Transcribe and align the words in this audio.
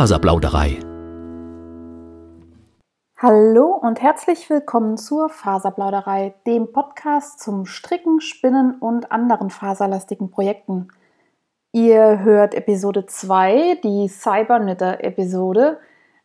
Faserplauderei. 0.00 0.78
Hallo 3.18 3.66
und 3.82 4.00
herzlich 4.00 4.48
willkommen 4.48 4.96
zur 4.96 5.28
Faserplauderei, 5.28 6.32
dem 6.46 6.72
Podcast 6.72 7.38
zum 7.40 7.66
Stricken, 7.66 8.22
Spinnen 8.22 8.76
und 8.78 9.12
anderen 9.12 9.50
faserlastigen 9.50 10.30
Projekten. 10.30 10.88
Ihr 11.72 12.20
hört 12.20 12.54
Episode 12.54 13.04
2, 13.04 13.80
die 13.84 14.08
Cyberknitter-Episode, 14.08 15.78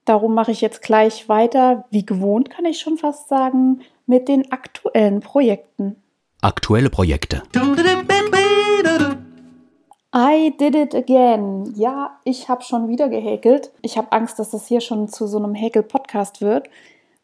Darum 0.04 0.34
mache 0.34 0.50
ich 0.50 0.60
jetzt 0.60 0.82
gleich 0.82 1.28
weiter, 1.28 1.84
wie 1.90 2.04
gewohnt 2.04 2.50
kann 2.50 2.64
ich 2.64 2.80
schon 2.80 2.98
fast 2.98 3.28
sagen, 3.28 3.82
mit 4.06 4.28
den 4.28 4.50
aktuellen 4.50 5.20
Projekten. 5.20 5.96
Aktuelle 6.40 6.90
Projekte. 6.90 7.42
I 10.14 10.52
did 10.58 10.74
it 10.74 10.94
again. 10.94 11.72
Ja, 11.76 12.18
ich 12.24 12.48
habe 12.48 12.62
schon 12.62 12.88
wieder 12.88 13.08
gehäkelt. 13.08 13.70
Ich 13.80 13.96
habe 13.96 14.10
Angst, 14.12 14.38
dass 14.38 14.50
das 14.50 14.66
hier 14.66 14.80
schon 14.80 15.08
zu 15.08 15.28
so 15.28 15.38
einem 15.38 15.54
Häkel-Podcast 15.54 16.40
wird. 16.40 16.68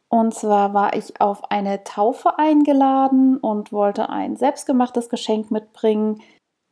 Und 0.09 0.33
zwar 0.35 0.73
war 0.73 0.95
ich 0.95 1.21
auf 1.21 1.51
eine 1.51 1.85
Taufe 1.85 2.39
eingeladen 2.39 3.37
und 3.39 3.73
wollte 3.73 4.09
ein 4.09 4.37
selbstgemachtes 4.37 5.11
Geschenk 5.11 5.51
mitbringen. 5.51 6.23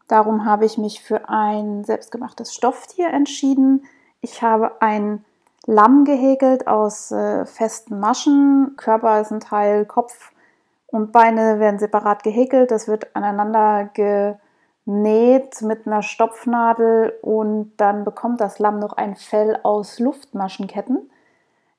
Darum 0.09 0.45
habe 0.47 0.65
ich 0.65 0.79
mich 0.79 1.03
für 1.03 1.29
ein 1.29 1.84
selbstgemachtes 1.84 2.55
Stofftier 2.55 3.09
entschieden. 3.09 3.84
Ich 4.21 4.41
habe 4.41 4.81
ein 4.81 5.25
Lamm 5.67 6.05
gehäkelt 6.05 6.67
aus 6.69 7.11
äh, 7.11 7.45
festen 7.45 7.98
Maschen. 7.98 8.75
Körper 8.77 9.20
ist 9.20 9.33
ein 9.33 9.41
Teil, 9.41 9.84
Kopf 9.84 10.33
und 10.86 11.12
Beine 11.12 11.59
werden 11.59 11.78
separat 11.78 12.22
gehäkelt. 12.22 12.70
Das 12.70 12.89
wird 12.89 13.14
aneinander 13.14 13.91
ge 13.92 14.34
näht 14.89 15.62
mit 15.62 15.87
einer 15.87 16.03
Stopfnadel 16.03 17.12
und 17.21 17.72
dann 17.77 18.04
bekommt 18.04 18.41
das 18.41 18.60
Lamm 18.60 18.78
noch 18.78 18.93
ein 18.93 19.16
Fell 19.16 19.59
aus 19.65 19.99
Luftmaschenketten. 19.99 21.10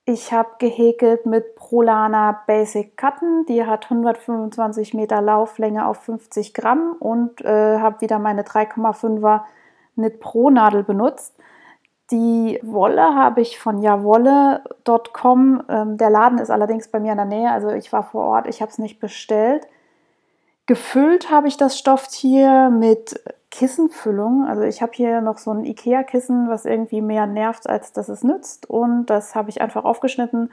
Ich 0.04 0.34
habe 0.34 0.50
gehäkelt 0.60 1.26
mit 1.26 1.56
Prolana 1.56 2.44
Basic 2.48 2.98
Cutten, 2.98 3.46
die 3.46 3.66
hat 3.66 3.86
125 3.86 4.94
Meter 4.94 5.22
Lauflänge 5.22 5.86
auf 5.86 5.98
50 6.04 6.54
Gramm 6.54 6.96
und 7.00 7.42
äh, 7.42 7.80
habe 7.80 8.02
wieder 8.02 8.20
meine 8.20 8.44
3,5er 8.44 9.42
Knit 9.96 10.20
Pro 10.20 10.50
Nadel 10.50 10.84
benutzt. 10.84 11.34
Die 12.12 12.60
Wolle 12.64 13.16
habe 13.16 13.42
ich 13.42 13.60
von 13.60 13.82
jawolle.com. 13.82 15.64
Ähm, 15.68 15.98
der 15.98 16.10
Laden 16.10 16.40
ist 16.40 16.50
allerdings 16.50 16.88
bei 16.88 17.00
mir 17.00 17.12
in 17.12 17.18
der 17.18 17.26
Nähe, 17.26 17.52
also 17.52 17.70
ich 17.70 17.92
war 17.92 18.04
vor 18.04 18.24
Ort, 18.24 18.48
ich 18.48 18.62
habe 18.62 18.72
es 18.72 18.78
nicht 18.78 19.00
bestellt. 19.00 19.68
Gefüllt 20.68 21.32
habe 21.32 21.48
ich 21.48 21.58
das 21.58 21.78
Stofftier 21.78 22.70
mit 22.70 23.22
Kissenfüllung. 23.52 24.46
Also 24.46 24.64
ich 24.64 24.82
habe 24.82 24.92
hier 24.94 25.22
noch 25.22 25.38
so 25.38 25.52
ein 25.52 25.66
Ikea-Kissen, 25.66 26.50
was 26.50 26.66
irgendwie 26.66 27.02
mehr 27.02 27.26
nervt, 27.26 27.70
als 27.70 27.94
dass 27.94 28.10
es 28.10 28.24
nützt. 28.24 28.70
Und 28.70 29.08
das 29.08 29.36
habe 29.36 29.50
ich 29.50 29.62
einfach 29.62 29.86
aufgeschnitten, 29.86 30.52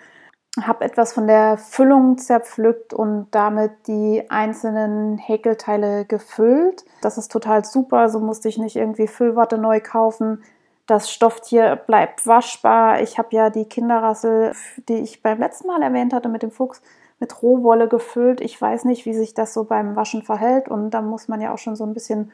habe 0.63 0.85
etwas 0.85 1.13
von 1.13 1.27
der 1.27 1.59
Füllung 1.59 2.19
zerpflückt 2.19 2.95
und 2.95 3.27
damit 3.33 3.73
die 3.89 4.25
einzelnen 4.31 5.19
Häkelteile 5.19 6.05
gefüllt. 6.05 6.85
Das 7.03 7.19
ist 7.19 7.33
total 7.33 7.65
super, 7.65 8.09
so 8.09 8.21
musste 8.21 8.49
ich 8.49 8.59
nicht 8.59 8.77
irgendwie 8.77 9.09
Füllwatte 9.09 9.59
neu 9.59 9.81
kaufen. 9.81 10.45
Das 10.87 11.11
Stofftier 11.11 11.77
bleibt 11.77 12.27
waschbar. 12.27 13.01
Ich 13.01 13.19
habe 13.19 13.29
ja 13.33 13.49
die 13.49 13.65
Kinderrassel, 13.65 14.53
die 14.89 14.99
ich 14.99 15.23
beim 15.23 15.39
letzten 15.39 15.67
Mal 15.67 15.83
erwähnt 15.83 16.13
hatte 16.13 16.29
mit 16.29 16.43
dem 16.43 16.51
Fuchs, 16.51 16.83
mit 17.21 17.43
Rohwolle 17.43 17.89
gefüllt. 17.89 18.43
Ich 18.43 18.61
weiß 18.61 18.85
nicht, 18.85 19.07
wie 19.07 19.15
sich 19.15 19.33
das 19.33 19.55
so 19.55 19.65
beim 19.65 19.97
Waschen 19.97 20.23
verhält. 20.23 20.69
Und 20.69 20.91
da 20.91 21.01
muss 21.01 21.27
man 21.27 21.41
ja 21.41 21.55
auch 21.55 21.59
schon 21.59 21.77
so 21.77 21.85
ein 21.85 21.95
bisschen 21.95 22.33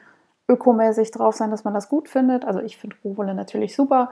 ökomäßig 0.49 1.11
drauf 1.11 1.35
sein, 1.35 1.49
dass 1.49 1.63
man 1.63 1.73
das 1.73 1.87
gut 1.87 2.09
findet. 2.09 2.43
Also 2.43 2.59
ich 2.59 2.77
finde 2.77 2.97
Rohwolle 3.05 3.33
natürlich 3.33 3.73
super. 3.73 4.11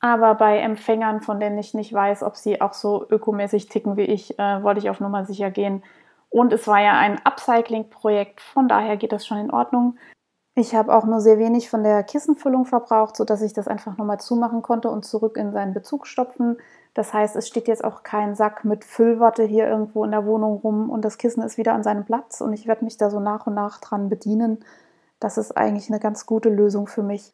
Aber 0.00 0.34
bei 0.36 0.58
Empfängern, 0.58 1.20
von 1.20 1.40
denen 1.40 1.58
ich 1.58 1.74
nicht 1.74 1.92
weiß, 1.92 2.22
ob 2.22 2.36
sie 2.36 2.60
auch 2.60 2.74
so 2.74 3.06
ökomäßig 3.08 3.68
ticken 3.68 3.96
wie 3.96 4.02
ich, 4.02 4.38
äh, 4.38 4.62
wollte 4.62 4.80
ich 4.80 4.90
auf 4.90 5.00
Nummer 5.00 5.24
sicher 5.24 5.50
gehen. 5.50 5.82
Und 6.28 6.52
es 6.52 6.66
war 6.66 6.80
ja 6.80 6.98
ein 6.98 7.20
Upcycling-Projekt, 7.24 8.40
von 8.40 8.66
daher 8.66 8.96
geht 8.96 9.12
das 9.12 9.26
schon 9.26 9.38
in 9.38 9.50
Ordnung. 9.50 9.96
Ich 10.54 10.74
habe 10.74 10.94
auch 10.94 11.04
nur 11.06 11.20
sehr 11.20 11.38
wenig 11.38 11.70
von 11.70 11.82
der 11.82 12.02
Kissenfüllung 12.02 12.66
verbraucht, 12.66 13.16
sodass 13.16 13.40
ich 13.40 13.54
das 13.54 13.68
einfach 13.68 13.96
nochmal 13.96 14.20
zumachen 14.20 14.60
konnte 14.60 14.90
und 14.90 15.04
zurück 15.04 15.38
in 15.38 15.52
seinen 15.52 15.72
Bezug 15.72 16.06
stopfen. 16.06 16.58
Das 16.92 17.14
heißt, 17.14 17.36
es 17.36 17.48
steht 17.48 17.68
jetzt 17.68 17.84
auch 17.84 18.02
kein 18.02 18.34
Sack 18.34 18.64
mit 18.64 18.84
Füllwatte 18.84 19.44
hier 19.44 19.66
irgendwo 19.66 20.04
in 20.04 20.10
der 20.10 20.26
Wohnung 20.26 20.58
rum 20.58 20.90
und 20.90 21.06
das 21.06 21.16
Kissen 21.16 21.42
ist 21.42 21.56
wieder 21.56 21.72
an 21.72 21.82
seinem 21.82 22.04
Platz 22.04 22.42
und 22.42 22.52
ich 22.52 22.66
werde 22.66 22.84
mich 22.84 22.98
da 22.98 23.08
so 23.08 23.18
nach 23.18 23.46
und 23.46 23.54
nach 23.54 23.80
dran 23.80 24.10
bedienen. 24.10 24.62
Das 25.20 25.38
ist 25.38 25.56
eigentlich 25.56 25.88
eine 25.88 26.00
ganz 26.00 26.26
gute 26.26 26.50
Lösung 26.50 26.86
für 26.86 27.02
mich. 27.02 27.32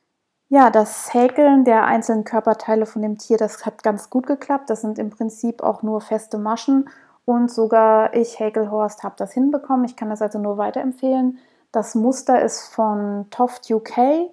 Ja, 0.48 0.70
das 0.70 1.12
Häkeln 1.12 1.64
der 1.64 1.84
einzelnen 1.84 2.24
Körperteile 2.24 2.86
von 2.86 3.02
dem 3.02 3.18
Tier, 3.18 3.36
das 3.36 3.66
hat 3.66 3.82
ganz 3.82 4.10
gut 4.10 4.26
geklappt. 4.26 4.70
Das 4.70 4.80
sind 4.80 4.98
im 4.98 5.10
Prinzip 5.10 5.62
auch 5.62 5.82
nur 5.82 6.00
feste 6.00 6.38
Maschen 6.38 6.88
und 7.24 7.50
sogar 7.50 8.14
ich, 8.14 8.38
Häkelhorst, 8.38 9.02
habe 9.02 9.16
das 9.18 9.32
hinbekommen. 9.32 9.84
Ich 9.84 9.96
kann 9.96 10.08
das 10.08 10.22
also 10.22 10.38
nur 10.38 10.56
weiterempfehlen. 10.56 11.38
Das 11.72 11.94
Muster 11.94 12.42
ist 12.42 12.68
von 12.68 13.26
Toft 13.30 13.70
UK. 13.70 14.30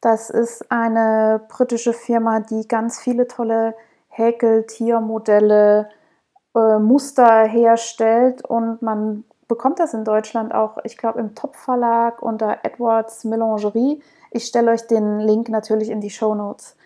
Das 0.00 0.30
ist 0.30 0.70
eine 0.70 1.40
britische 1.48 1.92
Firma, 1.92 2.40
die 2.40 2.66
ganz 2.66 2.98
viele 2.98 3.28
tolle 3.28 3.74
Häkeltiermodelle, 4.08 5.88
äh, 6.54 6.78
Muster 6.78 7.44
herstellt 7.44 8.44
und 8.44 8.82
man 8.82 9.24
bekommt 9.48 9.78
das 9.78 9.94
in 9.94 10.04
Deutschland 10.04 10.54
auch, 10.54 10.78
ich 10.84 10.96
glaube, 10.96 11.20
im 11.20 11.34
Top-Verlag 11.34 12.22
unter 12.22 12.58
Edwards 12.62 13.24
Melangerie. 13.24 14.02
Ich 14.30 14.46
stelle 14.46 14.72
euch 14.72 14.86
den 14.86 15.20
Link 15.20 15.48
natürlich 15.48 15.90
in 15.90 16.00
die 16.00 16.10
Show 16.10 16.34
Notes. 16.34 16.76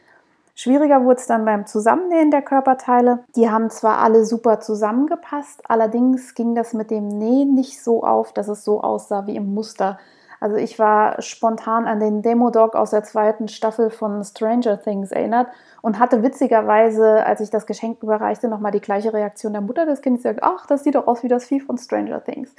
Schwieriger 0.59 1.05
wurde 1.05 1.21
es 1.21 1.27
dann 1.27 1.45
beim 1.45 1.67
Zusammennähen 1.67 2.31
der 2.31 2.41
Körperteile. 2.41 3.25
Die 3.37 3.51
haben 3.51 3.69
zwar 3.69 3.99
alle 3.99 4.25
super 4.25 4.59
zusammengepasst, 4.59 5.63
allerdings 5.69 6.35
ging 6.35 6.55
das 6.55 6.73
mit 6.73 6.91
dem 6.91 7.09
Nähen 7.09 7.55
nicht 7.55 7.85
so 7.85 8.03
auf, 8.03 8.33
dass 8.33 8.49
es 8.49 8.65
so 8.65 8.81
aussah 8.81 9.27
wie 9.27 9.37
im 9.37 9.53
Muster. 9.53 9.99
Also 10.41 10.57
ich 10.57 10.79
war 10.79 11.21
spontan 11.21 11.87
an 11.87 12.01
den 12.01 12.23
Demo-Dog 12.23 12.75
aus 12.75 12.91
der 12.91 13.05
zweiten 13.05 13.49
Staffel 13.49 13.91
von 13.91 14.25
Stranger 14.25 14.81
Things 14.81 15.13
erinnert 15.13 15.49
und 15.83 15.99
hatte 15.99 16.23
witzigerweise, 16.23 17.27
als 17.27 17.41
ich 17.41 17.51
das 17.51 17.67
Geschenk 17.67 18.03
überreichte, 18.03 18.49
nochmal 18.49 18.73
die 18.73 18.81
gleiche 18.81 19.13
Reaktion 19.13 19.53
der 19.53 19.63
Mutter 19.63 19.85
des 19.85 20.01
Kindes, 20.01 20.23
die 20.23 20.29
sagt, 20.29 20.43
ach, 20.43 20.65
das 20.67 20.85
sieht 20.85 20.95
doch 20.95 21.07
aus 21.07 21.23
wie 21.23 21.29
das 21.29 21.45
Vieh 21.45 21.61
von 21.61 21.77
Stranger 21.77 22.25
Things. 22.25 22.55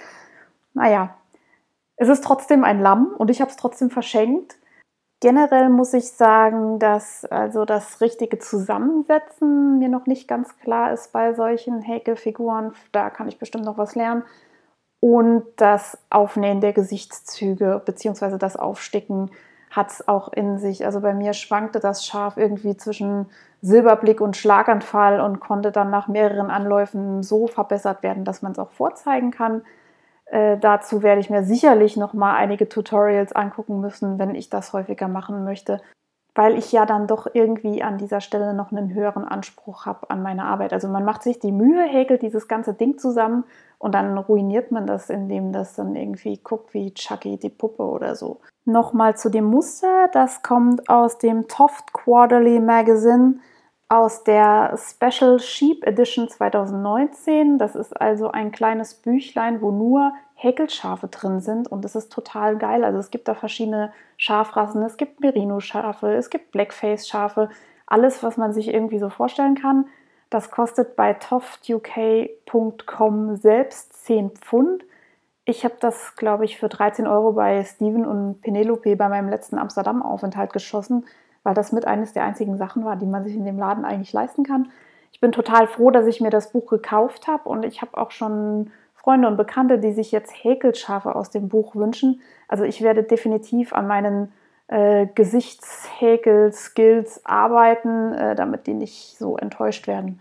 Naja, 0.76 1.16
es 1.96 2.10
ist 2.10 2.24
trotzdem 2.24 2.64
ein 2.64 2.80
Lamm 2.80 3.16
und 3.18 3.32
ich 3.32 3.42
habe 3.42 3.50
es 3.50 3.58
trotzdem 3.58 3.90
verschenkt. 3.90 4.56
Generell 5.19 5.69
muss 5.69 5.94
ich 5.94 6.12
sagen, 6.12 6.78
dass 6.78 7.25
also 7.25 7.66
das 7.66 8.02
richtige 8.02 8.38
Zusammensetzen 8.38 9.80
mir 9.80 9.90
noch 9.90 10.06
nicht 10.06 10.28
ganz 10.28 10.56
klar 10.60 10.94
ist 10.94 11.12
bei 11.12 11.34
solchen 11.34 11.81
Häkelfiguren. 11.81 12.74
Da 12.92 13.10
kann 13.10 13.28
ich 13.28 13.40
bestimmt 13.40 13.66
noch 13.66 13.80
was 13.80 13.96
lernen 13.96 14.24
und 15.00 15.44
das 15.56 15.98
Aufnähen 16.10 16.62
der 16.62 16.74
Gesichtszüge 16.74 17.81
bzw. 17.86 18.38
das 18.38 18.58
Aufsticken 18.58 19.31
hat 19.72 19.92
es 19.92 20.08
auch 20.08 20.31
in 20.34 20.58
sich. 20.60 20.86
Also 20.86 21.02
bei 21.02 21.14
mir 21.14 21.34
schwankte 21.34 21.80
das 21.80 22.06
Schaf 22.06 22.38
irgendwie 22.38 22.78
zwischen 22.78 23.28
Silberblick 23.62 24.22
und 24.22 24.38
Schlaganfall 24.38 25.19
und 25.19 25.40
konnte 25.40 25.72
dann 25.72 25.90
nach 25.90 26.08
mehreren 26.08 26.50
Anläufen 26.50 27.24
so 27.24 27.48
verbessert 27.48 28.04
werden, 28.04 28.24
dass 28.24 28.42
man 28.42 28.54
es 28.54 28.60
auch 28.60 28.72
vorzeigen 28.72 29.31
kann. 29.31 29.64
Äh, 30.30 30.58
dazu 30.58 31.04
werde 31.04 31.22
ich 31.22 31.30
mir 31.30 31.44
sicherlich 31.44 31.96
noch 31.96 32.14
mal 32.14 32.36
einige 32.36 32.68
Tutorials 32.68 33.34
angucken 33.34 33.80
müssen, 33.80 34.20
wenn 34.20 34.36
ich 34.36 34.50
das 34.50 34.74
häufiger 34.74 35.08
machen 35.08 35.46
möchte, 35.46 35.82
weil 36.36 36.58
ich 36.58 36.72
ja 36.72 36.86
dann 36.86 37.08
doch 37.08 37.28
irgendwie 37.34 37.82
an 37.82 37.98
dieser 37.98 38.20
Stelle 38.20 38.54
noch 38.54 38.72
einen 38.72 38.94
höheren 38.94 39.26
Anspruch 39.26 39.86
habe 39.86 40.10
an 40.10 40.22
meine 40.22 40.44
Arbeit. 40.44 40.74
Also 40.74 40.88
man 40.90 41.06
macht 41.06 41.24
sich 41.24 41.40
die 41.40 41.54
Mühe, 41.54 41.84
häkelt 41.84 42.22
dieses 42.22 42.48
ganze 42.48 42.74
Ding 42.74 42.98
zusammen 42.98 43.46
und 43.80 43.96
dann 43.96 44.18
ruiniert 44.18 44.72
man 44.72 44.86
das, 44.86 45.10
indem 45.10 45.54
das 45.54 45.76
dann 45.76 45.96
irgendwie 45.96 46.38
guckt 46.38 46.74
wie 46.74 46.94
Chucky 46.94 47.38
die 47.38 47.50
Puppe 47.50 47.84
oder 47.84 48.16
so. 48.16 48.42
Nochmal 48.66 49.16
zu 49.16 49.30
dem 49.30 49.46
Muster, 49.46 50.10
das 50.12 50.44
kommt 50.44 50.90
aus 50.90 51.18
dem 51.20 51.48
Toft 51.48 51.94
Quarterly 51.94 52.60
Magazine 52.60 53.36
aus 53.89 54.24
der 54.24 54.78
Special 54.78 55.39
Sheep 55.39 55.86
Edition 55.86 56.28
2019. 56.28 57.57
Das 57.57 57.75
ist 57.75 58.00
also 58.00 58.31
ein 58.31 58.51
kleines 58.51 58.95
Büchlein, 58.95 59.62
wo 59.62 59.72
nur 59.72 60.13
Häckelschafe 60.36 61.07
drin 61.07 61.39
sind 61.39 61.68
und 61.68 61.86
es 61.86 61.95
ist 61.95 62.12
total 62.12 62.57
geil. 62.57 62.84
Also 62.84 63.00
es 63.00 63.12
gibt 63.12 63.28
da 63.28 63.34
verschiedene 63.34 63.92
Schafrassen, 64.18 64.84
es 64.84 64.98
gibt 64.98 65.22
Merino-Schafe, 65.22 66.13
es 66.13 66.30
gibt 66.30 66.51
Blackface-Schafe, 66.51 67.50
alles, 67.86 68.24
was 68.24 68.38
man 68.38 68.54
sich 68.54 68.68
irgendwie 68.68 69.00
so 69.00 69.10
vorstellen 69.10 69.56
kann. 69.56 69.86
Das 70.30 70.51
kostet 70.51 70.98
bei 70.98 71.13
toftuk.com 71.13 73.38
selbst 73.38 74.06
10 74.06 74.31
Pfund. 74.31 74.83
Ich 75.45 75.63
habe 75.63 75.75
das, 75.80 76.18
glaube 76.18 76.44
ich, 76.44 76.57
für 76.57 76.68
13 76.68 77.07
Euro 77.07 77.31
bei 77.31 77.63
Steven 77.63 78.06
und 78.06 78.42
Penelope 78.42 78.98
bei 78.98 79.07
meinem 79.07 79.30
letzten 79.30 79.57
Amsterdam-Aufenthalt 79.57 80.51
geschossen 80.51 81.06
weil 81.48 81.54
das 81.54 81.72
mit 81.72 81.88
eines 81.88 82.12
der 82.12 82.26
einzigen 82.26 82.58
Sachen 82.58 82.84
war, 82.84 82.98
die 82.98 83.06
man 83.06 83.24
sich 83.24 83.34
in 83.34 83.46
dem 83.46 83.58
Laden 83.58 83.86
eigentlich 83.86 84.12
leisten 84.12 84.44
kann. 84.44 84.70
Ich 85.14 85.22
bin 85.22 85.32
total 85.32 85.66
froh, 85.66 85.92
dass 85.92 86.06
ich 86.06 86.20
mir 86.20 86.30
das 86.30 86.52
Buch 86.52 86.70
gekauft 86.70 87.26
habe 87.26 87.48
und 87.48 87.64
ich 87.64 87.82
habe 87.82 87.98
auch 87.98 88.12
schon 88.12 88.70
Freunde 88.94 89.30
und 89.30 89.38
Bekannte, 89.38 89.80
die 89.80 89.94
sich 89.94 90.12
jetzt 90.12 90.34
Häkelschafe 90.44 91.16
aus 91.16 91.30
dem 91.30 91.48
Buch 91.48 91.74
wünschen. 91.74 92.20
Also 92.50 92.66
ich 92.66 92.82
werde 92.82 93.04
definitiv 93.04 93.72
an 93.72 93.88
meinen 93.88 94.34
äh, 94.68 95.08
Gesichtshäkel-Skills 95.16 97.22
arbeiten, 97.24 98.12
äh, 98.12 98.36
damit 98.36 98.68
die 98.68 98.74
nicht 98.74 99.18
so 99.18 99.38
enttäuscht 99.38 99.88
werden. 99.88 100.20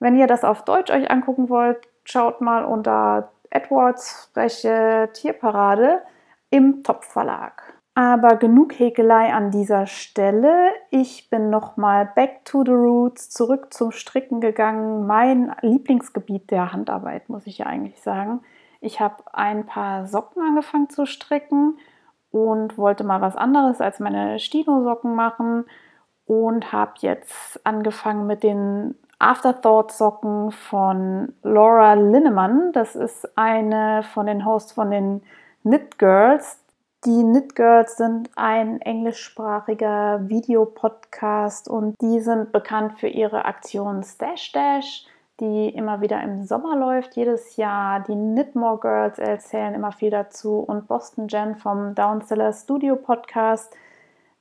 Wenn 0.00 0.16
ihr 0.16 0.26
das 0.26 0.42
auf 0.42 0.64
Deutsch 0.64 0.90
euch 0.90 1.10
angucken 1.10 1.50
wollt, 1.50 1.86
schaut 2.04 2.40
mal 2.40 2.64
unter 2.64 3.30
Edwards 3.50 4.30
freche 4.32 5.10
Tierparade 5.12 6.00
im 6.48 6.82
Top 6.82 7.04
Verlag. 7.04 7.74
Aber 7.94 8.36
genug 8.36 8.78
Häkelei 8.78 9.34
an 9.34 9.50
dieser 9.50 9.86
Stelle. 9.86 10.70
Ich 10.88 11.28
bin 11.28 11.50
nochmal 11.50 12.10
back 12.14 12.44
to 12.46 12.64
the 12.64 12.72
roots, 12.72 13.28
zurück 13.28 13.72
zum 13.74 13.92
Stricken 13.92 14.40
gegangen. 14.40 15.06
Mein 15.06 15.54
Lieblingsgebiet 15.60 16.50
der 16.50 16.72
Handarbeit, 16.72 17.28
muss 17.28 17.46
ich 17.46 17.58
ja 17.58 17.66
eigentlich 17.66 18.00
sagen. 18.00 18.40
Ich 18.80 19.00
habe 19.00 19.16
ein 19.34 19.66
paar 19.66 20.06
Socken 20.06 20.42
angefangen 20.42 20.88
zu 20.88 21.04
stricken 21.04 21.78
und 22.30 22.78
wollte 22.78 23.04
mal 23.04 23.20
was 23.20 23.36
anderes 23.36 23.82
als 23.82 24.00
meine 24.00 24.38
Stino-Socken 24.38 25.14
machen 25.14 25.66
und 26.24 26.72
habe 26.72 26.94
jetzt 27.00 27.64
angefangen 27.64 28.26
mit 28.26 28.42
den 28.42 28.94
Afterthought-Socken 29.18 30.50
von 30.50 31.34
Laura 31.42 31.92
Linnemann. 31.92 32.72
Das 32.72 32.96
ist 32.96 33.36
eine 33.36 34.02
von 34.02 34.26
den 34.26 34.46
Hosts 34.46 34.72
von 34.72 34.90
den 34.90 35.22
Knit 35.62 35.98
Girls. 35.98 36.61
Die 37.04 37.20
Knit 37.20 37.56
Girls 37.56 37.96
sind 37.96 38.30
ein 38.36 38.80
englischsprachiger 38.80 40.20
Videopodcast 40.28 41.68
und 41.68 42.00
die 42.00 42.20
sind 42.20 42.52
bekannt 42.52 43.00
für 43.00 43.08
ihre 43.08 43.44
Aktion 43.44 44.04
Stash 44.04 44.52
Dash, 44.52 45.04
die 45.40 45.70
immer 45.70 46.00
wieder 46.00 46.22
im 46.22 46.44
Sommer 46.44 46.76
läuft, 46.76 47.16
jedes 47.16 47.56
Jahr. 47.56 48.04
Die 48.04 48.12
Knitmore 48.12 48.78
Girls 48.78 49.18
erzählen 49.18 49.74
immer 49.74 49.90
viel 49.90 50.10
dazu 50.10 50.60
und 50.60 50.86
Boston 50.86 51.26
Jen 51.26 51.56
vom 51.56 51.96
Downseller 51.96 52.52
Studio 52.52 52.94
Podcast. 52.94 53.74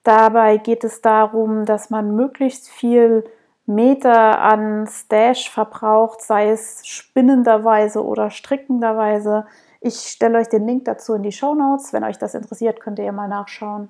Dabei 0.03 0.57
geht 0.57 0.83
es 0.83 1.01
darum, 1.01 1.65
dass 1.65 1.89
man 1.89 2.15
möglichst 2.15 2.69
viel 2.69 3.23
Meter 3.65 4.39
an 4.39 4.85
Stash 4.85 5.49
verbraucht, 5.49 6.21
sei 6.21 6.51
es 6.51 6.85
spinnenderweise 6.85 8.05
oder 8.05 8.29
strickenderweise. 8.29 9.47
Ich 9.83 9.95
stelle 9.95 10.37
euch 10.37 10.47
den 10.47 10.67
Link 10.67 10.85
dazu 10.85 11.15
in 11.15 11.23
die 11.23 11.31
Show 11.31 11.55
Notes. 11.55 11.91
Wenn 11.91 12.03
euch 12.03 12.19
das 12.19 12.35
interessiert, 12.35 12.79
könnt 12.79 12.99
ihr 12.99 13.11
mal 13.11 13.27
nachschauen. 13.27 13.89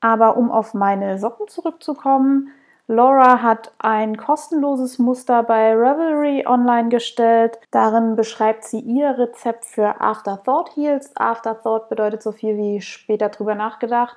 Aber 0.00 0.38
um 0.38 0.50
auf 0.50 0.72
meine 0.72 1.18
Socken 1.18 1.46
zurückzukommen, 1.46 2.50
Laura 2.86 3.42
hat 3.42 3.70
ein 3.76 4.16
kostenloses 4.16 4.98
Muster 4.98 5.42
bei 5.42 5.74
Revelry 5.74 6.46
online 6.46 6.88
gestellt. 6.88 7.58
Darin 7.70 8.16
beschreibt 8.16 8.64
sie 8.64 8.80
ihr 8.80 9.18
Rezept 9.18 9.66
für 9.66 10.00
Afterthought 10.00 10.74
Heels. 10.74 11.14
Afterthought 11.14 11.90
bedeutet 11.90 12.22
so 12.22 12.32
viel 12.32 12.56
wie 12.56 12.80
später 12.80 13.28
drüber 13.28 13.54
nachgedacht. 13.54 14.16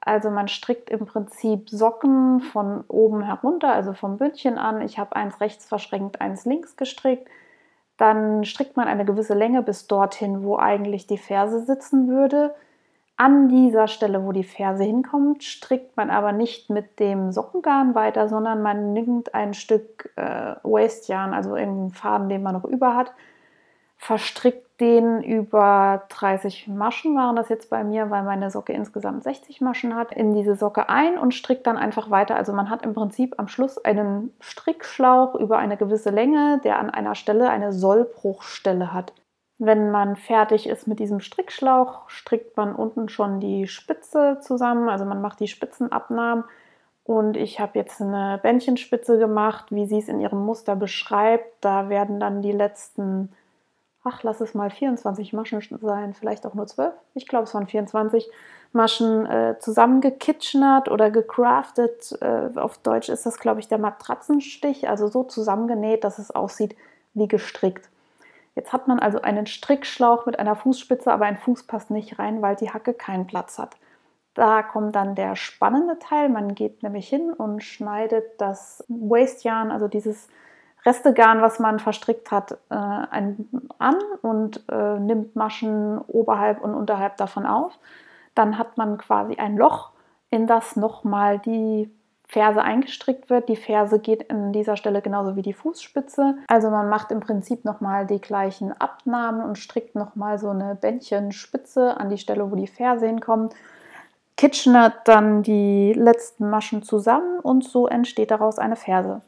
Also 0.00 0.30
man 0.30 0.46
strickt 0.46 0.90
im 0.90 1.06
Prinzip 1.06 1.68
Socken 1.68 2.40
von 2.40 2.84
oben 2.86 3.22
herunter, 3.22 3.72
also 3.72 3.94
vom 3.94 4.18
Bündchen 4.18 4.58
an. 4.58 4.80
Ich 4.82 4.96
habe 4.96 5.16
eins 5.16 5.40
rechts 5.40 5.64
verschränkt, 5.64 6.20
eins 6.20 6.44
links 6.44 6.76
gestrickt. 6.76 7.28
Dann 7.96 8.44
strickt 8.44 8.76
man 8.76 8.88
eine 8.88 9.04
gewisse 9.04 9.34
Länge 9.34 9.62
bis 9.62 9.86
dorthin, 9.86 10.42
wo 10.42 10.56
eigentlich 10.56 11.06
die 11.06 11.18
Ferse 11.18 11.64
sitzen 11.64 12.08
würde. 12.08 12.54
An 13.16 13.48
dieser 13.48 13.86
Stelle, 13.86 14.24
wo 14.24 14.32
die 14.32 14.42
Ferse 14.42 14.82
hinkommt, 14.82 15.44
strickt 15.44 15.96
man 15.96 16.10
aber 16.10 16.32
nicht 16.32 16.68
mit 16.68 16.98
dem 16.98 17.30
Sockengarn 17.30 17.94
weiter, 17.94 18.28
sondern 18.28 18.60
man 18.60 18.92
nimmt 18.92 19.34
ein 19.34 19.54
Stück 19.54 20.10
äh, 20.16 20.56
Wastejarn, 20.64 21.32
also 21.32 21.54
irgendeinen 21.54 21.92
Faden, 21.92 22.28
den 22.28 22.42
man 22.42 22.54
noch 22.54 22.64
über 22.64 22.96
hat, 22.96 23.12
verstrickt 23.96 24.63
den 24.80 25.22
über 25.22 26.02
30 26.08 26.66
Maschen, 26.66 27.14
waren 27.16 27.36
das 27.36 27.48
jetzt 27.48 27.70
bei 27.70 27.84
mir, 27.84 28.10
weil 28.10 28.24
meine 28.24 28.50
Socke 28.50 28.72
insgesamt 28.72 29.22
60 29.22 29.60
Maschen 29.60 29.94
hat, 29.94 30.12
in 30.12 30.34
diese 30.34 30.56
Socke 30.56 30.88
ein 30.88 31.16
und 31.16 31.32
strickt 31.32 31.66
dann 31.66 31.76
einfach 31.76 32.10
weiter. 32.10 32.34
Also 32.34 32.52
man 32.52 32.70
hat 32.70 32.84
im 32.84 32.92
Prinzip 32.92 33.34
am 33.38 33.46
Schluss 33.46 33.82
einen 33.84 34.34
Strickschlauch 34.40 35.36
über 35.36 35.58
eine 35.58 35.76
gewisse 35.76 36.10
Länge, 36.10 36.60
der 36.64 36.80
an 36.80 36.90
einer 36.90 37.14
Stelle 37.14 37.50
eine 37.50 37.72
Sollbruchstelle 37.72 38.92
hat. 38.92 39.12
Wenn 39.58 39.92
man 39.92 40.16
fertig 40.16 40.68
ist 40.68 40.88
mit 40.88 40.98
diesem 40.98 41.20
Strickschlauch, 41.20 42.08
strickt 42.10 42.56
man 42.56 42.74
unten 42.74 43.08
schon 43.08 43.38
die 43.38 43.68
Spitze 43.68 44.38
zusammen, 44.40 44.88
also 44.88 45.04
man 45.04 45.20
macht 45.20 45.38
die 45.38 45.46
Spitzenabnahmen. 45.46 46.44
Und 47.04 47.36
ich 47.36 47.60
habe 47.60 47.78
jetzt 47.78 48.00
eine 48.00 48.40
Bändchenspitze 48.42 49.18
gemacht, 49.18 49.66
wie 49.70 49.86
sie 49.86 49.98
es 49.98 50.08
in 50.08 50.20
ihrem 50.20 50.44
Muster 50.44 50.74
beschreibt. 50.74 51.46
Da 51.60 51.88
werden 51.90 52.18
dann 52.18 52.42
die 52.42 52.50
letzten 52.50 53.28
ach, 54.04 54.22
lass 54.22 54.40
es 54.40 54.54
mal 54.54 54.70
24 54.70 55.32
Maschen 55.32 55.62
sein, 55.80 56.14
vielleicht 56.14 56.46
auch 56.46 56.54
nur 56.54 56.66
12. 56.66 56.92
Ich 57.14 57.26
glaube, 57.26 57.44
es 57.44 57.54
waren 57.54 57.66
24 57.66 58.30
Maschen 58.72 59.26
äh, 59.26 59.56
zusammengekitchenert 59.58 60.90
oder 60.90 61.10
gecraftet. 61.10 62.16
Äh, 62.20 62.58
auf 62.58 62.78
Deutsch 62.78 63.08
ist 63.08 63.24
das, 63.24 63.38
glaube 63.38 63.60
ich, 63.60 63.68
der 63.68 63.78
Matratzenstich, 63.78 64.88
also 64.88 65.08
so 65.08 65.24
zusammengenäht, 65.24 66.04
dass 66.04 66.18
es 66.18 66.30
aussieht 66.30 66.76
wie 67.14 67.28
gestrickt. 67.28 67.88
Jetzt 68.54 68.72
hat 68.72 68.86
man 68.86 69.00
also 69.00 69.20
einen 69.22 69.46
Strickschlauch 69.46 70.26
mit 70.26 70.38
einer 70.38 70.54
Fußspitze, 70.54 71.12
aber 71.12 71.24
ein 71.24 71.38
Fuß 71.38 71.64
passt 71.64 71.90
nicht 71.90 72.18
rein, 72.18 72.42
weil 72.42 72.56
die 72.56 72.70
Hacke 72.70 72.94
keinen 72.94 73.26
Platz 73.26 73.58
hat. 73.58 73.76
Da 74.34 74.62
kommt 74.62 74.94
dann 74.94 75.14
der 75.14 75.36
spannende 75.36 75.98
Teil. 75.98 76.28
Man 76.28 76.54
geht 76.54 76.82
nämlich 76.82 77.08
hin 77.08 77.32
und 77.32 77.62
schneidet 77.62 78.24
das 78.38 78.84
Waste-Yarn, 78.88 79.70
also 79.70 79.88
dieses 79.88 80.28
Restegarn, 80.84 81.40
was 81.40 81.58
man 81.58 81.78
verstrickt 81.78 82.30
hat, 82.30 82.52
äh, 82.70 82.74
an 82.74 83.98
und 84.22 84.64
äh, 84.70 84.98
nimmt 84.98 85.34
Maschen 85.34 85.98
oberhalb 85.98 86.62
und 86.62 86.74
unterhalb 86.74 87.16
davon 87.16 87.46
auf. 87.46 87.78
Dann 88.34 88.58
hat 88.58 88.76
man 88.76 88.98
quasi 88.98 89.36
ein 89.36 89.56
Loch, 89.56 89.90
in 90.30 90.46
das 90.46 90.76
nochmal 90.76 91.38
die 91.38 91.90
Ferse 92.26 92.62
eingestrickt 92.62 93.30
wird. 93.30 93.48
Die 93.48 93.56
Ferse 93.56 93.98
geht 93.98 94.30
an 94.30 94.52
dieser 94.52 94.76
Stelle 94.76 95.02
genauso 95.02 95.36
wie 95.36 95.42
die 95.42 95.52
Fußspitze. 95.52 96.36
Also 96.48 96.70
man 96.70 96.88
macht 96.88 97.12
im 97.12 97.20
Prinzip 97.20 97.64
nochmal 97.64 98.06
die 98.06 98.20
gleichen 98.20 98.72
Abnahmen 98.72 99.42
und 99.42 99.58
strickt 99.58 99.94
nochmal 99.94 100.38
so 100.38 100.50
eine 100.50 100.74
Bändchenspitze 100.74 101.96
an 101.98 102.10
die 102.10 102.18
Stelle, 102.18 102.50
wo 102.50 102.56
die 102.56 102.66
Ferse 102.66 103.06
hinkommt. 103.06 103.54
Kitchenert 104.36 105.06
dann 105.06 105.42
die 105.42 105.92
letzten 105.92 106.50
Maschen 106.50 106.82
zusammen 106.82 107.38
und 107.38 107.62
so 107.62 107.86
entsteht 107.86 108.32
daraus 108.32 108.58
eine 108.58 108.76
Ferse. 108.76 109.20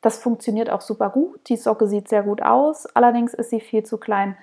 Das 0.00 0.18
funktioniert 0.18 0.70
auch 0.70 0.80
super 0.80 1.10
gut. 1.10 1.48
Die 1.48 1.56
Socke 1.56 1.88
sieht 1.88 2.08
sehr 2.08 2.22
gut 2.22 2.42
aus, 2.42 2.86
allerdings 2.86 3.34
ist 3.34 3.50
sie 3.50 3.60
viel 3.60 3.84
zu 3.84 3.98
klein. 3.98 4.36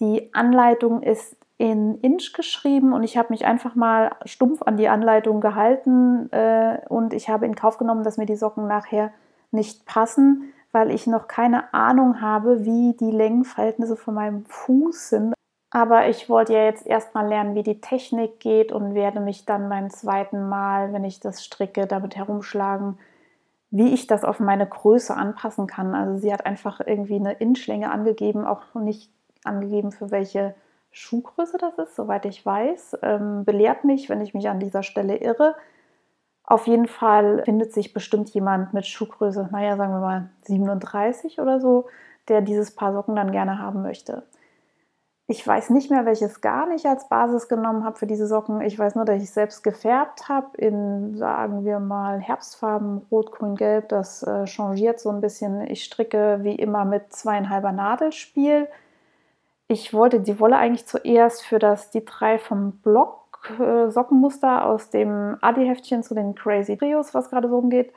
Die 0.00 0.32
Anleitung 0.34 1.02
ist 1.02 1.36
in 1.56 2.00
Inch 2.00 2.32
geschrieben 2.34 2.92
und 2.92 3.04
ich 3.04 3.16
habe 3.16 3.28
mich 3.30 3.44
einfach 3.46 3.74
mal 3.74 4.16
stumpf 4.24 4.62
an 4.62 4.76
die 4.76 4.88
Anleitung 4.88 5.40
gehalten 5.40 6.30
äh, 6.32 6.78
und 6.88 7.14
ich 7.14 7.28
habe 7.28 7.46
in 7.46 7.54
Kauf 7.54 7.78
genommen, 7.78 8.02
dass 8.02 8.16
mir 8.16 8.26
die 8.26 8.36
Socken 8.36 8.66
nachher 8.66 9.12
nicht 9.52 9.86
passen, 9.86 10.52
weil 10.72 10.90
ich 10.90 11.06
noch 11.06 11.28
keine 11.28 11.72
Ahnung 11.72 12.20
habe, 12.20 12.64
wie 12.64 12.94
die 12.94 13.12
Längenverhältnisse 13.12 13.96
von 13.96 14.14
meinem 14.14 14.44
Fuß 14.46 15.10
sind. 15.10 15.34
Aber 15.70 16.08
ich 16.08 16.28
wollte 16.28 16.52
ja 16.52 16.64
jetzt 16.64 16.86
erstmal 16.86 17.28
lernen, 17.28 17.54
wie 17.54 17.62
die 17.62 17.80
Technik 17.80 18.40
geht 18.40 18.72
und 18.72 18.94
werde 18.94 19.20
mich 19.20 19.44
dann 19.44 19.68
beim 19.68 19.90
zweiten 19.90 20.48
Mal, 20.48 20.92
wenn 20.92 21.04
ich 21.04 21.20
das 21.20 21.44
stricke, 21.44 21.86
damit 21.86 22.16
herumschlagen, 22.16 22.98
wie 23.74 23.92
ich 23.92 24.06
das 24.06 24.22
auf 24.22 24.38
meine 24.38 24.68
Größe 24.68 25.16
anpassen 25.16 25.66
kann. 25.66 25.96
Also 25.96 26.16
sie 26.18 26.32
hat 26.32 26.46
einfach 26.46 26.80
irgendwie 26.86 27.16
eine 27.16 27.32
Inschlänge 27.32 27.90
angegeben, 27.90 28.44
auch 28.44 28.62
nicht 28.74 29.10
angegeben, 29.42 29.90
für 29.90 30.12
welche 30.12 30.54
Schuhgröße 30.92 31.58
das 31.58 31.76
ist, 31.78 31.96
soweit 31.96 32.24
ich 32.24 32.46
weiß. 32.46 32.98
Ähm, 33.02 33.44
belehrt 33.44 33.82
mich, 33.82 34.08
wenn 34.08 34.20
ich 34.20 34.32
mich 34.32 34.48
an 34.48 34.60
dieser 34.60 34.84
Stelle 34.84 35.16
irre. 35.16 35.56
Auf 36.44 36.68
jeden 36.68 36.86
Fall 36.86 37.42
findet 37.44 37.72
sich 37.72 37.92
bestimmt 37.92 38.30
jemand 38.30 38.74
mit 38.74 38.86
Schuhgröße, 38.86 39.48
naja, 39.50 39.76
sagen 39.76 39.92
wir 39.92 40.00
mal 40.00 40.30
37 40.44 41.40
oder 41.40 41.58
so, 41.58 41.86
der 42.28 42.42
dieses 42.42 42.76
Paar 42.76 42.92
Socken 42.92 43.16
dann 43.16 43.32
gerne 43.32 43.58
haben 43.58 43.82
möchte. 43.82 44.22
Ich 45.26 45.46
weiß 45.46 45.70
nicht 45.70 45.90
mehr, 45.90 46.04
welches 46.04 46.42
gar 46.42 46.66
nicht 46.66 46.84
als 46.84 47.08
Basis 47.08 47.48
genommen 47.48 47.84
habe 47.84 47.96
für 47.96 48.06
diese 48.06 48.26
Socken. 48.26 48.60
Ich 48.60 48.78
weiß 48.78 48.94
nur, 48.94 49.06
dass 49.06 49.22
ich 49.22 49.30
selbst 49.30 49.62
gefärbt 49.62 50.28
habe 50.28 50.54
in, 50.58 51.16
sagen 51.16 51.64
wir 51.64 51.80
mal, 51.80 52.20
Herbstfarben, 52.20 53.06
Rot, 53.10 53.32
Grün, 53.32 53.56
Gelb. 53.56 53.88
Das 53.88 54.22
äh, 54.22 54.46
changiert 54.46 55.00
so 55.00 55.08
ein 55.08 55.22
bisschen. 55.22 55.62
Ich 55.62 55.84
stricke 55.84 56.40
wie 56.42 56.54
immer 56.54 56.84
mit 56.84 57.10
zweieinhalber 57.14 57.72
Nadelspiel. 57.72 58.68
Ich 59.66 59.94
wollte 59.94 60.20
die 60.20 60.38
Wolle 60.40 60.56
eigentlich 60.58 60.86
zuerst 60.86 61.42
für 61.42 61.58
das 61.58 61.90
die 61.90 62.04
drei 62.04 62.38
vom 62.38 62.72
Block 62.82 63.50
äh, 63.58 63.90
Sockenmuster 63.90 64.66
aus 64.66 64.90
dem 64.90 65.38
Adi-Heftchen 65.40 66.02
zu 66.02 66.14
den 66.14 66.34
Crazy 66.34 66.76
Trios, 66.76 67.14
was 67.14 67.30
gerade 67.30 67.48
so 67.48 67.56
umgeht, 67.56 67.92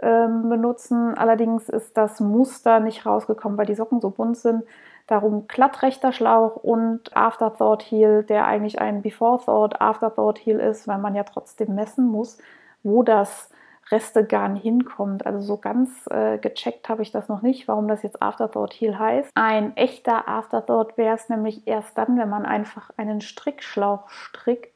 ähm, 0.00 0.48
benutzen. 0.48 1.16
Allerdings 1.18 1.68
ist 1.68 1.98
das 1.98 2.20
Muster 2.20 2.80
nicht 2.80 3.04
rausgekommen, 3.04 3.58
weil 3.58 3.66
die 3.66 3.74
Socken 3.74 4.00
so 4.00 4.08
bunt 4.08 4.38
sind. 4.38 4.64
Darum 5.12 5.46
glattrechter 5.46 6.10
Schlauch 6.10 6.56
und 6.56 7.14
Afterthought 7.14 7.82
Heel, 7.82 8.22
der 8.22 8.46
eigentlich 8.46 8.80
ein 8.80 9.02
Before 9.02 9.44
Thought 9.44 9.78
Afterthought 9.78 10.38
Heel 10.38 10.58
ist, 10.58 10.88
weil 10.88 10.96
man 10.96 11.14
ja 11.14 11.22
trotzdem 11.22 11.74
messen 11.74 12.06
muss, 12.06 12.38
wo 12.82 13.02
das 13.02 13.50
Restegarn 13.90 14.56
hinkommt. 14.56 15.26
Also 15.26 15.40
so 15.40 15.58
ganz 15.58 16.06
äh, 16.10 16.38
gecheckt 16.38 16.88
habe 16.88 17.02
ich 17.02 17.12
das 17.12 17.28
noch 17.28 17.42
nicht, 17.42 17.68
warum 17.68 17.88
das 17.88 18.02
jetzt 18.02 18.22
Afterthought 18.22 18.72
Heel 18.72 18.98
heißt. 18.98 19.32
Ein 19.34 19.76
echter 19.76 20.28
Afterthought 20.28 20.96
wäre 20.96 21.14
es 21.14 21.28
nämlich 21.28 21.66
erst 21.66 21.98
dann, 21.98 22.16
wenn 22.16 22.30
man 22.30 22.46
einfach 22.46 22.88
einen 22.96 23.20
Strickschlauch 23.20 24.08
strickt 24.08 24.74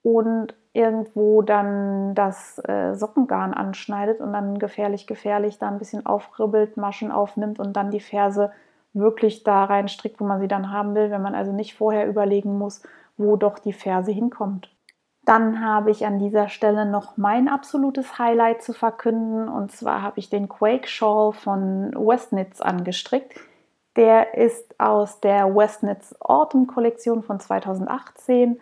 und 0.00 0.54
irgendwo 0.72 1.42
dann 1.42 2.14
das 2.14 2.58
äh, 2.66 2.94
Sockengarn 2.94 3.52
anschneidet 3.52 4.20
und 4.20 4.32
dann 4.32 4.58
gefährlich, 4.58 5.06
gefährlich 5.06 5.58
da 5.58 5.68
ein 5.68 5.78
bisschen 5.78 6.06
aufribbelt, 6.06 6.78
Maschen 6.78 7.12
aufnimmt 7.12 7.60
und 7.60 7.74
dann 7.74 7.90
die 7.90 8.00
Ferse 8.00 8.52
wirklich 8.96 9.44
da 9.44 9.64
reinstrickt, 9.64 10.20
wo 10.20 10.24
man 10.24 10.40
sie 10.40 10.48
dann 10.48 10.72
haben 10.72 10.94
will, 10.94 11.10
wenn 11.10 11.22
man 11.22 11.34
also 11.34 11.52
nicht 11.52 11.74
vorher 11.74 12.08
überlegen 12.08 12.58
muss, 12.58 12.82
wo 13.16 13.36
doch 13.36 13.58
die 13.58 13.72
Ferse 13.72 14.10
hinkommt. 14.10 14.70
Dann 15.24 15.64
habe 15.64 15.90
ich 15.90 16.06
an 16.06 16.18
dieser 16.20 16.48
Stelle 16.48 16.86
noch 16.86 17.16
mein 17.16 17.48
absolutes 17.48 18.18
Highlight 18.18 18.62
zu 18.62 18.72
verkünden 18.72 19.48
und 19.48 19.72
zwar 19.72 20.00
habe 20.00 20.20
ich 20.20 20.30
den 20.30 20.48
Quake 20.48 20.86
Shawl 20.86 21.32
von 21.32 21.92
Westnitz 21.94 22.60
angestrickt. 22.60 23.34
Der 23.96 24.34
ist 24.34 24.78
aus 24.78 25.20
der 25.20 25.54
Westnitz 25.56 26.14
Autumn 26.20 26.68
Kollektion 26.68 27.22
von 27.24 27.40
2018 27.40 28.60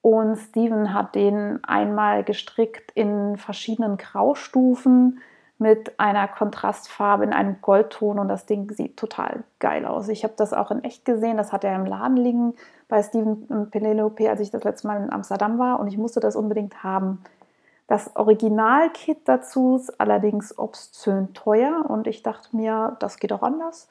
und 0.00 0.36
Steven 0.36 0.94
hat 0.94 1.16
den 1.16 1.64
einmal 1.64 2.22
gestrickt 2.22 2.92
in 2.94 3.36
verschiedenen 3.36 3.96
Graustufen 3.96 5.20
mit 5.58 5.98
einer 5.98 6.28
Kontrastfarbe 6.28 7.24
in 7.24 7.32
einem 7.32 7.56
Goldton 7.62 8.18
und 8.18 8.28
das 8.28 8.46
Ding 8.46 8.70
sieht 8.72 8.96
total 8.96 9.44
geil 9.58 9.86
aus. 9.86 10.08
Ich 10.08 10.22
habe 10.22 10.34
das 10.36 10.52
auch 10.52 10.70
in 10.70 10.84
echt 10.84 11.04
gesehen, 11.04 11.38
das 11.38 11.52
hat 11.52 11.64
er 11.64 11.74
im 11.74 11.86
Laden 11.86 12.16
liegen 12.16 12.54
bei 12.88 13.02
Steven 13.02 13.70
Penelope, 13.70 14.28
als 14.28 14.40
ich 14.40 14.50
das 14.50 14.64
letzte 14.64 14.86
Mal 14.86 15.02
in 15.02 15.12
Amsterdam 15.12 15.58
war 15.58 15.80
und 15.80 15.88
ich 15.88 15.96
musste 15.96 16.20
das 16.20 16.36
unbedingt 16.36 16.84
haben. 16.84 17.22
Das 17.86 18.14
Original-Kit 18.16 19.20
dazu 19.24 19.76
ist 19.76 20.00
allerdings 20.00 20.58
obszön 20.58 21.32
teuer 21.34 21.84
und 21.88 22.06
ich 22.06 22.22
dachte 22.22 22.54
mir, 22.54 22.96
das 22.98 23.18
geht 23.18 23.32
auch 23.32 23.42
anders 23.42 23.88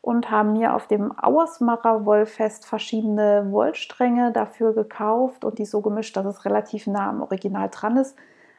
und 0.00 0.30
haben 0.30 0.52
mir 0.52 0.74
auf 0.74 0.86
dem 0.86 1.12
Auersmacher 1.18 2.06
Wollfest 2.06 2.64
verschiedene 2.64 3.48
Wollstränge 3.50 4.32
dafür 4.32 4.72
gekauft 4.72 5.44
und 5.44 5.58
die 5.58 5.64
so 5.64 5.80
gemischt, 5.80 6.16
dass 6.16 6.26
es 6.26 6.44
relativ 6.44 6.86
nah 6.86 7.08
am 7.08 7.22
Original 7.22 7.68
dran 7.70 7.96
ist 7.96 8.16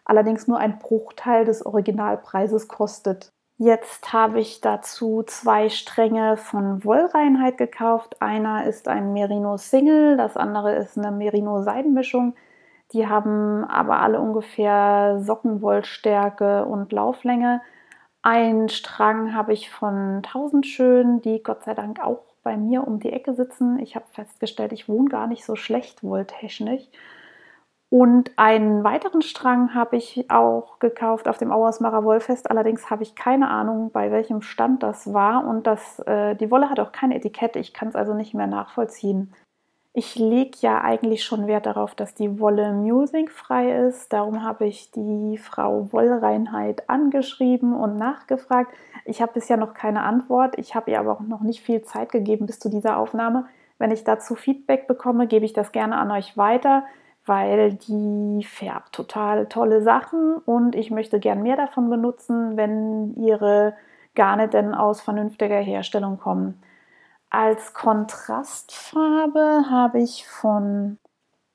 allerdings 0.10 0.48
nur 0.48 0.58
ein 0.58 0.80
Bruchteil 0.80 1.46
des 1.46 1.66
Originalpreises 1.66 2.68
kostet. 2.68 3.32
Jetzt 3.58 4.14
habe 4.14 4.40
ich 4.40 4.62
dazu 4.62 5.24
zwei 5.24 5.70
Stränge 5.70 6.38
von 6.38 6.84
Wollreinheit 6.86 7.58
gekauft. 7.58 8.22
Einer 8.22 8.66
ist 8.66 8.88
ein 8.88 9.14
Merino 9.14 9.58
Single, 9.58 10.16
das 10.16 10.38
andere 10.38 10.76
ist 10.76 10.98
eine 10.98 11.12
Merino 11.12 11.62
Seidenmischung. 11.62 12.36
Die 12.94 13.08
haben 13.08 13.66
aber 13.66 14.00
alle 14.00 14.20
ungefähr 14.20 15.20
Sockenwollstärke 15.22 16.66
und 16.66 16.92
Lauflänge. 16.92 17.62
Einen 18.22 18.70
Strang 18.70 19.36
habe 19.36 19.54
ich 19.54 19.70
von 19.70 20.24
Tausendschön, 20.24 21.22
die 21.22 21.44
Gott 21.44 21.64
sei 21.64 21.74
Dank 21.74 22.00
auch 22.00 22.24
bei 22.44 22.58
mir 22.58 22.88
um 22.88 23.00
die 23.00 23.12
Ecke 23.12 23.34
sitzen. 23.34 23.78
Ich 23.80 23.96
habe 23.96 24.06
festgestellt, 24.12 24.72
ich 24.72 24.90
wohne 24.90 25.10
gar 25.10 25.28
nicht 25.28 25.46
so 25.46 25.56
schlecht 25.56 26.04
wolltechnisch. 26.04 26.84
Und 27.90 28.32
einen 28.36 28.84
weiteren 28.84 29.24
Strang 29.24 29.74
habe 29.74 29.98
ich 29.98 30.30
auch 30.30 30.78
gekauft 30.78 31.28
auf 31.28 31.40
dem 31.40 31.52
Auersmacher 31.52 32.04
Wollfest. 32.04 32.52
Allerdings 32.52 32.92
habe 32.92 33.02
ich 33.02 33.16
keine 33.16 33.50
Ahnung, 33.50 33.90
bei 33.92 34.12
welchem 34.12 34.44
Stand 34.44 34.84
das 34.84 35.12
war. 35.12 35.48
Und 35.48 35.66
das, 35.66 35.98
äh, 36.02 36.36
die 36.36 36.52
Wolle 36.52 36.70
hat 36.70 36.80
auch 36.80 36.92
keine 36.92 37.16
Etikette. 37.16 37.58
Ich 37.58 37.74
kann 37.74 37.88
es 37.88 37.96
also 37.96 38.14
nicht 38.14 38.36
mehr 38.36 38.46
nachvollziehen. 38.46 39.34
Ich 39.92 40.16
lege 40.16 40.56
ja 40.62 40.82
eigentlich 40.82 41.24
schon 41.24 41.48
Wert 41.48 41.66
darauf, 41.66 41.96
dass 41.96 42.14
die 42.14 42.40
Wolle 42.40 42.74
musingfrei 42.74 43.88
ist. 43.88 44.14
Darum 44.14 44.44
habe 44.44 44.68
ich 44.68 44.92
die 44.92 45.40
Frau 45.40 45.92
Wollreinheit 45.92 46.88
angeschrieben 46.92 47.74
und 47.74 47.98
nachgefragt. 47.98 48.72
Ich 49.06 49.20
habe 49.20 49.34
bisher 49.34 49.58
noch 49.58 49.74
keine 49.74 50.04
Antwort. 50.04 50.60
Ich 50.60 50.76
habe 50.76 50.92
ihr 50.92 51.00
aber 51.00 51.14
auch 51.14 51.22
noch 51.22 51.42
nicht 51.42 51.62
viel 51.62 51.82
Zeit 51.82 52.12
gegeben 52.12 52.46
bis 52.46 52.60
zu 52.60 52.70
dieser 52.70 52.98
Aufnahme. 52.98 53.48
Wenn 53.80 53.90
ich 53.90 54.04
dazu 54.04 54.36
Feedback 54.36 54.86
bekomme, 54.88 55.26
gebe 55.26 55.46
ich 55.46 55.54
das 55.54 55.72
gerne 55.72 55.98
an 55.98 56.12
euch 56.12 56.38
weiter 56.38 56.84
weil 57.30 57.76
die 57.76 58.44
färbt 58.44 58.92
total 58.92 59.46
tolle 59.46 59.84
Sachen 59.84 60.38
und 60.38 60.76
ich 60.76 60.90
möchte 60.90 61.20
gern 61.20 61.44
mehr 61.44 61.58
davon 61.58 61.88
benutzen, 61.92 62.58
wenn 62.58 63.14
ihre 63.14 63.76
Garne 64.16 64.48
denn 64.48 64.74
aus 64.74 65.00
vernünftiger 65.00 65.60
Herstellung 65.60 66.18
kommen. 66.18 66.60
Als 67.30 67.76
Kontrastfarbe 67.76 69.66
habe 69.70 70.00
ich 70.00 70.28
von 70.28 70.98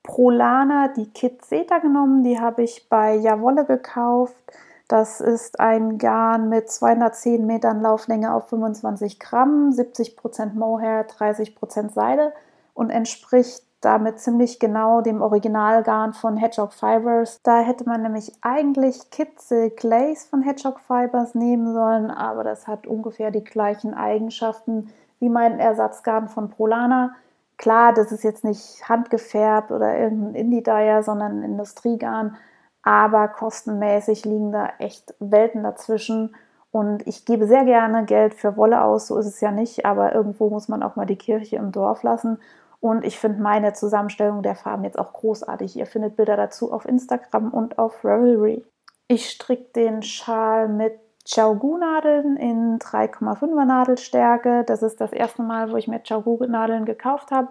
Prolana 0.01 0.87
die 0.95 1.09
Kit 1.09 1.43
Seta 1.43 1.79
genommen. 1.79 2.23
Die 2.23 2.39
habe 2.39 2.63
ich 2.63 2.87
bei 2.87 3.13
Jawolle 3.15 3.65
gekauft. 3.65 4.41
Das 4.87 5.19
ist 5.19 5.59
ein 5.59 5.97
Garn 5.97 6.47
mit 6.47 6.69
210 6.69 7.45
Metern 7.45 7.81
Lauflänge 7.81 8.33
auf 8.33 8.47
25 8.47 9.19
Gramm, 9.19 9.71
70% 9.71 10.53
Mohair, 10.53 11.05
30% 11.05 11.91
Seide 11.91 12.31
und 12.73 12.91
entspricht 12.91 13.65
damit 13.85 14.19
ziemlich 14.19 14.59
genau 14.59 15.01
dem 15.01 15.21
Originalgarn 15.21 16.13
von 16.13 16.37
Hedgehog 16.37 16.73
Fibers. 16.73 17.39
Da 17.43 17.59
hätte 17.59 17.85
man 17.85 18.01
nämlich 18.01 18.33
eigentlich 18.41 19.11
Kitzel 19.11 19.69
Glaze 19.69 20.27
von 20.27 20.41
Hedgehog 20.41 20.79
Fibers 20.79 21.35
nehmen 21.35 21.71
sollen, 21.71 22.09
aber 22.09 22.43
das 22.43 22.67
hat 22.67 22.87
ungefähr 22.87 23.31
die 23.31 23.43
gleichen 23.43 23.93
Eigenschaften 23.93 24.89
wie 25.19 25.29
mein 25.29 25.59
Ersatzgarn 25.59 26.27
von 26.27 26.49
Prolana. 26.49 27.15
Klar, 27.57 27.93
das 27.93 28.11
ist 28.11 28.23
jetzt 28.23 28.43
nicht 28.43 28.89
handgefärbt 28.89 29.71
oder 29.71 29.97
irgendein 29.97 30.35
Indie-Dyer, 30.35 31.03
sondern 31.03 31.39
ein 31.39 31.43
Industriegarn, 31.43 32.35
aber 32.81 33.27
kostenmäßig 33.27 34.25
liegen 34.25 34.51
da 34.51 34.69
echt 34.79 35.13
Welten 35.19 35.63
dazwischen. 35.63 36.35
Und 36.71 37.07
ich 37.07 37.23
gebe 37.23 37.47
sehr 37.47 37.63
gerne 37.63 38.03
Geld 38.03 38.33
für 38.33 38.57
Wolle 38.57 38.83
aus, 38.83 39.07
so 39.07 39.17
ist 39.17 39.27
es 39.27 39.39
ja 39.39 39.51
nicht, 39.51 39.85
aber 39.85 40.13
irgendwo 40.13 40.49
muss 40.49 40.67
man 40.67 40.83
auch 40.83 40.97
mal 40.97 41.05
die 41.05 41.15
Kirche 41.15 41.55
im 41.55 41.71
Dorf 41.71 42.03
lassen. 42.03 42.39
Und 42.85 43.03
ich 43.03 43.17
finde 43.17 43.41
meine 43.41 43.73
Zusammenstellung 43.73 44.43
der 44.43 44.53
Farben 44.53 44.83
jetzt 44.83 44.99
auch 44.99 45.11
großartig. 45.11 45.75
Ihr 45.75 45.87
findet 45.87 46.17
Bilder 46.17 46.37
dazu 46.37 46.71
auf 46.71 46.85
Instagram 46.85 47.51
und 47.51 47.79
auf 47.79 48.05
Ravelry. 48.05 48.63
Ich 49.07 49.31
stricke 49.31 49.71
den 49.75 50.03
Schal 50.03 50.67
mit 50.67 50.93
Chaogu-Nadeln 51.27 52.37
in 52.37 52.77
3,5er 52.77 53.65
Nadelstärke. 53.65 54.63
Das 54.67 54.83
ist 54.83 55.01
das 55.01 55.13
erste 55.13 55.41
Mal, 55.41 55.71
wo 55.71 55.77
ich 55.77 55.87
mir 55.87 55.99
Chaogu-Nadeln 55.99 56.85
gekauft 56.85 57.31
habe. 57.31 57.47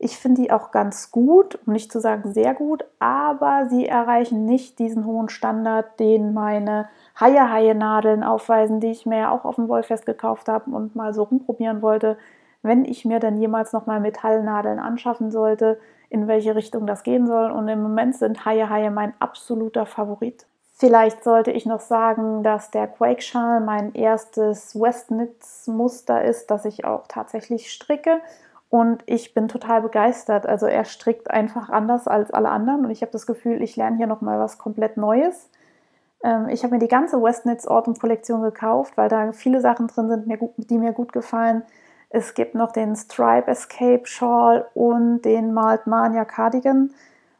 Ich 0.00 0.18
finde 0.18 0.42
die 0.42 0.50
auch 0.50 0.72
ganz 0.72 1.12
gut, 1.12 1.60
um 1.64 1.74
nicht 1.74 1.92
zu 1.92 2.00
sagen 2.00 2.32
sehr 2.32 2.52
gut, 2.52 2.84
aber 2.98 3.68
sie 3.70 3.86
erreichen 3.86 4.46
nicht 4.46 4.80
diesen 4.80 5.06
hohen 5.06 5.28
Standard, 5.28 6.00
den 6.00 6.34
meine 6.34 6.88
Haie-Haie-Nadeln 7.20 8.24
aufweisen, 8.24 8.80
die 8.80 8.90
ich 8.90 9.06
mir 9.06 9.30
auch 9.30 9.44
auf 9.44 9.54
dem 9.54 9.68
Wollfest 9.68 10.06
gekauft 10.06 10.48
habe 10.48 10.72
und 10.72 10.96
mal 10.96 11.14
so 11.14 11.22
rumprobieren 11.22 11.82
wollte 11.82 12.16
wenn 12.62 12.84
ich 12.84 13.04
mir 13.04 13.18
dann 13.18 13.36
jemals 13.36 13.72
nochmal 13.72 14.00
Metallnadeln 14.00 14.78
anschaffen 14.78 15.30
sollte, 15.30 15.78
in 16.08 16.28
welche 16.28 16.54
Richtung 16.54 16.86
das 16.86 17.02
gehen 17.02 17.26
soll. 17.26 17.50
Und 17.50 17.68
im 17.68 17.82
Moment 17.82 18.16
sind 18.16 18.44
Haie 18.44 18.68
Haie 18.68 18.90
mein 18.90 19.14
absoluter 19.18 19.86
Favorit. 19.86 20.46
Vielleicht 20.74 21.22
sollte 21.22 21.52
ich 21.52 21.64
noch 21.64 21.80
sagen, 21.80 22.42
dass 22.42 22.70
der 22.70 22.88
Quake 22.88 23.22
Schal 23.22 23.60
mein 23.60 23.94
erstes 23.94 24.74
Westnitz-Muster 24.74 26.24
ist, 26.24 26.50
das 26.50 26.64
ich 26.64 26.84
auch 26.84 27.06
tatsächlich 27.06 27.72
stricke. 27.72 28.20
Und 28.68 29.02
ich 29.06 29.34
bin 29.34 29.48
total 29.48 29.82
begeistert. 29.82 30.46
Also 30.46 30.66
er 30.66 30.84
strickt 30.84 31.30
einfach 31.30 31.68
anders 31.68 32.08
als 32.08 32.30
alle 32.32 32.48
anderen. 32.48 32.84
Und 32.84 32.90
ich 32.90 33.02
habe 33.02 33.12
das 33.12 33.26
Gefühl, 33.26 33.62
ich 33.62 33.76
lerne 33.76 33.96
hier 33.96 34.06
nochmal 34.06 34.38
was 34.38 34.58
komplett 34.58 34.96
Neues. 34.96 35.50
Ähm, 36.24 36.48
ich 36.48 36.64
habe 36.64 36.74
mir 36.74 36.80
die 36.80 36.88
ganze 36.88 37.22
Westnitz 37.22 37.66
Autumn 37.66 37.98
Kollektion 37.98 38.42
gekauft, 38.42 38.96
weil 38.96 39.08
da 39.08 39.32
viele 39.32 39.60
Sachen 39.60 39.88
drin 39.88 40.08
sind, 40.08 40.50
die 40.56 40.78
mir 40.78 40.92
gut 40.92 41.12
gefallen. 41.12 41.62
Es 42.14 42.34
gibt 42.34 42.54
noch 42.54 42.72
den 42.72 42.94
Stripe 42.94 43.50
Escape 43.50 44.02
Shawl 44.04 44.66
und 44.74 45.22
den 45.22 45.54
Malt 45.54 45.86
Mania 45.86 46.26
Cardigan, 46.26 46.92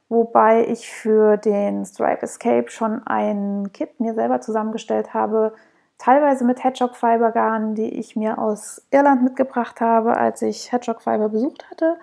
wobei 0.08 0.66
ich 0.66 0.90
für 0.90 1.36
den 1.36 1.84
Stripe 1.84 2.22
Escape 2.22 2.70
schon 2.70 3.06
ein 3.06 3.70
Kit 3.74 4.00
mir 4.00 4.14
selber 4.14 4.40
zusammengestellt 4.40 5.12
habe, 5.12 5.52
teilweise 5.98 6.46
mit 6.46 6.64
Hedgehog 6.64 6.96
Fiber 6.96 7.32
Garn, 7.32 7.74
die 7.74 7.98
ich 7.98 8.16
mir 8.16 8.38
aus 8.38 8.82
Irland 8.90 9.22
mitgebracht 9.22 9.82
habe, 9.82 10.16
als 10.16 10.40
ich 10.40 10.72
Hedgehog 10.72 11.02
Fiber 11.02 11.28
besucht 11.28 11.70
hatte. 11.70 11.98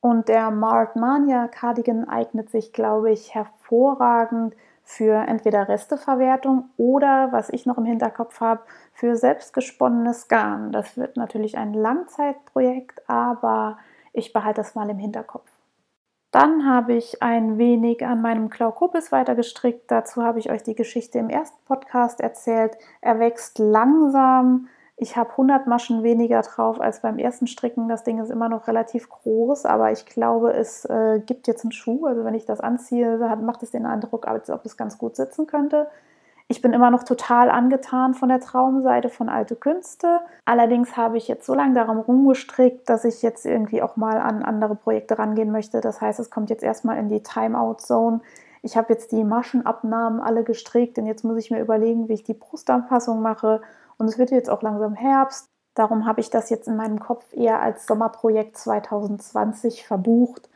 Und 0.00 0.28
der 0.28 0.50
Mart 0.50 0.96
Mania 0.96 1.48
Cardigan 1.48 2.08
eignet 2.08 2.48
sich, 2.48 2.72
glaube 2.72 3.10
ich, 3.10 3.34
hervorragend 3.34 4.54
für 4.82 5.26
entweder 5.26 5.68
Resteverwertung 5.68 6.70
oder, 6.76 7.28
was 7.32 7.50
ich 7.50 7.66
noch 7.66 7.78
im 7.78 7.84
Hinterkopf 7.84 8.40
habe, 8.40 8.62
für 8.92 9.16
selbstgesponnenes 9.16 10.28
Garn. 10.28 10.72
Das 10.72 10.96
wird 10.96 11.16
natürlich 11.16 11.56
ein 11.56 11.74
Langzeitprojekt, 11.74 13.08
aber 13.08 13.78
ich 14.12 14.32
behalte 14.32 14.60
das 14.60 14.74
mal 14.74 14.90
im 14.90 14.98
Hinterkopf. 14.98 15.48
Dann 16.30 16.64
habe 16.64 16.94
ich 16.94 17.22
ein 17.22 17.58
wenig 17.58 18.06
an 18.06 18.22
meinem 18.22 18.50
Klaukopis 18.50 19.10
weitergestrickt. 19.10 19.90
Dazu 19.90 20.22
habe 20.22 20.38
ich 20.38 20.50
euch 20.50 20.62
die 20.62 20.76
Geschichte 20.76 21.18
im 21.18 21.28
ersten 21.28 21.64
Podcast 21.64 22.20
erzählt. 22.20 22.76
Er 23.00 23.18
wächst 23.18 23.58
langsam, 23.58 24.68
ich 25.00 25.16
habe 25.16 25.30
100 25.30 25.66
Maschen 25.66 26.02
weniger 26.02 26.42
drauf 26.42 26.78
als 26.78 27.00
beim 27.00 27.18
ersten 27.18 27.46
Stricken. 27.46 27.88
Das 27.88 28.04
Ding 28.04 28.18
ist 28.18 28.30
immer 28.30 28.50
noch 28.50 28.68
relativ 28.68 29.08
groß, 29.08 29.64
aber 29.64 29.90
ich 29.92 30.04
glaube, 30.04 30.52
es 30.52 30.84
äh, 30.84 31.20
gibt 31.24 31.46
jetzt 31.46 31.64
einen 31.64 31.72
Schuh. 31.72 32.04
Also 32.04 32.22
wenn 32.22 32.34
ich 32.34 32.44
das 32.44 32.60
anziehe, 32.60 33.16
macht 33.40 33.62
es 33.62 33.70
den 33.70 33.86
Eindruck, 33.86 34.28
als 34.28 34.50
ob 34.50 34.66
es 34.66 34.76
ganz 34.76 34.98
gut 34.98 35.16
sitzen 35.16 35.46
könnte. 35.46 35.88
Ich 36.48 36.60
bin 36.60 36.74
immer 36.74 36.90
noch 36.90 37.04
total 37.04 37.48
angetan 37.48 38.12
von 38.12 38.28
der 38.28 38.40
Traumseite 38.40 39.08
von 39.08 39.30
Alte 39.30 39.56
Künste. 39.56 40.20
Allerdings 40.44 40.98
habe 40.98 41.16
ich 41.16 41.28
jetzt 41.28 41.46
so 41.46 41.54
lange 41.54 41.74
darum 41.74 42.00
rumgestrickt, 42.00 42.86
dass 42.90 43.06
ich 43.06 43.22
jetzt 43.22 43.46
irgendwie 43.46 43.80
auch 43.80 43.96
mal 43.96 44.18
an 44.18 44.42
andere 44.42 44.74
Projekte 44.74 45.18
rangehen 45.18 45.50
möchte. 45.50 45.80
Das 45.80 46.02
heißt, 46.02 46.20
es 46.20 46.28
kommt 46.28 46.50
jetzt 46.50 46.62
erstmal 46.62 46.98
in 46.98 47.08
die 47.08 47.22
Timeout-Zone. 47.22 48.20
Ich 48.60 48.76
habe 48.76 48.92
jetzt 48.92 49.12
die 49.12 49.24
Maschenabnahmen 49.24 50.20
alle 50.20 50.44
gestrickt 50.44 50.98
und 50.98 51.06
jetzt 51.06 51.24
muss 51.24 51.38
ich 51.38 51.50
mir 51.50 51.60
überlegen, 51.60 52.10
wie 52.10 52.14
ich 52.14 52.24
die 52.24 52.34
Brustanpassung 52.34 53.22
mache 53.22 53.62
und 54.00 54.08
es 54.08 54.18
wird 54.18 54.30
jetzt 54.30 54.50
auch 54.50 54.62
langsam 54.62 54.94
Herbst. 54.94 55.48
Darum 55.74 56.06
habe 56.06 56.20
ich 56.20 56.30
das 56.30 56.50
jetzt 56.50 56.68
in 56.68 56.76
meinem 56.76 56.98
Kopf 56.98 57.32
eher 57.32 57.60
als 57.60 57.86
Sommerprojekt 57.86 58.56
2020 58.56 59.86
verbucht. 59.86 60.48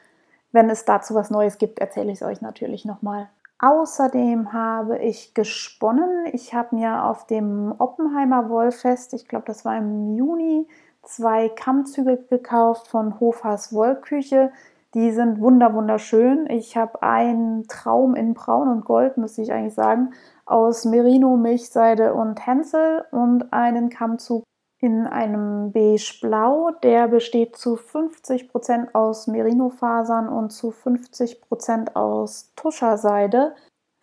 Wenn 0.53 0.71
es 0.71 0.85
dazu 0.85 1.15
was 1.15 1.31
Neues 1.31 1.59
gibt, 1.59 1.79
erzähle 1.79 2.13
ich 2.13 2.21
es 2.21 2.27
euch 2.27 2.41
natürlich 2.41 2.85
nochmal. 2.85 3.29
Außerdem 3.59 4.53
habe 4.53 4.99
ich 4.99 5.33
gesponnen. 5.35 6.27
Ich 6.33 6.55
habe 6.55 6.75
mir 6.75 7.05
auf 7.05 7.27
dem 7.27 7.75
Oppenheimer 7.79 8.51
Wollfest, 8.51 9.15
ich 9.15 9.29
glaube, 9.29 9.47
das 9.47 9.65
war 9.65 9.77
im 9.77 10.17
Juni, 10.17 10.67
zwei 11.03 11.49
Kammzüge 11.49 12.19
gekauft 12.29 12.89
von 12.89 13.21
Hofers 13.21 13.73
Wollküche. 13.73 14.53
Die 14.95 15.13
sind 15.13 15.41
wunder 15.41 15.75
wunderschön. 15.75 16.49
Ich 16.51 16.77
habe 16.77 17.03
einen 17.03 17.67
Traum 17.67 18.15
in 18.15 18.35
Braun 18.35 18.69
und 18.69 18.85
Gold, 18.85 19.17
müsste 19.17 19.43
ich 19.43 19.53
eigentlich 19.53 19.75
sagen, 19.75 20.13
aus 20.47 20.85
Merino, 20.85 21.37
Milchseide 21.37 22.15
und 22.15 22.47
Hänsel 22.47 23.05
und 23.11 23.53
einen 23.53 23.89
Kammzug 23.89 24.45
in 24.79 25.07
einem 25.07 25.73
beige-blau. 25.73 26.71
Der 26.83 27.09
besteht 27.09 27.57
zu 27.57 27.77
50% 27.77 28.95
aus 28.95 29.27
Merino-Fasern 29.27 30.29
und 30.29 30.51
zu 30.51 30.71
50% 30.71 31.95
aus 31.95 32.53
Tuscherseide. 32.55 33.55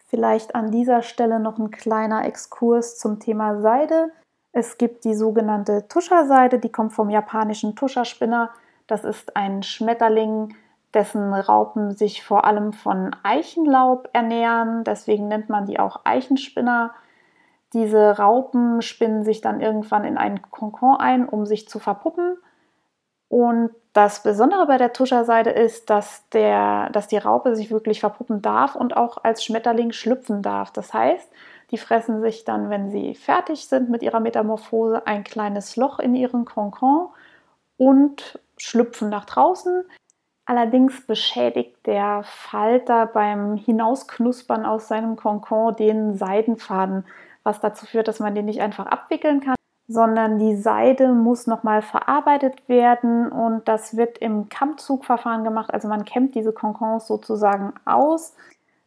Vielleicht 0.07 0.55
an 0.55 0.71
dieser 0.71 1.03
Stelle 1.03 1.39
noch 1.39 1.59
ein 1.59 1.71
kleiner 1.71 2.25
Exkurs 2.25 2.97
zum 2.97 3.19
Thema 3.19 3.61
Seide. 3.61 4.11
Es 4.51 4.77
gibt 4.77 5.05
die 5.05 5.13
sogenannte 5.13 5.87
Tuscherseide, 5.87 6.59
die 6.59 6.71
kommt 6.71 6.93
vom 6.93 7.09
japanischen 7.09 7.75
Tuscherspinner. 7.75 8.49
Das 8.87 9.03
ist 9.05 9.35
ein 9.37 9.63
Schmetterling, 9.63 10.55
dessen 10.93 11.33
Raupen 11.33 11.91
sich 11.91 12.23
vor 12.23 12.45
allem 12.45 12.73
von 12.73 13.15
Eichenlaub 13.23 14.09
ernähren. 14.13 14.83
Deswegen 14.83 15.27
nennt 15.27 15.49
man 15.49 15.65
die 15.65 15.79
auch 15.79 16.01
Eichenspinner. 16.03 16.93
Diese 17.73 18.17
Raupen 18.17 18.81
spinnen 18.81 19.23
sich 19.23 19.41
dann 19.41 19.61
irgendwann 19.61 20.03
in 20.03 20.17
einen 20.17 20.41
Kokon 20.41 20.97
ein, 20.97 21.27
um 21.27 21.45
sich 21.45 21.69
zu 21.69 21.79
verpuppen. 21.79 22.37
Und 23.29 23.71
das 23.93 24.23
Besondere 24.23 24.67
bei 24.67 24.77
der 24.77 24.91
Tuscherseide 24.91 25.51
ist, 25.51 25.89
dass, 25.89 26.27
der, 26.29 26.89
dass 26.89 27.07
die 27.07 27.17
Raupe 27.17 27.55
sich 27.55 27.71
wirklich 27.71 28.01
verpuppen 28.01 28.41
darf 28.41 28.75
und 28.75 28.97
auch 28.97 29.23
als 29.23 29.43
Schmetterling 29.43 29.93
schlüpfen 29.93 30.41
darf. 30.41 30.71
Das 30.71 30.93
heißt, 30.93 31.29
die 31.71 31.77
fressen 31.77 32.21
sich 32.21 32.43
dann, 32.43 32.69
wenn 32.69 32.89
sie 32.89 33.15
fertig 33.15 33.67
sind 33.67 33.89
mit 33.89 34.03
ihrer 34.03 34.19
Metamorphose, 34.19 35.07
ein 35.07 35.23
kleines 35.23 35.77
Loch 35.77 35.99
in 35.99 36.15
ihren 36.15 36.43
Kokon 36.43 37.07
und 37.77 38.39
schlüpfen 38.57 39.09
nach 39.09 39.25
draußen. 39.25 39.85
Allerdings 40.51 40.99
beschädigt 41.07 41.77
der 41.85 42.23
Falter 42.25 43.05
beim 43.05 43.55
Hinausknuspern 43.55 44.65
aus 44.65 44.89
seinem 44.89 45.15
Konkon 45.15 45.77
den 45.77 46.17
Seidenfaden, 46.17 47.05
was 47.43 47.61
dazu 47.61 47.85
führt, 47.85 48.09
dass 48.09 48.19
man 48.19 48.35
den 48.35 48.47
nicht 48.47 48.59
einfach 48.59 48.85
abwickeln 48.85 49.39
kann, 49.39 49.55
sondern 49.87 50.39
die 50.39 50.57
Seide 50.57 51.13
muss 51.13 51.47
nochmal 51.47 51.81
verarbeitet 51.81 52.67
werden 52.67 53.31
und 53.31 53.65
das 53.69 53.95
wird 53.95 54.17
im 54.17 54.49
Kammzugverfahren 54.49 55.45
gemacht. 55.45 55.73
Also 55.73 55.87
man 55.87 56.03
kämmt 56.03 56.35
diese 56.35 56.51
Konkons 56.51 57.07
sozusagen 57.07 57.71
aus. 57.85 58.35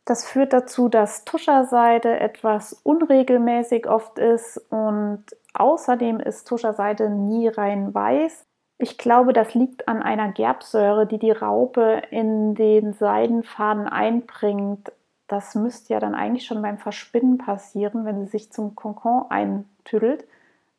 Das 0.05 0.27
führt 0.27 0.53
dazu, 0.53 0.91
dass 0.91 1.25
Tuscherseide 1.25 2.21
etwas 2.21 2.75
unregelmäßig 2.83 3.89
oft 3.89 4.19
ist 4.19 4.59
und 4.69 5.25
außerdem 5.55 6.21
ist 6.21 6.47
Tuscherseide 6.47 7.09
nie 7.09 7.49
rein 7.49 7.95
weiß. 7.95 8.45
Ich 8.79 8.99
glaube, 8.99 9.33
das 9.33 9.55
liegt 9.55 9.89
an 9.89 10.03
einer 10.03 10.33
Gerbsäure, 10.33 11.07
die 11.07 11.19
die 11.19 11.31
Raupe 11.31 12.03
in 12.11 12.55
den 12.55 12.93
Seidenfaden 12.93 13.89
einbringt. 13.89 14.93
Das 15.29 15.55
müsste 15.55 15.95
ja 15.95 16.01
dann 16.01 16.15
eigentlich 16.15 16.45
schon 16.47 16.61
beim 16.61 16.79
Verspinnen 16.79 17.39
passieren, 17.39 18.05
wenn 18.05 18.25
sie 18.25 18.31
sich 18.31 18.53
zum 18.53 18.75
Kokon 18.75 19.27
eintüdelt. 19.31 20.25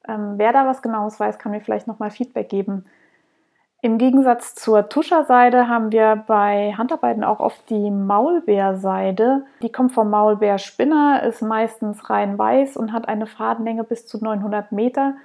Ähm, 0.08 0.34
wer 0.38 0.52
da 0.52 0.68
was 0.68 0.82
Genaues 0.82 1.20
weiß, 1.20 1.40
kann 1.40 1.52
mir 1.52 1.62
vielleicht 1.62 1.88
nochmal 1.88 2.12
Feedback 2.12 2.50
geben. 2.50 2.86
Im 3.82 3.98
Gegensatz 3.98 4.56
zur 4.56 4.90
Tuscherseide 4.90 5.68
haben 5.68 5.92
wir 5.92 6.24
bei 6.28 6.74
Handarbeiten 6.76 7.24
auch 7.24 7.40
oft 7.40 7.70
die 7.70 7.92
Maulbeerseide. 7.92 9.46
Die 9.62 9.72
kommt 9.72 9.94
vom 9.94 10.10
Maulbeerspinner, 10.10 11.24
ist 11.24 11.42
meistens 11.42 12.10
rein 12.10 12.38
weiß 12.38 12.78
und 12.78 12.94
hat 12.94 13.08
eine 13.08 13.28
Fadenlänge 13.28 13.84
bis 13.84 14.08
zu 14.08 14.18
900 14.24 14.72
Meter 14.72 15.16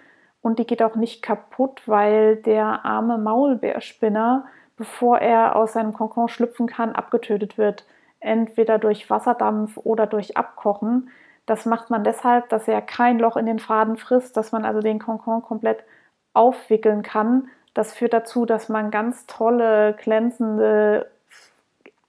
und 0.42 0.58
die 0.58 0.66
geht 0.66 0.82
auch 0.82 0.96
nicht 0.96 1.22
kaputt, 1.22 1.82
weil 1.86 2.36
der 2.36 2.84
arme 2.84 3.18
Maulbeerspinner, 3.18 4.46
bevor 4.76 5.18
er 5.18 5.56
aus 5.56 5.74
seinem 5.74 5.92
Kokon 5.92 6.28
schlüpfen 6.28 6.66
kann, 6.66 6.94
abgetötet 6.94 7.58
wird. 7.58 7.84
Entweder 8.20 8.78
durch 8.78 9.10
Wasserdampf 9.10 9.76
oder 9.76 10.06
durch 10.06 10.36
Abkochen. 10.36 11.10
Das 11.46 11.66
macht 11.66 11.90
man 11.90 12.04
deshalb, 12.04 12.48
dass 12.48 12.68
er 12.68 12.80
kein 12.80 13.18
Loch 13.18 13.36
in 13.36 13.46
den 13.46 13.58
Faden 13.58 13.96
frisst, 13.96 14.36
dass 14.36 14.52
man 14.52 14.64
also 14.64 14.80
den 14.80 14.98
Kokon 14.98 15.42
komplett 15.42 15.84
aufwickeln 16.32 17.02
kann. 17.02 17.48
Das 17.74 17.94
führt 17.94 18.12
dazu, 18.12 18.46
dass 18.46 18.68
man 18.68 18.90
ganz 18.90 19.26
tolle, 19.26 19.94
glänzende, 19.94 21.10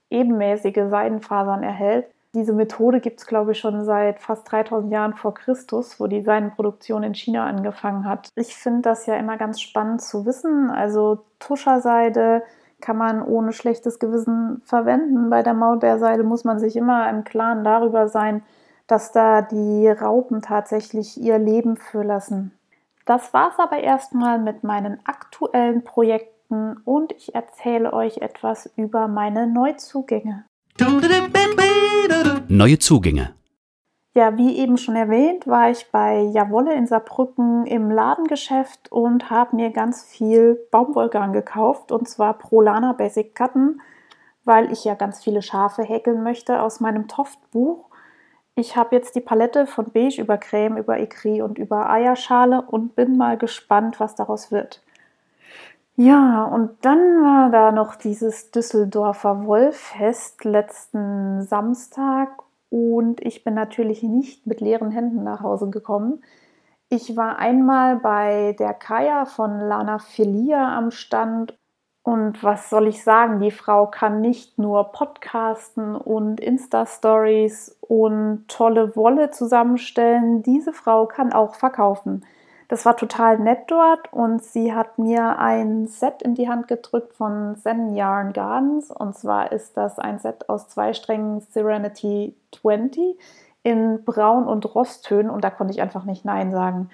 ebenmäßige 0.10 0.90
Seidenfasern 0.90 1.64
erhält. 1.64 2.06
Diese 2.34 2.54
Methode 2.54 3.02
gibt 3.02 3.20
es, 3.20 3.28
glaube 3.28 3.52
ich, 3.52 3.60
schon 3.60 3.84
seit 3.84 4.20
fast 4.22 4.50
3000 4.50 4.92
Jahren 4.92 5.14
vor 5.14 5.34
Christus, 5.34 6.00
wo 6.00 6.08
die 6.08 6.22
Seidenproduktion 6.22 7.04
in 7.04 7.14
China 7.14 7.46
angefangen 7.46 8.06
hat. 8.06 8.30
Ich 8.36 8.56
finde 8.56 8.84
das 8.84 9.06
ja 9.06 9.16
immer 9.16 9.36
ganz 9.38 9.60
spannend 9.60 10.02
zu 10.02 10.26
wissen. 10.26 10.70
Also 10.70 11.26
Tuscherseide 11.40 12.44
kann 12.80 12.98
man 12.98 13.22
ohne 13.22 13.52
schlechtes 13.52 14.00
Gewissen 14.00 14.62
verwenden. 14.66 15.30
Bei 15.30 15.44
der 15.44 15.54
Maulbeerseide 15.54 16.24
muss 16.24 16.46
man 16.46 16.58
sich 16.58 16.78
immer 16.78 17.10
im 17.10 17.26
Klaren 17.26 17.66
darüber 17.66 18.08
sein, 18.08 18.44
dass 18.88 19.12
da 19.12 19.42
die 19.42 19.90
Raupen 19.90 20.42
tatsächlich 20.42 21.22
ihr 21.22 21.38
Leben 21.38 21.76
für 21.76 22.04
lassen. 22.04 22.54
Das 23.06 23.34
war 23.34 23.52
es 23.52 23.60
aber 23.60 23.80
erstmal 23.80 24.40
mit 24.40 24.64
meinen 24.64 25.00
aktuellen 25.06 25.84
Projekten 25.84 26.78
und 26.86 27.12
ich 27.14 27.36
erzähle 27.36 27.94
euch 27.94 28.18
etwas 28.18 28.70
über 28.76 29.08
meine 29.08 29.48
Neuzugänge. 29.48 30.46
Neue 32.48 32.80
Zugänge. 32.80 33.34
Ja, 34.14 34.38
wie 34.38 34.58
eben 34.58 34.78
schon 34.78 34.98
erwähnt, 34.98 35.48
war 35.48 35.72
ich 35.72 35.90
bei 35.90 36.20
Jawolle 36.20 36.74
in 36.74 36.86
Saarbrücken 36.86 37.66
im 37.66 37.90
Ladengeschäft 37.90 38.92
und 38.92 39.30
habe 39.30 39.56
mir 39.56 39.70
ganz 39.70 40.04
viel 40.04 40.60
Baumwollgarn 40.70 41.32
gekauft 41.32 41.94
und 41.94 42.10
zwar 42.10 42.38
Prolana 42.38 42.92
Basic 42.92 43.34
Cotton, 43.34 43.82
weil 44.44 44.70
ich 44.74 44.84
ja 44.84 44.96
ganz 44.96 45.24
viele 45.24 45.42
Schafe 45.42 45.84
häkeln 45.84 46.24
möchte 46.24 46.62
aus 46.62 46.82
meinem 46.82 47.08
Toftbuch. 47.08 47.86
Ich 48.56 48.76
habe 48.76 48.98
jetzt 48.98 49.16
die 49.16 49.22
Palette 49.22 49.66
von 49.66 49.86
Beige 49.94 50.22
über 50.22 50.38
Creme, 50.38 50.76
über 50.76 51.00
Ecri 51.00 51.42
und 51.42 51.58
über 51.58 51.90
Eierschale 51.90 52.64
und 52.64 52.96
bin 52.96 53.16
mal 53.16 53.38
gespannt, 53.38 54.02
was 54.02 54.16
daraus 54.16 54.52
wird. 54.52 54.84
Ja, 55.98 56.46
und 56.46 56.72
dann 56.86 57.00
war 57.22 57.50
da 57.52 57.72
noch 57.72 57.96
dieses 57.96 58.50
Düsseldorfer 58.52 59.46
Wollfest 59.46 60.44
letzten 60.46 61.44
Samstag 61.44 62.30
und 62.70 63.22
ich 63.22 63.44
bin 63.44 63.54
natürlich 63.54 64.02
nicht 64.02 64.48
mit 64.48 64.62
leeren 64.62 64.92
Händen 64.92 65.24
nach 65.24 65.42
Hause 65.42 65.70
gekommen. 65.70 66.24
Ich 66.90 67.16
war 67.18 67.40
einmal 67.40 67.98
bei 67.98 68.56
der 68.60 68.74
Kaya 68.74 69.26
von 69.26 69.60
Lana 69.60 70.00
Filia 70.00 70.78
am 70.78 70.92
Stand 70.92 71.58
und 72.04 72.44
was 72.44 72.70
soll 72.70 72.88
ich 72.88 73.04
sagen, 73.04 73.40
die 73.42 73.52
Frau 73.52 73.88
kann 73.88 74.22
nicht 74.22 74.58
nur 74.58 74.92
Podcasten 74.92 75.96
und 75.96 76.40
Insta-Stories 76.40 77.78
und 77.82 78.46
tolle 78.48 78.96
Wolle 78.96 79.30
zusammenstellen, 79.32 80.42
diese 80.44 80.74
Frau 80.74 81.06
kann 81.08 81.34
auch 81.34 81.56
verkaufen. 81.56 82.26
Das 82.72 82.86
war 82.86 82.96
total 82.96 83.38
nett 83.38 83.64
dort 83.68 84.14
und 84.14 84.42
sie 84.42 84.74
hat 84.74 84.98
mir 84.98 85.38
ein 85.40 85.88
Set 85.88 86.22
in 86.22 86.36
die 86.36 86.48
Hand 86.48 86.70
gedrückt 86.70 87.14
von 87.14 87.58
Zen 87.58 87.96
Yarn 87.96 88.32
Gardens 88.32 88.92
und 88.92 89.14
zwar 89.14 89.52
ist 89.52 89.76
das 89.76 90.00
ein 90.00 90.20
Set 90.20 90.48
aus 90.48 90.70
zwei 90.70 90.94
Strängen 90.94 91.42
Serenity 91.42 92.34
20 92.56 93.20
in 93.64 94.06
Braun 94.06 94.46
und 94.48 94.74
Rosttönen 94.74 95.30
und 95.30 95.44
da 95.44 95.50
konnte 95.50 95.74
ich 95.74 95.82
einfach 95.82 96.06
nicht 96.06 96.24
Nein 96.24 96.54
sagen. 96.54 96.90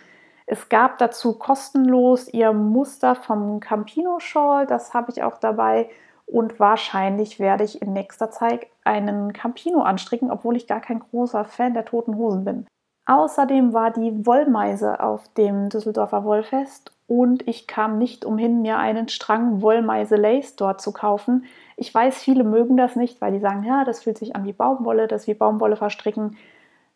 Es 0.47 0.67
gab 0.69 0.97
dazu 0.97 1.37
kostenlos 1.37 2.27
ihr 2.27 2.53
Muster 2.53 3.13
vom 3.13 3.59
Campino 3.59 4.17
Shawl, 4.19 4.65
das 4.65 4.95
habe 4.95 5.11
ich 5.11 5.21
auch 5.21 5.37
dabei. 5.37 5.91
Und 6.25 6.59
wahrscheinlich 6.59 7.39
werde 7.39 7.65
ich 7.65 7.83
in 7.83 7.93
nächster 7.93 8.31
Zeit 8.31 8.65
einen 8.83 9.31
Campino 9.31 9.83
anstricken, 9.83 10.31
obwohl 10.31 10.57
ich 10.57 10.65
gar 10.65 10.81
kein 10.81 11.01
großer 11.01 11.45
Fan 11.45 11.75
der 11.75 11.85
toten 11.85 12.17
Hosen 12.17 12.45
bin. 12.45 12.65
Außerdem 13.07 13.73
war 13.73 13.91
die 13.91 14.25
Wollmeise 14.25 14.99
auf 15.01 15.29
dem 15.35 15.69
Düsseldorfer 15.69 16.25
Wollfest 16.25 16.91
und 17.07 17.47
ich 17.47 17.65
kam 17.65 17.97
nicht 17.97 18.25
umhin, 18.25 18.61
mir 18.61 18.77
einen 18.77 19.07
Strang 19.07 19.61
Wollmeise 19.61 20.17
Lace 20.17 20.57
dort 20.57 20.81
zu 20.81 20.91
kaufen. 20.91 21.45
Ich 21.77 21.93
weiß, 21.93 22.21
viele 22.21 22.43
mögen 22.43 22.75
das 22.75 22.97
nicht, 22.97 23.21
weil 23.21 23.31
die 23.31 23.39
sagen, 23.39 23.63
ja, 23.63 23.85
das 23.85 24.03
fühlt 24.03 24.17
sich 24.17 24.35
an 24.35 24.43
wie 24.43 24.51
Baumwolle, 24.51 25.07
das 25.07 25.25
wie 25.25 25.33
Baumwolle 25.33 25.77
verstricken. 25.77 26.35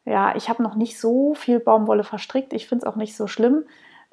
Ja, 0.03 0.35
ich 0.35 0.49
habe 0.49 0.61
noch 0.61 0.75
nicht 0.75 0.99
so 0.99 1.33
viel 1.33 1.61
Baumwolle 1.61 2.03
verstrickt. 2.03 2.51
Ich 2.51 2.67
finde 2.67 2.85
es 2.85 2.91
auch 2.91 2.97
nicht 2.97 3.15
so 3.15 3.27
schlimm. 3.27 3.63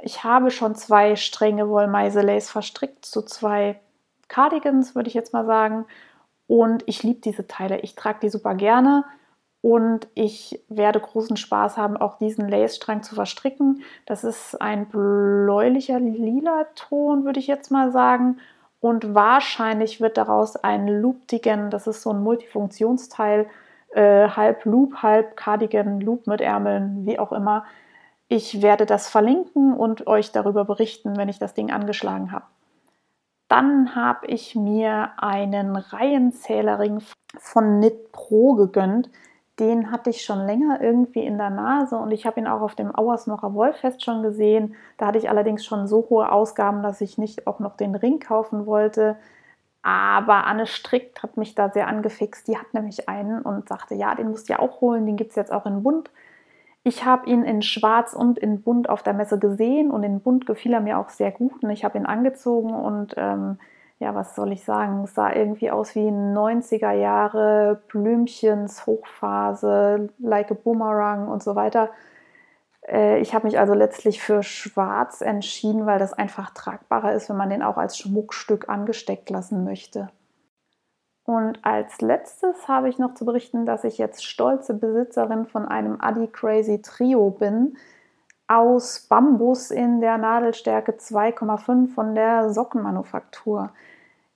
Ich 0.00 0.22
habe 0.22 0.52
schon 0.52 0.76
zwei 0.76 1.16
Stränge 1.16 1.68
Wollmeise 1.68 2.20
Lace 2.20 2.48
verstrickt, 2.48 3.06
so 3.06 3.22
zwei 3.22 3.80
Cardigans, 4.28 4.94
würde 4.94 5.08
ich 5.08 5.14
jetzt 5.14 5.32
mal 5.32 5.46
sagen. 5.46 5.84
Und 6.46 6.84
ich 6.86 7.02
liebe 7.02 7.20
diese 7.20 7.48
Teile. 7.48 7.80
Ich 7.80 7.96
trage 7.96 8.20
die 8.22 8.28
super 8.28 8.54
gerne. 8.54 9.04
Und 9.60 10.06
ich 10.14 10.62
werde 10.68 11.00
großen 11.00 11.36
Spaß 11.36 11.76
haben, 11.76 11.96
auch 11.96 12.18
diesen 12.18 12.48
Lace-Strang 12.48 13.02
zu 13.02 13.14
verstricken. 13.14 13.82
Das 14.06 14.22
ist 14.22 14.60
ein 14.60 14.86
bläulicher 14.86 15.98
lila 15.98 16.66
Ton, 16.76 17.24
würde 17.24 17.40
ich 17.40 17.48
jetzt 17.48 17.70
mal 17.70 17.90
sagen. 17.90 18.38
Und 18.80 19.14
wahrscheinlich 19.14 20.00
wird 20.00 20.16
daraus 20.16 20.56
ein 20.56 20.86
Loop-Digan, 20.86 21.70
das 21.70 21.88
ist 21.88 22.02
so 22.02 22.10
ein 22.10 22.22
Multifunktionsteil, 22.22 23.48
äh, 23.90 24.28
halb 24.28 24.64
Loop, 24.64 25.02
halb 25.02 25.36
Cardigan, 25.36 26.00
Loop 26.00 26.28
mit 26.28 26.40
Ärmeln, 26.40 27.04
wie 27.04 27.18
auch 27.18 27.32
immer. 27.32 27.64
Ich 28.28 28.62
werde 28.62 28.86
das 28.86 29.08
verlinken 29.08 29.72
und 29.72 30.06
euch 30.06 30.30
darüber 30.30 30.64
berichten, 30.64 31.16
wenn 31.16 31.28
ich 31.28 31.38
das 31.38 31.54
Ding 31.54 31.72
angeschlagen 31.72 32.30
habe. 32.30 32.44
Dann 33.48 33.94
habe 33.94 34.26
ich 34.26 34.54
mir 34.54 35.12
einen 35.16 35.74
Reihenzählerring 35.74 37.00
von 37.38 37.78
Knit 37.78 38.12
Pro 38.12 38.52
gegönnt. 38.54 39.08
Den 39.58 39.90
hatte 39.90 40.10
ich 40.10 40.24
schon 40.24 40.46
länger 40.46 40.80
irgendwie 40.80 41.24
in 41.24 41.36
der 41.38 41.50
Nase 41.50 41.96
und 41.96 42.12
ich 42.12 42.26
habe 42.26 42.38
ihn 42.38 42.46
auch 42.46 42.60
auf 42.60 42.74
dem 42.74 42.94
Auersnocher 42.94 43.54
Wollfest 43.54 44.04
schon 44.04 44.22
gesehen. 44.22 44.76
Da 44.98 45.06
hatte 45.06 45.18
ich 45.18 45.28
allerdings 45.28 45.64
schon 45.64 45.88
so 45.88 46.06
hohe 46.10 46.30
Ausgaben, 46.30 46.82
dass 46.82 47.00
ich 47.00 47.18
nicht 47.18 47.46
auch 47.46 47.58
noch 47.58 47.76
den 47.76 47.94
Ring 47.94 48.20
kaufen 48.20 48.66
wollte. 48.66 49.16
Aber 49.82 50.46
Anne 50.46 50.66
Strick 50.66 51.22
hat 51.22 51.36
mich 51.36 51.54
da 51.54 51.70
sehr 51.70 51.88
angefixt. 51.88 52.46
Die 52.46 52.58
hat 52.58 52.72
nämlich 52.72 53.08
einen 53.08 53.42
und 53.42 53.68
sagte, 53.68 53.94
ja, 53.94 54.14
den 54.14 54.30
musst 54.30 54.48
du 54.48 54.52
ja 54.52 54.58
auch 54.60 54.80
holen, 54.80 55.06
den 55.06 55.16
gibt 55.16 55.30
es 55.30 55.36
jetzt 55.36 55.52
auch 55.52 55.66
in 55.66 55.82
bunt. 55.82 56.10
Ich 56.84 57.04
habe 57.04 57.28
ihn 57.28 57.42
in 57.42 57.62
schwarz 57.62 58.14
und 58.14 58.38
in 58.38 58.62
bunt 58.62 58.88
auf 58.88 59.02
der 59.02 59.14
Messe 59.14 59.38
gesehen 59.38 59.90
und 59.90 60.04
in 60.04 60.20
bunt 60.20 60.46
gefiel 60.46 60.72
er 60.72 60.80
mir 60.80 60.98
auch 60.98 61.10
sehr 61.10 61.32
gut 61.32 61.62
und 61.62 61.70
ich 61.70 61.84
habe 61.84 61.98
ihn 61.98 62.06
angezogen 62.06 62.74
und 62.74 63.14
ähm, 63.16 63.58
ja, 64.00 64.14
was 64.14 64.34
soll 64.36 64.52
ich 64.52 64.64
sagen, 64.64 65.04
es 65.04 65.14
sah 65.14 65.32
irgendwie 65.32 65.70
aus 65.70 65.94
wie 65.94 66.08
90er 66.08 66.92
Jahre, 66.92 67.82
Blümchens, 67.88 68.86
Hochphase, 68.86 70.10
Like 70.18 70.52
a 70.52 70.54
Boomerang 70.54 71.28
und 71.28 71.42
so 71.42 71.56
weiter. 71.56 71.90
Äh, 72.86 73.18
ich 73.20 73.34
habe 73.34 73.46
mich 73.46 73.58
also 73.58 73.74
letztlich 73.74 74.22
für 74.22 74.42
schwarz 74.42 75.20
entschieden, 75.20 75.86
weil 75.86 75.98
das 75.98 76.12
einfach 76.12 76.50
tragbarer 76.50 77.12
ist, 77.12 77.28
wenn 77.28 77.36
man 77.36 77.50
den 77.50 77.62
auch 77.62 77.76
als 77.76 77.98
Schmuckstück 77.98 78.68
angesteckt 78.68 79.30
lassen 79.30 79.64
möchte. 79.64 80.10
Und 81.24 81.58
als 81.62 82.00
letztes 82.00 82.68
habe 82.68 82.88
ich 82.88 82.98
noch 82.98 83.14
zu 83.14 83.26
berichten, 83.26 83.66
dass 83.66 83.84
ich 83.84 83.98
jetzt 83.98 84.24
stolze 84.24 84.74
Besitzerin 84.74 85.44
von 85.44 85.66
einem 85.66 86.00
Adi 86.00 86.28
Crazy 86.28 86.80
Trio 86.80 87.30
bin, 87.30 87.76
aus 88.48 89.06
Bambus 89.08 89.70
in 89.70 90.00
der 90.00 90.18
Nadelstärke 90.18 90.92
2,5 90.92 91.94
von 91.94 92.14
der 92.14 92.50
Sockenmanufaktur. 92.50 93.70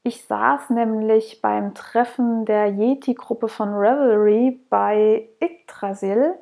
Ich 0.05 0.25
saß 0.25 0.71
nämlich 0.71 1.41
beim 1.41 1.75
Treffen 1.75 2.45
der 2.45 2.67
Yeti-Gruppe 2.67 3.49
von 3.49 3.75
Revelry 3.75 4.61
bei 4.69 5.29
Yggdrasil 5.41 6.35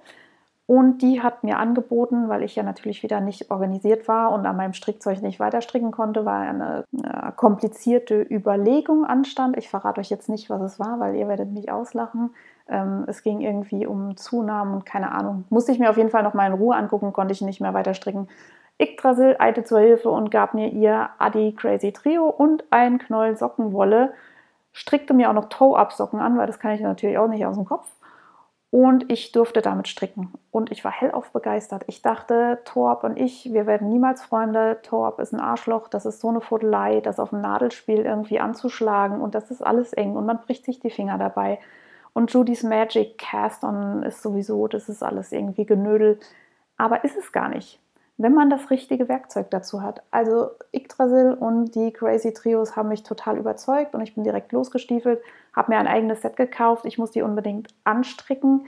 und 0.71 1.03
die 1.03 1.21
hat 1.21 1.43
mir 1.43 1.59
angeboten, 1.59 2.29
weil 2.29 2.45
ich 2.45 2.55
ja 2.55 2.63
natürlich 2.63 3.03
wieder 3.03 3.21
nicht 3.21 3.51
organisiert 3.51 4.07
war 4.07 4.31
und 4.31 4.47
an 4.47 4.57
meinem 4.57 4.73
Strickzeug 4.73 5.21
nicht 5.21 5.41
weiter 5.41 5.63
stricken 5.63 5.91
konnte, 5.91 6.25
weil 6.25 6.49
eine, 6.49 6.85
eine 6.93 7.33
komplizierte 7.33 8.23
Überlegung 8.23 9.05
anstand. 9.05 9.57
Ich 9.59 9.69
verrate 9.69 10.01
euch 10.01 10.11
jetzt 10.11 10.29
nicht, 10.29 10.49
was 10.49 10.63
es 10.63 10.79
war, 10.79 11.01
weil 11.01 11.17
ihr 11.17 11.27
werdet 11.27 11.51
mich 11.51 11.73
auslachen. 11.73 12.31
Ähm, 12.71 13.05
es 13.07 13.23
ging 13.23 13.41
irgendwie 13.41 13.87
um 13.87 14.17
Zunahmen 14.17 14.75
und 14.75 14.87
keine 14.87 15.13
Ahnung. 15.13 15.45
Musste 15.51 15.73
ich 15.73 15.79
mir 15.79 15.91
auf 15.91 15.97
jeden 15.97 16.11
Fall 16.11 16.23
noch 16.23 16.35
mal 16.35 16.47
in 16.47 16.53
Ruhe 16.53 16.77
angucken, 16.77 17.13
konnte 17.13 17.33
ich 17.33 17.41
nicht 17.41 17.61
mehr 17.61 17.75
weiter 17.75 17.95
stricken. 17.95 18.29
Yggdrasil 18.81 19.37
eilte 19.39 19.63
zur 19.65 19.81
Hilfe 19.81 20.09
und 20.11 20.31
gab 20.31 20.55
mir 20.55 20.69
ihr 20.69 21.11
Adi 21.19 21.55
Crazy 21.55 21.93
Trio 21.93 22.29
und 22.29 22.65
ein 22.71 22.99
Knäuel 22.99 23.37
Sockenwolle. 23.37 24.15
Strickte 24.73 25.13
mir 25.13 25.29
auch 25.29 25.35
noch 25.35 25.49
Toe-Up-Socken 25.49 26.21
an, 26.21 26.39
weil 26.39 26.47
das 26.47 26.61
kann 26.61 26.73
ich 26.73 26.81
natürlich 26.81 27.19
auch 27.19 27.29
nicht 27.29 27.45
aus 27.45 27.57
dem 27.57 27.65
Kopf 27.65 27.91
und 28.71 29.11
ich 29.11 29.33
durfte 29.33 29.63
damit 29.63 29.89
stricken. 29.89 30.33
Und 30.53 30.71
ich 30.71 30.85
war 30.85 30.93
hellauf 30.93 31.33
begeistert. 31.33 31.83
Ich 31.89 32.03
dachte, 32.03 32.61
Torb 32.65 33.03
und 33.03 33.19
ich, 33.19 33.53
wir 33.53 33.67
werden 33.67 33.89
niemals 33.89 34.23
Freunde. 34.23 34.79
Torb 34.83 35.19
ist 35.19 35.33
ein 35.33 35.41
Arschloch, 35.41 35.89
das 35.89 36.07
ist 36.07 36.21
so 36.21 36.29
eine 36.29 36.41
Fudelei, 36.41 37.01
das 37.01 37.19
auf 37.19 37.31
dem 37.31 37.41
Nadelspiel 37.41 38.01
irgendwie 38.01 38.39
anzuschlagen 38.39 39.21
und 39.21 39.35
das 39.35 39.51
ist 39.51 39.63
alles 39.63 39.93
eng 39.93 40.15
und 40.15 40.25
man 40.25 40.41
bricht 40.41 40.65
sich 40.65 40.79
die 40.79 40.91
Finger 40.91 41.19
dabei. 41.19 41.59
Und 42.13 42.33
Judy's 42.33 42.63
Magic 42.63 43.19
Cast-On 43.19 44.03
ist 44.03 44.23
sowieso, 44.23 44.67
das 44.69 44.89
ist 44.89 45.03
alles 45.03 45.33
irgendwie 45.33 45.67
Genödel. 45.67 46.19
Aber 46.77 47.05
ist 47.05 47.17
es 47.17 47.33
gar 47.33 47.49
nicht, 47.49 47.79
wenn 48.17 48.35
man 48.35 48.51
das 48.51 48.71
richtige 48.71 49.09
Werkzeug 49.09 49.51
dazu 49.51 49.83
hat. 49.83 50.03
Also 50.11 50.51
Yggdrasil 50.73 51.35
und 51.35 51.75
die 51.75 51.93
Crazy 51.93 52.33
Trios 52.33 52.77
haben 52.77 52.89
mich 52.89 53.03
total 53.03 53.39
überzeugt 53.39 53.95
und 53.95 54.01
ich 54.01 54.15
bin 54.15 54.25
direkt 54.25 54.53
losgestiefelt 54.53 55.21
habe 55.53 55.73
mir 55.73 55.79
ein 55.79 55.87
eigenes 55.87 56.23
Set 56.23 56.37
gekauft. 56.37 56.85
Ich 56.85 56.99
muss 56.99 57.11
die 57.11 57.23
unbedingt 57.23 57.69
anstricken. 57.85 58.67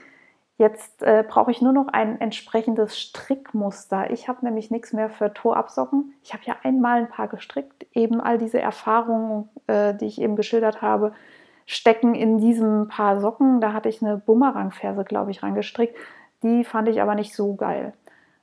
Jetzt 0.58 1.02
äh, 1.02 1.24
brauche 1.26 1.50
ich 1.50 1.62
nur 1.62 1.72
noch 1.72 1.88
ein 1.88 2.20
entsprechendes 2.20 2.98
Strickmuster. 2.98 4.10
Ich 4.10 4.28
habe 4.28 4.44
nämlich 4.44 4.70
nichts 4.70 4.92
mehr 4.92 5.08
für 5.08 5.32
Torabsocken. 5.32 6.14
Ich 6.22 6.32
habe 6.32 6.42
ja 6.44 6.56
einmal 6.62 6.98
ein 6.98 7.08
paar 7.08 7.28
gestrickt. 7.28 7.86
Eben 7.94 8.20
all 8.20 8.38
diese 8.38 8.60
Erfahrungen, 8.60 9.48
äh, 9.66 9.94
die 9.94 10.06
ich 10.06 10.20
eben 10.20 10.36
geschildert 10.36 10.82
habe, 10.82 11.12
stecken 11.66 12.14
in 12.14 12.38
diesem 12.38 12.88
Paar 12.88 13.20
Socken. 13.20 13.60
Da 13.60 13.72
hatte 13.72 13.88
ich 13.88 14.02
eine 14.02 14.16
Bumerangferse, 14.18 15.04
glaube 15.04 15.30
ich, 15.30 15.42
reingestrickt. 15.42 15.96
Die 16.42 16.64
fand 16.64 16.88
ich 16.88 17.00
aber 17.00 17.14
nicht 17.14 17.34
so 17.34 17.54
geil. 17.54 17.92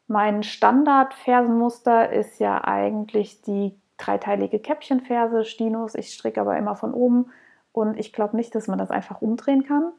Mein 0.08 0.44
Standardfersenmuster 0.44 2.12
ist 2.12 2.40
ja 2.40 2.64
eigentlich 2.64 3.42
die 3.42 3.76
dreiteilige 3.98 4.60
Käppchenferse, 4.60 5.46
Stinos. 5.46 5.96
Ich 5.96 6.14
stricke 6.14 6.42
aber 6.42 6.58
immer 6.58 6.76
von 6.76 6.94
oben. 6.94 7.32
Und 7.72 8.00
ich 8.00 8.14
glaube 8.14 8.36
nicht, 8.36 8.56
dass 8.56 8.68
man 8.68 8.80
das 8.80 8.90
einfach 8.90 9.22
umdrehen 9.22 9.64
kann. 9.64 9.92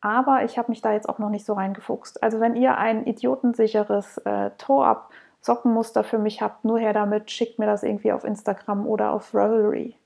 Aber 0.00 0.44
ich 0.44 0.58
habe 0.58 0.70
mich 0.70 0.82
da 0.82 0.92
jetzt 0.92 1.08
auch 1.08 1.18
noch 1.18 1.30
nicht 1.30 1.46
so 1.46 1.54
reingefuchst. 1.54 2.22
Also 2.22 2.40
wenn 2.40 2.56
ihr 2.56 2.76
ein 2.76 3.06
idiotensicheres 3.06 4.18
äh, 4.18 4.50
Toe-Up 4.58 5.10
Sockenmuster 5.40 6.04
für 6.04 6.18
mich 6.18 6.40
habt, 6.40 6.64
nur 6.64 6.78
her 6.78 6.92
damit, 6.92 7.30
schickt 7.30 7.58
mir 7.58 7.66
das 7.66 7.82
irgendwie 7.82 8.12
auf 8.12 8.24
Instagram 8.24 8.86
oder 8.86 9.12
auf 9.12 9.34
Ravelry. 9.34 9.96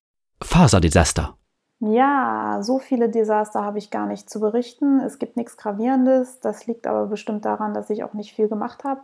Faserdesaster. 0.42 1.36
Ja, 1.80 2.58
so 2.62 2.78
viele 2.78 3.08
Desaster 3.08 3.64
habe 3.64 3.78
ich 3.78 3.90
gar 3.90 4.06
nicht 4.06 4.28
zu 4.28 4.40
berichten. 4.40 5.00
Es 5.00 5.18
gibt 5.18 5.36
nichts 5.36 5.56
Gravierendes. 5.56 6.40
Das 6.40 6.66
liegt 6.66 6.86
aber 6.86 7.06
bestimmt 7.06 7.44
daran, 7.44 7.72
dass 7.74 7.90
ich 7.90 8.02
auch 8.02 8.14
nicht 8.14 8.34
viel 8.34 8.48
gemacht 8.48 8.82
habe. 8.84 9.00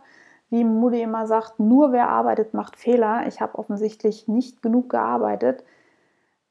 Wie 0.49 0.63
Mutti 0.63 1.01
immer 1.01 1.25
sagt, 1.27 1.59
nur 1.59 1.91
wer 1.93 2.09
arbeitet, 2.09 2.53
macht 2.53 2.75
Fehler. 2.75 3.27
Ich 3.27 3.41
habe 3.41 3.57
offensichtlich 3.57 4.27
nicht 4.27 4.61
genug 4.61 4.89
gearbeitet 4.89 5.63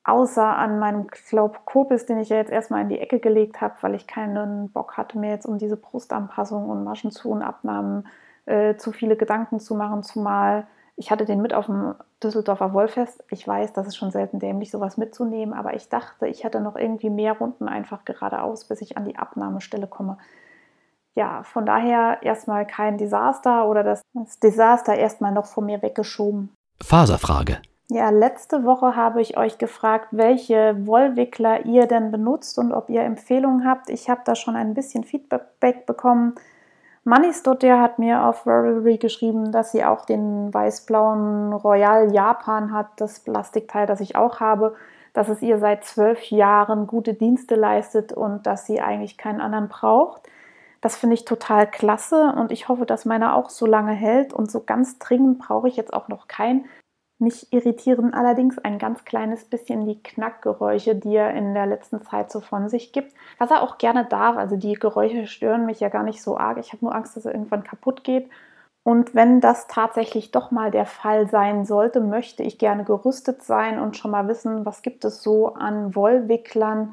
außer 0.05 0.45
an 0.45 0.79
meinem 0.79 1.07
glaub 1.09 1.65
Kopis, 1.65 2.07
den 2.07 2.19
ich 2.19 2.29
ja 2.29 2.37
jetzt 2.37 2.53
erstmal 2.53 2.83
in 2.83 2.91
die 2.91 2.99
Ecke 2.99 3.19
gelegt 3.19 3.61
habe, 3.61 3.75
weil 3.81 3.95
ich 3.95 4.07
keinen 4.07 4.71
Bock 4.71 4.97
hatte, 4.97 5.19
mir 5.19 5.31
jetzt 5.31 5.47
um 5.47 5.59
diese 5.59 5.79
Brustanpassung 5.79 6.69
und 6.69 7.43
Abnahmen 7.43 8.07
äh, 8.45 8.77
zu 8.77 8.93
viele 8.93 9.17
Gedanken 9.17 9.61
zu 9.61 9.75
machen, 9.75 10.03
zumal 10.03 10.67
ich 10.97 11.11
hatte 11.11 11.25
den 11.25 11.43
mit 11.43 11.55
auf 11.55 11.67
dem 11.67 11.95
Düsseldorfer 12.23 12.73
Wollfest. 12.73 13.25
Ich 13.31 13.47
weiß, 13.47 13.73
das 13.73 13.87
ist 13.87 13.97
schon 13.97 14.11
selten 14.11 14.39
dämlich, 14.39 14.71
sowas 14.71 14.97
mitzunehmen, 14.97 15.55
aber 15.55 15.75
ich 15.75 15.89
dachte, 15.89 16.27
ich 16.27 16.45
hätte 16.45 16.61
noch 16.61 16.77
irgendwie 16.77 17.11
mehr 17.11 17.37
Runden 17.37 17.69
einfach 17.69 18.05
geradeaus, 18.05 18.65
bis 18.67 18.81
ich 18.81 18.97
an 18.97 19.05
die 19.05 19.17
Abnahmestelle 19.17 19.87
komme. 19.87 20.19
Ja, 21.15 21.43
von 21.45 21.67
daher 21.67 22.19
erstmal 22.23 22.67
kein 22.67 22.99
Desaster 22.99 23.69
oder 23.69 23.83
das, 23.83 24.03
das 24.15 24.39
Desaster 24.41 24.95
erstmal 24.95 25.33
noch 25.33 25.47
von 25.47 25.67
mir 25.67 25.83
weggeschoben. 25.83 26.51
Faserfrage. 26.83 27.59
Ja, 27.89 28.11
letzte 28.11 28.65
Woche 28.65 28.97
habe 28.97 29.21
ich 29.21 29.37
euch 29.37 29.59
gefragt, 29.59 30.09
welche 30.11 30.87
Wollwickler 30.87 31.67
ihr 31.67 31.87
denn 31.87 32.11
benutzt 32.11 32.59
und 32.59 32.73
ob 32.73 32.89
ihr 32.89 33.03
Empfehlungen 33.03 33.67
habt. 33.67 33.91
Ich 33.91 34.09
habe 34.09 34.23
da 34.25 34.35
schon 34.35 34.57
ein 34.57 34.75
bisschen 34.75 35.05
Feedback 35.05 35.87
bekommen. 35.87 36.35
Manisdotter 37.05 37.81
hat 37.81 37.99
mir 37.99 38.25
auf 38.25 38.47
Ravelry 38.47 38.97
geschrieben, 38.97 39.53
dass 39.53 39.73
sie 39.73 39.85
auch 39.85 40.07
den 40.07 40.53
weiß-blauen 40.53 41.53
Royal 41.53 42.11
Japan 42.13 42.73
hat, 42.73 42.89
das 42.97 43.21
Plastikteil, 43.21 43.87
das 43.87 44.01
ich 44.01 44.17
auch 44.17 44.41
habe, 44.41 44.75
dass 45.13 45.29
es 45.29 45.43
ihr 45.43 45.59
seit 45.59 45.85
zwölf 45.85 46.31
Jahren 46.31 46.87
gute 46.87 47.13
Dienste 47.13 47.57
leistet 47.57 48.15
und 48.15 48.47
dass 48.47 48.67
sie 48.67 48.81
eigentlich 48.81 49.19
keinen 49.19 49.43
anderen 49.43 49.69
braucht. 49.69 50.23
Das 50.81 50.97
finde 50.97 51.15
ich 51.15 51.27
total 51.27 51.71
klasse 51.71 52.35
und 52.37 52.51
ich 52.51 52.69
hoffe, 52.69 52.87
dass 52.87 53.05
meiner 53.05 53.37
auch 53.37 53.51
so 53.51 53.67
lange 53.67 53.93
hält 53.93 54.33
und 54.33 54.51
so 54.51 54.63
ganz 54.65 54.99
dringend 54.99 55.39
brauche 55.39 55.69
ich 55.69 55.77
jetzt 55.77 55.93
auch 55.93 56.09
noch 56.09 56.27
keinen. 56.27 56.65
Mich 57.25 57.51
irritieren 57.55 58.13
allerdings 58.13 58.59
ein 58.59 58.79
ganz 58.79 59.07
kleines 59.07 59.47
bisschen 59.47 59.87
die 59.87 60.03
Knackgeräusche, 60.03 60.95
die 60.95 61.17
er 61.17 61.33
in 61.33 61.55
der 61.55 61.65
letzten 61.65 62.03
Zeit 62.03 62.31
so 62.31 62.41
von 62.41 62.69
sich 62.69 62.93
gibt. 62.93 63.15
Was 63.39 63.51
er 63.51 63.63
auch 63.63 63.79
gerne 63.79 64.05
darf. 64.05 64.37
Also 64.37 64.57
die 64.57 64.75
Geräusche 64.75 65.27
stören 65.27 65.65
mich 65.65 65.81
ja 65.81 65.89
gar 65.89 66.03
nicht 66.03 66.23
so 66.23 66.37
arg. 66.37 66.59
Ich 66.59 66.73
habe 66.75 66.85
nur 66.85 66.95
Angst, 66.95 67.17
dass 67.17 67.25
er 67.25 67.33
irgendwann 67.33 67.65
kaputt 67.65 68.05
geht. 68.05 68.29
Und 68.83 69.15
wenn 69.15 69.41
das 69.41 69.67
tatsächlich 69.67 70.33
doch 70.33 70.51
mal 70.51 70.71
der 70.71 70.85
Fall 70.85 71.27
sein 71.27 71.65
sollte, 71.65 72.03
möchte 72.03 72.43
ich 72.43 72.59
gerne 72.59 72.85
gerüstet 72.85 73.43
sein 73.43 73.81
und 73.81 73.97
schon 73.97 74.11
mal 74.11 74.29
wissen, 74.29 74.67
was 74.67 74.83
gibt 74.83 75.07
es 75.07 75.23
so 75.23 75.55
an 75.55 75.95
Wollwicklern. 75.97 76.93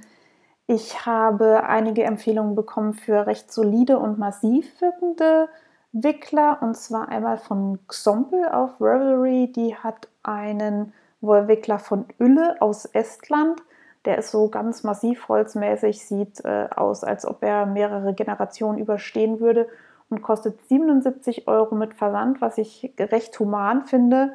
Ich 0.65 1.05
habe 1.05 1.63
einige 1.63 2.03
Empfehlungen 2.05 2.55
bekommen 2.55 2.93
für 2.93 3.27
recht 3.27 3.51
solide 3.51 3.99
und 3.99 4.17
massiv 4.17 4.79
wirkende 4.79 5.49
Wickler 5.91 6.59
und 6.61 6.77
zwar 6.77 7.09
einmal 7.09 7.37
von 7.37 7.79
Xompel 7.87 8.47
auf 8.47 8.79
Revelry. 8.79 9.51
Die 9.51 9.75
hat 9.75 10.07
einen 10.23 10.93
Wollwickler 11.21 11.79
von 11.79 12.05
Ülle 12.19 12.61
aus 12.61 12.85
Estland. 12.85 13.61
Der 14.05 14.17
ist 14.17 14.31
so 14.31 14.49
ganz 14.49 14.83
massiv 14.83 15.27
holzmäßig, 15.27 16.05
sieht 16.05 16.43
äh, 16.43 16.67
aus, 16.75 17.03
als 17.03 17.25
ob 17.25 17.43
er 17.43 17.65
mehrere 17.65 18.13
Generationen 18.13 18.79
überstehen 18.79 19.39
würde 19.39 19.67
und 20.09 20.21
kostet 20.21 20.59
77 20.67 21.47
Euro 21.47 21.75
mit 21.75 21.93
Versand, 21.93 22.41
was 22.41 22.57
ich 22.57 22.93
recht 22.99 23.39
human 23.39 23.83
finde. 23.83 24.33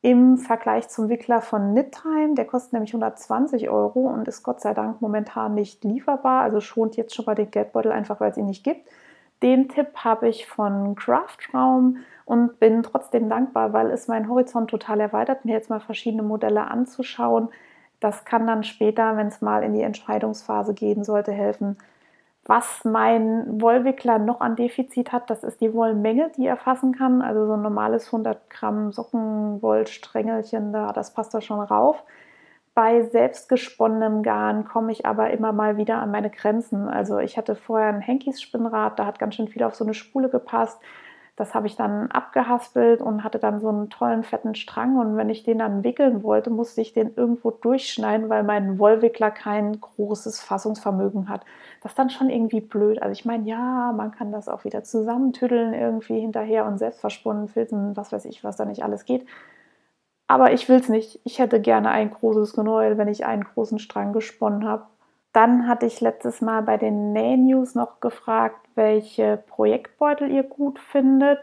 Im 0.00 0.38
Vergleich 0.38 0.88
zum 0.88 1.08
Wickler 1.08 1.42
von 1.42 1.72
Knittheim, 1.72 2.36
der 2.36 2.44
kostet 2.44 2.74
nämlich 2.74 2.90
120 2.90 3.68
Euro 3.68 4.00
und 4.06 4.28
ist 4.28 4.44
Gott 4.44 4.60
sei 4.60 4.72
Dank 4.72 5.00
momentan 5.00 5.54
nicht 5.54 5.82
lieferbar. 5.82 6.42
Also 6.42 6.60
schont 6.60 6.96
jetzt 6.96 7.16
schon 7.16 7.24
mal 7.24 7.34
den 7.34 7.50
Geldbeutel 7.50 7.90
einfach, 7.90 8.20
weil 8.20 8.30
es 8.30 8.36
ihn 8.36 8.46
nicht 8.46 8.62
gibt. 8.62 8.88
Den 9.42 9.68
Tipp 9.68 9.98
habe 9.98 10.28
ich 10.28 10.46
von 10.46 10.94
Craftraum 10.96 11.98
und 12.24 12.58
bin 12.58 12.82
trotzdem 12.82 13.28
dankbar, 13.28 13.72
weil 13.72 13.90
es 13.90 14.08
meinen 14.08 14.28
Horizont 14.28 14.70
total 14.70 15.00
erweitert, 15.00 15.44
mir 15.44 15.52
jetzt 15.52 15.70
mal 15.70 15.80
verschiedene 15.80 16.22
Modelle 16.22 16.66
anzuschauen. 16.68 17.48
Das 18.00 18.24
kann 18.24 18.46
dann 18.46 18.64
später, 18.64 19.16
wenn 19.16 19.28
es 19.28 19.40
mal 19.40 19.62
in 19.62 19.74
die 19.74 19.82
Entscheidungsphase 19.82 20.74
gehen 20.74 21.04
sollte, 21.04 21.32
helfen. 21.32 21.78
Was 22.44 22.84
mein 22.84 23.60
Wollwickler 23.60 24.18
noch 24.18 24.40
an 24.40 24.56
Defizit 24.56 25.12
hat, 25.12 25.30
das 25.30 25.44
ist 25.44 25.60
die 25.60 25.74
Wollmenge, 25.74 26.30
die 26.36 26.46
er 26.46 26.56
fassen 26.56 26.94
kann. 26.94 27.22
Also 27.22 27.46
so 27.46 27.52
ein 27.54 27.62
normales 27.62 28.06
100 28.06 28.48
Gramm 28.50 28.90
Sockenwollsträngelchen, 28.92 30.72
da, 30.72 30.92
das 30.92 31.12
passt 31.12 31.34
da 31.34 31.40
schon 31.40 31.60
rauf. 31.60 32.02
Bei 32.78 33.02
selbstgesponnenem 33.02 34.22
Garn 34.22 34.64
komme 34.64 34.92
ich 34.92 35.04
aber 35.04 35.30
immer 35.30 35.50
mal 35.50 35.78
wieder 35.78 36.00
an 36.00 36.12
meine 36.12 36.30
Grenzen. 36.30 36.86
Also 36.88 37.18
ich 37.18 37.36
hatte 37.36 37.56
vorher 37.56 37.88
ein 37.88 38.00
Henkis-Spinnrad, 38.00 39.00
da 39.00 39.04
hat 39.04 39.18
ganz 39.18 39.34
schön 39.34 39.48
viel 39.48 39.64
auf 39.64 39.74
so 39.74 39.82
eine 39.82 39.94
Spule 39.94 40.28
gepasst. 40.28 40.80
Das 41.34 41.56
habe 41.56 41.66
ich 41.66 41.74
dann 41.74 42.08
abgehaspelt 42.12 43.02
und 43.02 43.24
hatte 43.24 43.40
dann 43.40 43.58
so 43.58 43.68
einen 43.68 43.90
tollen 43.90 44.22
fetten 44.22 44.54
Strang. 44.54 44.96
Und 44.96 45.16
wenn 45.16 45.28
ich 45.28 45.42
den 45.42 45.58
dann 45.58 45.82
wickeln 45.82 46.22
wollte, 46.22 46.50
musste 46.50 46.80
ich 46.80 46.92
den 46.92 47.12
irgendwo 47.16 47.50
durchschneiden, 47.50 48.28
weil 48.28 48.44
mein 48.44 48.78
Wollwickler 48.78 49.32
kein 49.32 49.80
großes 49.80 50.40
Fassungsvermögen 50.40 51.28
hat. 51.28 51.44
Das 51.82 51.90
ist 51.90 51.98
dann 51.98 52.10
schon 52.10 52.30
irgendwie 52.30 52.60
blöd. 52.60 53.02
Also 53.02 53.10
ich 53.10 53.24
meine, 53.24 53.44
ja, 53.48 53.90
man 53.90 54.12
kann 54.12 54.30
das 54.30 54.48
auch 54.48 54.62
wieder 54.62 54.84
zusammentüddeln 54.84 55.74
irgendwie 55.74 56.20
hinterher 56.20 56.64
und 56.64 56.78
selbst 56.78 57.00
versponnen, 57.00 57.48
filzen, 57.48 57.96
was 57.96 58.12
weiß 58.12 58.24
ich, 58.26 58.44
was 58.44 58.54
da 58.54 58.64
nicht 58.64 58.84
alles 58.84 59.04
geht. 59.04 59.26
Aber 60.28 60.52
ich 60.52 60.68
will 60.68 60.76
es 60.76 60.88
nicht. 60.88 61.20
Ich 61.24 61.38
hätte 61.38 61.60
gerne 61.60 61.90
ein 61.90 62.10
großes 62.10 62.52
Genäuel, 62.52 62.98
wenn 62.98 63.08
ich 63.08 63.24
einen 63.24 63.44
großen 63.44 63.78
Strang 63.78 64.12
gesponnen 64.12 64.68
habe. 64.68 64.84
Dann 65.32 65.66
hatte 65.66 65.86
ich 65.86 66.00
letztes 66.00 66.40
Mal 66.40 66.62
bei 66.62 66.76
den 66.76 67.12
Näh-News 67.12 67.74
noch 67.74 68.00
gefragt, 68.00 68.60
welche 68.74 69.42
Projektbeutel 69.48 70.30
ihr 70.30 70.42
gut 70.42 70.78
findet. 70.78 71.40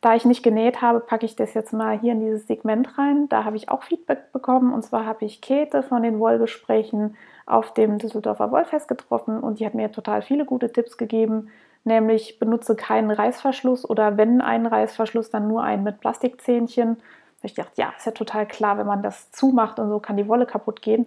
Da 0.00 0.14
ich 0.14 0.24
nicht 0.24 0.42
genäht 0.42 0.80
habe, 0.80 1.00
packe 1.00 1.26
ich 1.26 1.34
das 1.34 1.54
jetzt 1.54 1.72
mal 1.72 1.98
hier 1.98 2.12
in 2.12 2.20
dieses 2.20 2.46
Segment 2.46 2.98
rein. 2.98 3.28
Da 3.28 3.44
habe 3.44 3.56
ich 3.56 3.68
auch 3.68 3.82
Feedback 3.82 4.32
bekommen. 4.32 4.72
Und 4.72 4.82
zwar 4.82 5.06
habe 5.06 5.24
ich 5.24 5.40
Käthe 5.40 5.82
von 5.82 6.02
den 6.02 6.18
Wollgesprächen 6.18 7.16
auf 7.46 7.74
dem 7.74 7.98
Düsseldorfer 7.98 8.50
Wollfest 8.52 8.86
getroffen 8.86 9.40
und 9.40 9.58
die 9.58 9.66
hat 9.66 9.74
mir 9.74 9.90
total 9.90 10.22
viele 10.22 10.44
gute 10.44 10.72
Tipps 10.72 10.96
gegeben. 10.96 11.48
Nämlich 11.84 12.38
benutze 12.38 12.76
keinen 12.76 13.10
Reißverschluss 13.10 13.88
oder 13.88 14.16
wenn 14.16 14.40
einen 14.40 14.66
Reißverschluss, 14.66 15.30
dann 15.30 15.48
nur 15.48 15.62
einen 15.62 15.82
mit 15.82 16.00
Plastikzähnchen 16.00 16.98
ich 17.44 17.54
dachte, 17.54 17.72
ja, 17.76 17.92
ist 17.96 18.06
ja 18.06 18.12
total 18.12 18.46
klar, 18.46 18.78
wenn 18.78 18.86
man 18.86 19.02
das 19.02 19.30
zumacht 19.30 19.78
und 19.78 19.88
so 19.88 19.98
kann 19.98 20.16
die 20.16 20.28
Wolle 20.28 20.46
kaputt 20.46 20.82
gehen. 20.82 21.06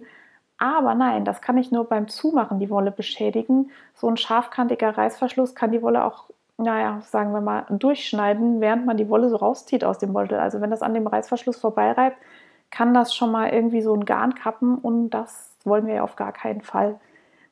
Aber 0.58 0.94
nein, 0.94 1.24
das 1.24 1.40
kann 1.40 1.54
nicht 1.54 1.72
nur 1.72 1.84
beim 1.84 2.08
Zumachen 2.08 2.58
die 2.58 2.70
Wolle 2.70 2.90
beschädigen. 2.90 3.70
So 3.94 4.08
ein 4.08 4.16
scharfkantiger 4.16 4.96
Reißverschluss 4.96 5.54
kann 5.54 5.70
die 5.70 5.82
Wolle 5.82 6.04
auch, 6.04 6.24
naja, 6.56 7.00
sagen 7.02 7.32
wir 7.32 7.40
mal, 7.40 7.64
durchschneiden, 7.70 8.60
während 8.60 8.84
man 8.84 8.96
die 8.96 9.08
Wolle 9.08 9.28
so 9.28 9.36
rauszieht 9.36 9.84
aus 9.84 9.98
dem 9.98 10.12
Beutel. 10.12 10.38
Also 10.38 10.60
wenn 10.60 10.70
das 10.70 10.82
an 10.82 10.94
dem 10.94 11.06
Reißverschluss 11.06 11.58
vorbeireibt, 11.58 12.16
kann 12.70 12.92
das 12.92 13.14
schon 13.14 13.30
mal 13.30 13.50
irgendwie 13.50 13.82
so 13.82 13.94
ein 13.94 14.04
Garn 14.04 14.34
kappen 14.34 14.76
und 14.78 15.10
das 15.10 15.56
wollen 15.64 15.86
wir 15.86 15.94
ja 15.94 16.02
auf 16.02 16.16
gar 16.16 16.32
keinen 16.32 16.60
Fall. 16.60 16.98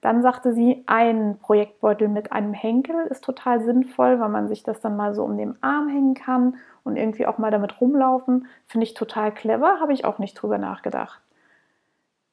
Dann 0.00 0.22
sagte 0.22 0.52
sie, 0.52 0.84
ein 0.86 1.38
Projektbeutel 1.40 2.08
mit 2.08 2.32
einem 2.32 2.52
Henkel 2.52 3.06
ist 3.06 3.24
total 3.24 3.60
sinnvoll, 3.60 4.20
weil 4.20 4.28
man 4.28 4.48
sich 4.48 4.62
das 4.62 4.80
dann 4.80 4.96
mal 4.96 5.14
so 5.14 5.24
um 5.24 5.36
den 5.38 5.60
Arm 5.62 5.88
hängen 5.88 6.14
kann 6.14 6.56
und 6.86 6.96
irgendwie 6.96 7.26
auch 7.26 7.38
mal 7.38 7.50
damit 7.50 7.80
rumlaufen. 7.80 8.46
Finde 8.66 8.84
ich 8.84 8.94
total 8.94 9.32
clever, 9.32 9.80
habe 9.80 9.92
ich 9.92 10.04
auch 10.04 10.18
nicht 10.18 10.34
drüber 10.34 10.58
nachgedacht. 10.58 11.20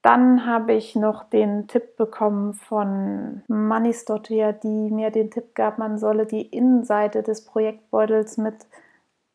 Dann 0.03 0.45
habe 0.45 0.73
ich 0.73 0.95
noch 0.95 1.23
den 1.23 1.67
Tipp 1.67 1.95
bekommen 1.95 2.53
von 2.53 3.41
Manisdottir, 3.47 4.51
die 4.53 4.91
mir 4.91 5.11
den 5.11 5.31
Tipp 5.31 5.55
gab, 5.55 5.77
man 5.77 5.97
solle 5.97 6.25
die 6.25 6.41
Innenseite 6.41 7.23
des 7.23 7.45
Projektbeutels 7.45 8.37
mit 8.37 8.55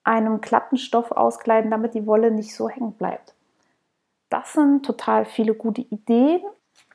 einem 0.04 0.40
glatten 0.40 0.76
Stoff 0.76 1.10
auskleiden, 1.10 1.70
damit 1.70 1.94
die 1.94 2.06
Wolle 2.06 2.30
nicht 2.30 2.54
so 2.54 2.68
hängen 2.68 2.92
bleibt. 2.92 3.34
Das 4.28 4.52
sind 4.52 4.84
total 4.84 5.24
viele 5.24 5.54
gute 5.54 5.80
Ideen 5.80 6.42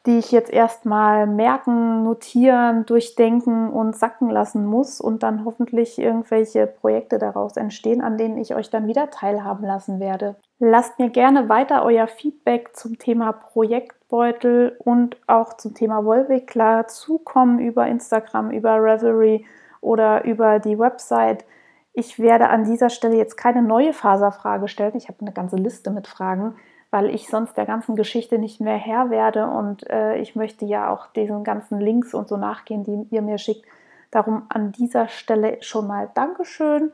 die 0.05 0.17
ich 0.17 0.31
jetzt 0.31 0.51
erstmal 0.51 1.27
merken, 1.27 2.03
notieren, 2.03 2.85
durchdenken 2.85 3.69
und 3.69 3.95
sacken 3.95 4.29
lassen 4.29 4.65
muss 4.65 4.99
und 4.99 5.23
dann 5.23 5.45
hoffentlich 5.45 5.97
irgendwelche 5.97 6.67
Projekte 6.67 7.19
daraus 7.19 7.55
entstehen, 7.55 8.01
an 8.01 8.17
denen 8.17 8.37
ich 8.37 8.53
euch 8.53 8.69
dann 8.69 8.87
wieder 8.87 9.09
teilhaben 9.09 9.65
lassen 9.65 10.01
werde. 10.01 10.35
Lasst 10.59 10.99
mir 10.99 11.09
gerne 11.09 11.47
weiter 11.47 11.85
euer 11.85 12.07
Feedback 12.07 12.75
zum 12.75 12.97
Thema 12.97 13.31
Projektbeutel 13.31 14.75
und 14.83 15.15
auch 15.27 15.53
zum 15.53 15.73
Thema 15.73 16.03
Wollwickler 16.03 16.87
zukommen 16.87 17.59
über 17.59 17.87
Instagram, 17.87 18.51
über 18.51 18.75
Revelry 18.83 19.45
oder 19.79 20.25
über 20.25 20.59
die 20.59 20.77
Website. 20.77 21.45
Ich 21.93 22.19
werde 22.19 22.49
an 22.49 22.65
dieser 22.65 22.89
Stelle 22.89 23.15
jetzt 23.15 23.37
keine 23.37 23.61
neue 23.61 23.93
Faserfrage 23.93 24.67
stellen. 24.67 24.95
Ich 24.95 25.07
habe 25.07 25.21
eine 25.21 25.31
ganze 25.31 25.55
Liste 25.55 25.91
mit 25.91 26.07
Fragen 26.07 26.55
weil 26.93 27.09
ich 27.09 27.27
sonst 27.27 27.57
der 27.57 27.65
ganzen 27.65 27.95
Geschichte 27.95 28.37
nicht 28.37 28.61
mehr 28.61 28.77
Herr 28.77 29.09
werde 29.09 29.47
und 29.47 29.89
äh, 29.89 30.17
ich 30.17 30.35
möchte 30.35 30.63
ja 30.63 30.93
auch 30.93 31.07
diesen 31.07 31.43
ganzen 31.43 31.79
Links 31.79 32.13
und 32.13 32.27
so 32.27 32.37
nachgehen, 32.37 32.83
die 32.83 33.07
ihr 33.09 33.23
mir 33.23 33.39
schickt. 33.39 33.65
Darum 34.11 34.43
an 34.49 34.71
dieser 34.71 35.07
Stelle 35.07 35.57
schon 35.61 35.87
mal 35.87 36.11
Dankeschön 36.13 36.91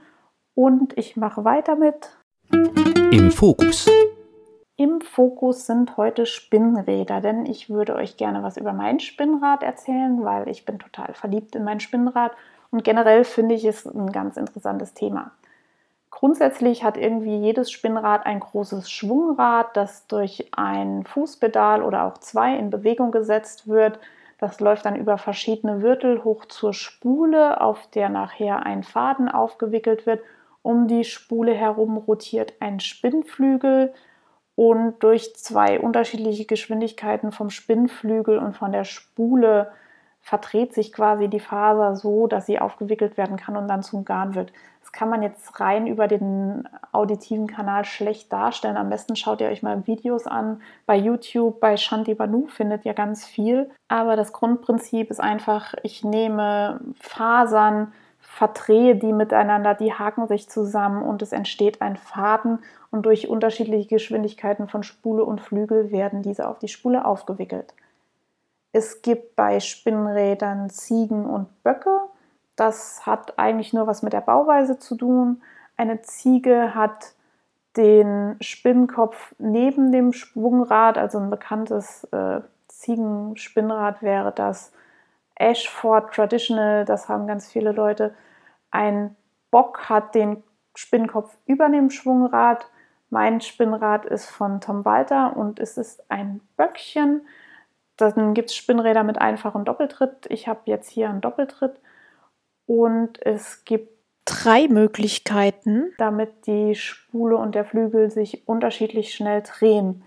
und 0.55 0.97
ich 0.97 1.17
mache 1.17 1.43
weiter 1.43 1.75
mit. 1.75 2.17
Im 3.11 3.29
Fokus. 3.29 3.89
Im 4.77 5.01
Fokus 5.01 5.65
sind 5.65 5.97
heute 5.97 6.25
Spinnräder, 6.25 7.19
denn 7.19 7.45
ich 7.45 7.69
würde 7.69 7.95
euch 7.95 8.15
gerne 8.15 8.41
was 8.41 8.55
über 8.55 8.71
mein 8.71 9.01
Spinnrad 9.01 9.63
erzählen, 9.63 10.23
weil 10.23 10.47
ich 10.47 10.63
bin 10.65 10.79
total 10.79 11.13
verliebt 11.13 11.57
in 11.57 11.65
mein 11.65 11.81
Spinnrad 11.81 12.31
und 12.71 12.85
generell 12.85 13.25
finde 13.25 13.53
ich 13.53 13.65
es 13.65 13.85
ein 13.85 14.13
ganz 14.13 14.37
interessantes 14.37 14.93
Thema. 14.93 15.31
Grundsätzlich 16.11 16.83
hat 16.83 16.97
irgendwie 16.97 17.37
jedes 17.37 17.71
Spinnrad 17.71 18.25
ein 18.25 18.39
großes 18.39 18.89
Schwungrad, 18.89 19.77
das 19.77 20.07
durch 20.07 20.49
ein 20.51 21.05
Fußpedal 21.05 21.83
oder 21.83 22.05
auch 22.05 22.17
zwei 22.17 22.55
in 22.55 22.71
Bewegung 22.71 23.11
gesetzt 23.11 23.67
wird. 23.67 23.99
Das 24.39 24.59
läuft 24.59 24.85
dann 24.85 24.95
über 24.95 25.17
verschiedene 25.17 25.81
Wirtel 25.81 26.23
hoch 26.23 26.45
zur 26.45 26.73
Spule, 26.73 27.61
auf 27.61 27.87
der 27.87 28.09
nachher 28.09 28.65
ein 28.65 28.83
Faden 28.83 29.29
aufgewickelt 29.29 30.05
wird. 30.05 30.21
Um 30.61 30.87
die 30.87 31.03
Spule 31.03 31.53
herum 31.53 31.97
rotiert 31.97 32.53
ein 32.59 32.79
Spinnflügel 32.79 33.93
und 34.55 35.01
durch 35.03 35.35
zwei 35.35 35.79
unterschiedliche 35.79 36.45
Geschwindigkeiten 36.45 37.31
vom 37.31 37.49
Spinnflügel 37.49 38.39
und 38.39 38.57
von 38.57 38.71
der 38.71 38.83
Spule 38.83 39.71
verdreht 40.21 40.73
sich 40.73 40.91
quasi 40.91 41.27
die 41.27 41.39
Faser 41.39 41.95
so, 41.95 42.27
dass 42.27 42.45
sie 42.45 42.59
aufgewickelt 42.59 43.17
werden 43.17 43.37
kann 43.37 43.55
und 43.55 43.67
dann 43.67 43.83
zum 43.83 44.05
Garn 44.05 44.35
wird. 44.35 44.51
Das 44.89 44.99
kann 44.99 45.11
man 45.11 45.21
jetzt 45.21 45.59
rein 45.59 45.85
über 45.85 46.07
den 46.07 46.67
auditiven 46.91 47.45
Kanal 47.45 47.85
schlecht 47.85 48.33
darstellen. 48.33 48.75
Am 48.75 48.89
besten 48.89 49.15
schaut 49.15 49.39
ihr 49.39 49.47
euch 49.47 49.61
mal 49.61 49.85
Videos 49.85 50.25
an. 50.25 50.63
Bei 50.87 50.95
YouTube, 50.95 51.59
bei 51.59 51.77
Shanti 51.77 52.15
Banu 52.15 52.47
findet 52.47 52.85
ihr 52.85 52.95
ganz 52.95 53.23
viel. 53.23 53.69
Aber 53.87 54.15
das 54.15 54.33
Grundprinzip 54.33 55.11
ist 55.11 55.19
einfach, 55.19 55.75
ich 55.83 56.03
nehme 56.03 56.79
Fasern, 56.99 57.93
verdrehe 58.17 58.95
die 58.95 59.13
miteinander, 59.13 59.75
die 59.75 59.93
haken 59.93 60.27
sich 60.27 60.49
zusammen 60.49 61.03
und 61.03 61.21
es 61.21 61.33
entsteht 61.33 61.83
ein 61.83 61.95
Faden 61.95 62.57
und 62.89 63.05
durch 63.05 63.27
unterschiedliche 63.27 63.89
Geschwindigkeiten 63.89 64.67
von 64.67 64.81
Spule 64.81 65.23
und 65.23 65.39
Flügel 65.39 65.91
werden 65.91 66.23
diese 66.23 66.47
auf 66.47 66.57
die 66.57 66.67
Spule 66.67 67.05
aufgewickelt. 67.05 67.75
Es 68.71 69.03
gibt 69.03 69.35
bei 69.35 69.59
Spinnrädern 69.59 70.71
Ziegen 70.71 71.27
und 71.27 71.61
Böcke. 71.61 72.08
Das 72.59 73.05
hat 73.05 73.39
eigentlich 73.39 73.71
nur 73.71 73.87
was 73.87 74.03
mit 74.03 74.11
der 74.11 74.19
Bauweise 74.19 74.77
zu 74.77 74.95
tun. 74.95 75.41
Eine 75.77 76.01
Ziege 76.01 76.75
hat 76.75 77.13
den 77.77 78.35
Spinnkopf 78.41 79.33
neben 79.37 79.93
dem 79.93 80.11
Schwungrad, 80.11 80.97
also 80.97 81.19
ein 81.19 81.29
bekanntes 81.29 82.03
äh, 82.11 82.41
Ziegenspinnrad 82.67 84.01
wäre 84.01 84.33
das 84.33 84.73
Ashford 85.35 86.13
Traditional, 86.13 86.83
das 86.83 87.07
haben 87.07 87.27
ganz 87.27 87.49
viele 87.49 87.71
Leute. 87.71 88.13
Ein 88.71 89.15
Bock 89.51 89.87
hat 89.87 90.13
den 90.13 90.43
Spinnkopf 90.75 91.37
über 91.45 91.69
dem 91.69 91.89
Schwungrad. 91.89 92.67
Mein 93.09 93.39
Spinnrad 93.39 94.05
ist 94.05 94.29
von 94.29 94.59
Tom 94.59 94.83
Walter 94.83 95.37
und 95.37 95.61
es 95.61 95.77
ist 95.77 96.03
ein 96.11 96.41
Böckchen. 96.57 97.25
Dann 97.95 98.33
gibt 98.33 98.49
es 98.49 98.55
Spinnräder 98.57 99.03
mit 99.03 99.17
einfachem 99.17 99.63
Doppeltritt. 99.63 100.25
Ich 100.27 100.49
habe 100.49 100.59
jetzt 100.65 100.89
hier 100.89 101.07
einen 101.07 101.21
Doppeltritt 101.21 101.79
und 102.69 103.19
es 103.25 103.65
gibt 103.65 103.89
drei 104.25 104.67
Möglichkeiten, 104.67 105.91
damit 105.97 106.45
die 106.45 106.75
Spule 106.75 107.35
und 107.35 107.55
der 107.55 107.65
Flügel 107.65 108.11
sich 108.11 108.47
unterschiedlich 108.47 109.15
schnell 109.15 109.41
drehen. 109.41 110.03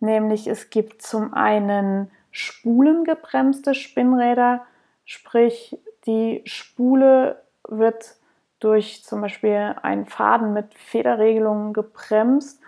Nämlich 0.00 0.46
es 0.46 0.68
gibt 0.68 1.00
zum 1.00 1.32
einen 1.32 2.10
spulengebremste 2.30 3.74
Spinnräder, 3.74 4.66
sprich 5.06 5.78
die 6.04 6.42
Spule 6.44 7.42
wird 7.66 8.16
durch 8.60 9.02
zum 9.02 9.22
Beispiel 9.22 9.74
einen 9.80 10.04
Faden 10.04 10.52
mit 10.52 10.74
Federregelungen 10.74 11.72
gebremst. 11.72 12.60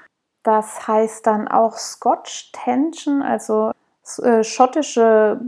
Das 0.44 0.88
heißt 0.88 1.26
dann 1.26 1.46
auch 1.46 1.76
Scotch 1.76 2.52
Tension, 2.52 3.20
also 3.20 3.72
äh, 4.22 4.42
schottische 4.42 5.38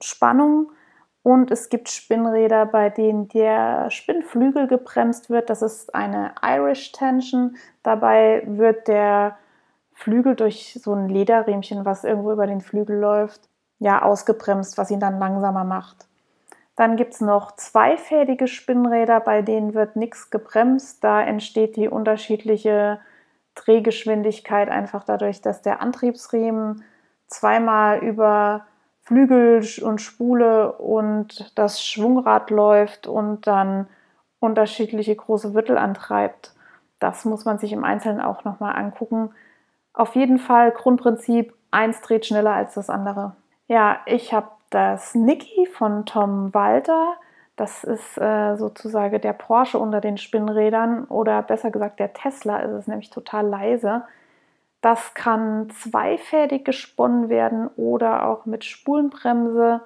Spannung 0.00 0.70
und 1.28 1.50
es 1.50 1.68
gibt 1.68 1.90
Spinnräder, 1.90 2.64
bei 2.64 2.88
denen 2.88 3.28
der 3.28 3.90
Spinnflügel 3.90 4.66
gebremst 4.66 5.28
wird. 5.28 5.50
Das 5.50 5.60
ist 5.60 5.94
eine 5.94 6.32
Irish 6.42 6.92
Tension. 6.92 7.58
Dabei 7.82 8.44
wird 8.46 8.88
der 8.88 9.36
Flügel 9.92 10.36
durch 10.36 10.80
so 10.82 10.94
ein 10.94 11.10
Lederriemchen, 11.10 11.84
was 11.84 12.04
irgendwo 12.04 12.32
über 12.32 12.46
den 12.46 12.62
Flügel 12.62 12.98
läuft, 12.98 13.42
ja, 13.78 14.00
ausgebremst, 14.00 14.78
was 14.78 14.90
ihn 14.90 15.00
dann 15.00 15.18
langsamer 15.18 15.64
macht. 15.64 16.06
Dann 16.76 16.96
gibt 16.96 17.12
es 17.12 17.20
noch 17.20 17.54
zweifädige 17.56 18.48
Spinnräder, 18.48 19.20
bei 19.20 19.42
denen 19.42 19.74
wird 19.74 19.96
nichts 19.96 20.30
gebremst. 20.30 21.04
Da 21.04 21.20
entsteht 21.20 21.76
die 21.76 21.90
unterschiedliche 21.90 23.00
Drehgeschwindigkeit 23.54 24.70
einfach 24.70 25.04
dadurch, 25.04 25.42
dass 25.42 25.60
der 25.60 25.82
Antriebsriemen 25.82 26.84
zweimal 27.26 27.98
über 27.98 28.64
Flügel 29.08 29.64
und 29.80 30.02
Spule 30.02 30.72
und 30.72 31.50
das 31.58 31.82
Schwungrad 31.82 32.50
läuft 32.50 33.06
und 33.06 33.46
dann 33.46 33.88
unterschiedliche 34.38 35.16
große 35.16 35.54
Wirtel 35.54 35.78
antreibt. 35.78 36.52
Das 37.00 37.24
muss 37.24 37.46
man 37.46 37.58
sich 37.58 37.72
im 37.72 37.84
Einzelnen 37.84 38.20
auch 38.20 38.44
nochmal 38.44 38.76
angucken. 38.76 39.30
Auf 39.94 40.14
jeden 40.14 40.38
Fall 40.38 40.72
Grundprinzip, 40.72 41.54
eins 41.70 42.02
dreht 42.02 42.26
schneller 42.26 42.52
als 42.52 42.74
das 42.74 42.90
andere. 42.90 43.34
Ja, 43.66 44.00
ich 44.04 44.34
habe 44.34 44.50
das 44.68 45.14
Nicky 45.14 45.64
von 45.64 46.04
Tom 46.04 46.52
Walter. 46.52 47.14
Das 47.56 47.84
ist 47.84 48.18
äh, 48.18 48.56
sozusagen 48.56 49.22
der 49.22 49.32
Porsche 49.32 49.78
unter 49.78 50.02
den 50.02 50.18
Spinnrädern 50.18 51.04
oder 51.04 51.40
besser 51.40 51.70
gesagt 51.70 51.98
der 51.98 52.12
Tesla 52.12 52.58
ist 52.58 52.72
es 52.72 52.86
nämlich 52.86 53.08
total 53.08 53.46
leise. 53.46 54.02
Das 54.80 55.14
kann 55.14 55.70
zweifädig 55.70 56.64
gesponnen 56.64 57.28
werden 57.28 57.68
oder 57.76 58.28
auch 58.28 58.46
mit 58.46 58.64
Spulenbremse. 58.64 59.80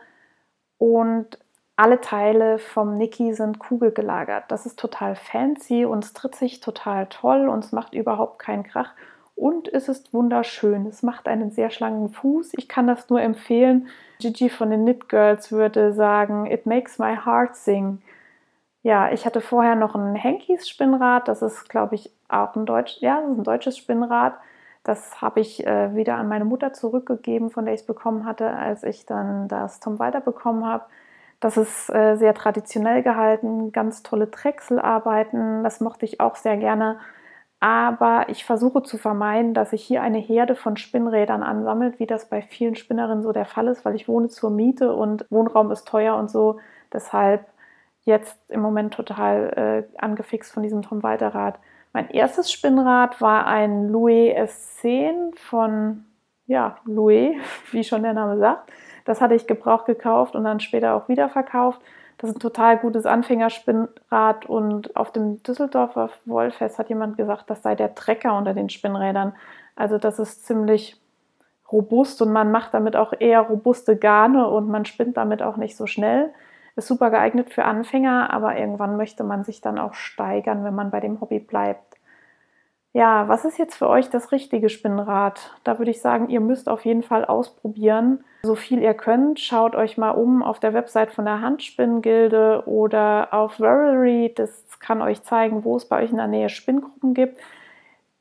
Und 0.78 1.38
alle 1.76 2.00
Teile 2.00 2.58
vom 2.58 2.98
Niki 2.98 3.32
sind 3.32 3.58
kugelgelagert. 3.58 4.44
Das 4.48 4.66
ist 4.66 4.78
total 4.78 5.16
fancy 5.16 5.84
und 5.84 6.04
es 6.04 6.12
tritt 6.12 6.34
sich 6.34 6.60
total 6.60 7.06
toll 7.06 7.48
und 7.48 7.64
es 7.64 7.72
macht 7.72 7.94
überhaupt 7.94 8.38
keinen 8.38 8.64
Krach. 8.64 8.92
Und 9.34 9.72
es 9.72 9.88
ist 9.88 10.12
wunderschön. 10.12 10.86
Es 10.86 11.02
macht 11.02 11.26
einen 11.26 11.50
sehr 11.50 11.70
schlanken 11.70 12.10
Fuß. 12.10 12.52
Ich 12.56 12.68
kann 12.68 12.86
das 12.86 13.08
nur 13.08 13.22
empfehlen. 13.22 13.88
Gigi 14.20 14.50
von 14.50 14.70
den 14.70 14.82
Knit 14.82 15.08
Girls 15.08 15.50
würde 15.50 15.94
sagen, 15.94 16.46
it 16.46 16.66
makes 16.66 16.98
my 16.98 17.16
heart 17.16 17.56
sing. 17.56 18.02
Ja, 18.82 19.10
ich 19.10 19.24
hatte 19.24 19.40
vorher 19.40 19.74
noch 19.74 19.94
ein 19.94 20.14
Henkies 20.14 20.68
Spinnrad. 20.68 21.28
Das 21.28 21.40
ist, 21.40 21.68
glaube 21.68 21.94
ich, 21.94 22.10
auch 22.28 22.54
ein, 22.54 22.66
Deutsch, 22.66 22.98
ja, 23.00 23.18
ein 23.18 23.42
deutsches 23.42 23.78
Spinnrad. 23.78 24.34
Das 24.84 25.22
habe 25.22 25.40
ich 25.40 25.66
äh, 25.66 25.94
wieder 25.94 26.16
an 26.16 26.28
meine 26.28 26.44
Mutter 26.44 26.72
zurückgegeben, 26.72 27.50
von 27.50 27.64
der 27.64 27.74
ich 27.74 27.80
es 27.80 27.86
bekommen 27.86 28.24
hatte, 28.26 28.50
als 28.50 28.82
ich 28.82 29.06
dann 29.06 29.48
das 29.48 29.80
Tom 29.80 29.98
Walter 29.98 30.20
bekommen 30.20 30.66
habe. 30.66 30.84
Das 31.40 31.56
ist 31.56 31.90
äh, 31.90 32.16
sehr 32.16 32.34
traditionell 32.34 33.02
gehalten, 33.02 33.72
ganz 33.72 34.02
tolle 34.02 34.28
Drechselarbeiten, 34.28 35.64
das 35.64 35.80
mochte 35.80 36.04
ich 36.04 36.20
auch 36.20 36.36
sehr 36.36 36.56
gerne. 36.56 36.98
Aber 37.60 38.28
ich 38.28 38.44
versuche 38.44 38.82
zu 38.82 38.98
vermeiden, 38.98 39.54
dass 39.54 39.70
sich 39.70 39.84
hier 39.84 40.02
eine 40.02 40.18
Herde 40.18 40.56
von 40.56 40.76
Spinnrädern 40.76 41.44
ansammelt, 41.44 42.00
wie 42.00 42.06
das 42.06 42.28
bei 42.28 42.42
vielen 42.42 42.74
Spinnerinnen 42.74 43.22
so 43.22 43.32
der 43.32 43.44
Fall 43.44 43.68
ist, 43.68 43.84
weil 43.84 43.94
ich 43.94 44.08
wohne 44.08 44.28
zur 44.28 44.50
Miete 44.50 44.92
und 44.94 45.26
Wohnraum 45.30 45.70
ist 45.70 45.86
teuer 45.86 46.16
und 46.16 46.28
so. 46.28 46.58
Deshalb 46.92 47.46
jetzt 48.04 48.36
im 48.50 48.60
Moment 48.60 48.94
total 48.94 49.86
äh, 49.94 49.98
angefixt 50.00 50.52
von 50.52 50.64
diesem 50.64 50.82
Tom 50.82 51.04
Walter 51.04 51.28
Rad. 51.34 51.58
Mein 51.92 52.08
erstes 52.10 52.50
Spinnrad 52.50 53.20
war 53.20 53.46
ein 53.46 53.88
Louis 53.88 54.34
S10 54.34 55.36
von 55.36 56.04
ja, 56.46 56.76
Louis, 56.84 57.36
wie 57.70 57.84
schon 57.84 58.02
der 58.02 58.14
Name 58.14 58.38
sagt. 58.38 58.70
Das 59.04 59.20
hatte 59.20 59.34
ich 59.34 59.46
gebraucht 59.46 59.86
gekauft 59.86 60.34
und 60.34 60.44
dann 60.44 60.60
später 60.60 60.94
auch 60.94 61.08
wieder 61.08 61.28
verkauft. 61.28 61.80
Das 62.18 62.30
ist 62.30 62.36
ein 62.36 62.40
total 62.40 62.78
gutes 62.78 63.04
Anfängerspinnrad 63.04 64.46
und 64.46 64.94
auf 64.94 65.10
dem 65.10 65.42
Düsseldorfer 65.42 66.10
Wollfest 66.24 66.78
hat 66.78 66.88
jemand 66.88 67.16
gesagt, 67.16 67.50
das 67.50 67.62
sei 67.62 67.74
der 67.74 67.96
Trecker 67.96 68.36
unter 68.36 68.54
den 68.54 68.68
Spinnrädern. 68.68 69.34
Also 69.74 69.98
das 69.98 70.20
ist 70.20 70.46
ziemlich 70.46 71.00
robust 71.72 72.22
und 72.22 72.32
man 72.32 72.52
macht 72.52 72.74
damit 72.74 72.94
auch 72.94 73.12
eher 73.18 73.40
robuste 73.40 73.96
Garne 73.96 74.46
und 74.46 74.68
man 74.68 74.84
spinnt 74.84 75.16
damit 75.16 75.42
auch 75.42 75.56
nicht 75.56 75.76
so 75.76 75.86
schnell. 75.86 76.32
Ist 76.74 76.88
super 76.88 77.10
geeignet 77.10 77.52
für 77.52 77.64
Anfänger, 77.64 78.32
aber 78.32 78.56
irgendwann 78.56 78.96
möchte 78.96 79.24
man 79.24 79.44
sich 79.44 79.60
dann 79.60 79.78
auch 79.78 79.94
steigern, 79.94 80.64
wenn 80.64 80.74
man 80.74 80.90
bei 80.90 81.00
dem 81.00 81.20
Hobby 81.20 81.38
bleibt. 81.38 81.98
Ja, 82.94 83.26
was 83.26 83.46
ist 83.46 83.58
jetzt 83.58 83.76
für 83.76 83.88
euch 83.88 84.10
das 84.10 84.32
richtige 84.32 84.68
Spinnrad? 84.68 85.50
Da 85.64 85.78
würde 85.78 85.90
ich 85.90 86.02
sagen, 86.02 86.28
ihr 86.28 86.40
müsst 86.40 86.68
auf 86.68 86.84
jeden 86.84 87.02
Fall 87.02 87.24
ausprobieren, 87.24 88.22
so 88.42 88.54
viel 88.54 88.82
ihr 88.82 88.92
könnt. 88.92 89.40
Schaut 89.40 89.74
euch 89.74 89.96
mal 89.96 90.10
um 90.10 90.42
auf 90.42 90.60
der 90.60 90.74
Website 90.74 91.10
von 91.10 91.24
der 91.24 91.40
Handspinngilde 91.40 92.64
oder 92.66 93.28
auf 93.32 93.58
Ravelry. 93.60 94.32
Das 94.34 94.64
kann 94.78 95.00
euch 95.00 95.22
zeigen, 95.22 95.64
wo 95.64 95.76
es 95.76 95.86
bei 95.86 96.02
euch 96.02 96.10
in 96.10 96.18
der 96.18 96.26
Nähe 96.26 96.50
Spinngruppen 96.50 97.14
gibt. 97.14 97.40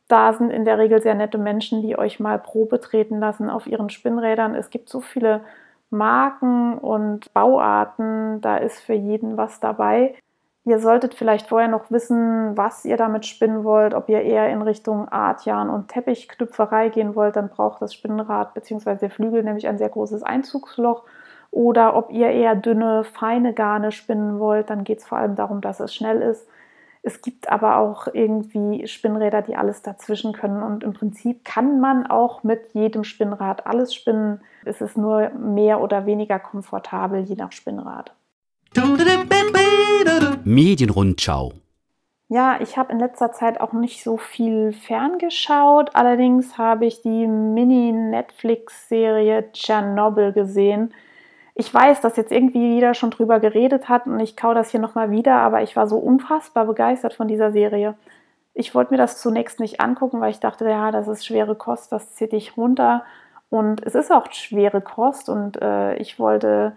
Da 0.08 0.32
sind 0.34 0.52
in 0.52 0.64
der 0.64 0.78
Regel 0.78 1.02
sehr 1.02 1.16
nette 1.16 1.38
Menschen, 1.38 1.82
die 1.82 1.98
euch 1.98 2.20
mal 2.20 2.40
Probe 2.40 2.80
treten 2.80 3.20
lassen 3.20 3.50
auf 3.50 3.68
ihren 3.68 3.90
Spinnrädern. 3.90 4.56
Es 4.56 4.70
gibt 4.70 4.88
so 4.88 5.02
viele 5.02 5.42
Marken 5.91 6.77
und 6.77 7.34
Bauarten, 7.34 8.41
da 8.41 8.58
ist 8.58 8.80
für 8.80 8.93
jeden 8.93 9.38
was 9.38 9.60
dabei. 9.60 10.15
Ihr 10.63 10.80
solltet 10.80 11.16
vielleicht 11.16 11.47
vorher 11.47 11.68
noch 11.68 11.89
wissen, 11.89 12.55
was 12.55 12.86
ihr 12.86 12.95
damit 12.95 13.26
spinnen 13.26 13.63
wollt, 13.63 13.95
ob 13.95 14.09
ihr 14.09 14.22
eher 14.22 14.49
in 14.49 14.61
Richtung 14.61 15.09
Artjan 15.09 15.70
und 15.70 15.88
Teppichknüpferei 15.88 16.89
gehen 16.89 17.16
wollt, 17.16 17.36
dann 17.36 17.49
braucht 17.49 17.82
das 17.82 17.93
Spinnrad 17.93 18.53
bzw. 18.53 18.95
der 18.95 19.09
Flügel 19.09 19.43
nämlich 19.43 19.68
ein 19.68 19.80
sehr 19.80 19.89
großes 19.89 20.22
Einzugsloch. 20.24 21.03
Oder 21.49 21.95
ob 21.97 22.11
ihr 22.11 22.30
eher 22.30 22.55
dünne, 22.55 23.03
feine 23.03 23.53
Garne 23.53 23.91
spinnen 23.91 24.39
wollt, 24.39 24.70
dann 24.70 24.84
geht 24.84 24.99
es 24.99 25.07
vor 25.07 25.18
allem 25.18 25.36
darum, 25.36 25.61
dass 25.61 25.80
es 25.80 25.93
schnell 25.93 26.22
ist. 26.22 26.47
Es 27.04 27.22
gibt 27.22 27.49
aber 27.49 27.78
auch 27.78 28.08
irgendwie 28.14 28.88
Spinnräder, 28.88 29.41
die 29.41 29.56
alles 29.56 29.82
dazwischen 29.82 30.34
können. 30.34 30.62
Und 30.62 30.84
im 30.84 30.93
Prinzip 30.93 31.43
kann 31.43 31.80
man 31.80 32.06
auch 32.06 32.43
mit 32.43 32.74
jedem 32.74 33.04
Spinnrad 33.04 33.66
alles 33.66 33.95
spinnen. 33.95 34.41
Es 34.66 34.82
ist 34.82 34.97
nur 34.97 35.32
mehr 35.32 35.82
oder 35.82 36.06
weniger 36.06 36.38
komfortabel, 36.38 37.22
je 37.22 37.34
nach 37.36 37.52
Spinnrad. 37.52 38.14
Medienrundschau. 40.43 41.54
Ja, 42.30 42.62
ich 42.62 42.78
habe 42.78 42.93
in 42.93 42.99
letzter 42.99 43.34
Zeit 43.34 43.60
auch 43.60 43.74
nicht 43.74 44.04
so 44.04 44.18
viel 44.18 44.72
ferngeschaut. 44.72 45.95
Allerdings 45.95 46.58
habe 46.58 46.86
ich 46.86 47.02
die 47.02 47.28
Mini-Netflix-Serie 47.28 49.52
Tschernobyl 49.52 50.32
gesehen. 50.32 50.93
Ich 51.54 51.74
weiß, 51.74 52.02
dass 52.02 52.18
jetzt 52.18 52.32
irgendwie 52.32 52.76
jeder 52.76 52.93
schon 52.93 53.12
drüber 53.12 53.39
geredet 53.39 53.89
hat 53.89 54.08
und 54.08 54.20
ich 54.20 54.38
kau 54.38 54.54
das 54.54 54.72
hier 54.72 54.80
nochmal 54.80 55.12
wieder, 55.12 55.36
aber 55.36 55.62
ich 55.62 55.76
war 55.76 55.88
so 55.88 55.97
unfassbar 55.97 56.66
begeistert 56.66 57.14
von 57.14 57.28
dieser 57.28 57.52
Serie. 57.52 57.95
Ich 58.54 58.74
wollte 58.76 58.93
mir 58.93 58.97
das 58.97 59.22
zunächst 59.22 59.60
nicht 59.60 59.82
angucken, 59.82 60.22
weil 60.22 60.32
ich 60.32 60.39
dachte, 60.39 60.70
ja, 60.70 60.91
das 60.91 61.08
ist 61.08 61.26
schwere 61.26 61.56
Kost, 61.56 61.91
das 61.91 62.16
zieht 62.16 62.32
dich 62.32 62.58
runter. 62.58 63.04
Und 63.49 63.86
es 63.86 63.95
ist 63.95 64.12
auch 64.12 64.32
schwere 64.32 64.82
Kost 64.82 65.28
und 65.30 65.62
äh, 65.62 65.95
ich 65.95 66.20
wollte 66.20 66.74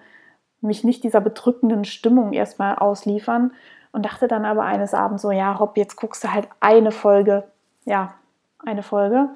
mich 0.60 0.82
nicht 0.82 1.04
dieser 1.04 1.20
bedrückenden 1.20 1.84
Stimmung 1.84 2.32
erstmal 2.32 2.76
ausliefern 2.76 3.52
und 3.92 4.04
dachte 4.04 4.26
dann 4.26 4.44
aber 4.44 4.62
eines 4.64 4.92
Abends 4.92 5.22
so, 5.22 5.30
ja, 5.30 5.52
Rob, 5.52 5.76
jetzt 5.76 5.96
guckst 5.96 6.24
du 6.24 6.32
halt 6.32 6.48
eine 6.58 6.90
Folge. 6.90 7.44
Ja, 7.84 8.14
eine 8.58 8.82
Folge. 8.82 9.28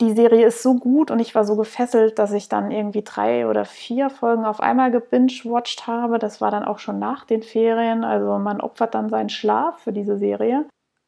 Die 0.00 0.12
Serie 0.12 0.46
ist 0.46 0.62
so 0.62 0.74
gut 0.74 1.12
und 1.12 1.20
ich 1.20 1.34
war 1.36 1.44
so 1.44 1.54
gefesselt, 1.54 2.18
dass 2.18 2.32
ich 2.32 2.48
dann 2.48 2.72
irgendwie 2.72 3.02
drei 3.02 3.46
oder 3.46 3.64
vier 3.64 4.10
Folgen 4.10 4.44
auf 4.44 4.60
einmal 4.60 4.90
gebingewatcht 4.90 5.86
habe. 5.86 6.18
Das 6.18 6.40
war 6.40 6.50
dann 6.50 6.64
auch 6.64 6.80
schon 6.80 6.98
nach 6.98 7.24
den 7.24 7.42
Ferien. 7.42 8.02
Also 8.02 8.38
man 8.38 8.60
opfert 8.60 8.94
dann 8.94 9.08
seinen 9.08 9.28
Schlaf 9.28 9.78
für 9.78 9.92
diese 9.92 10.18
Serie. 10.18 10.64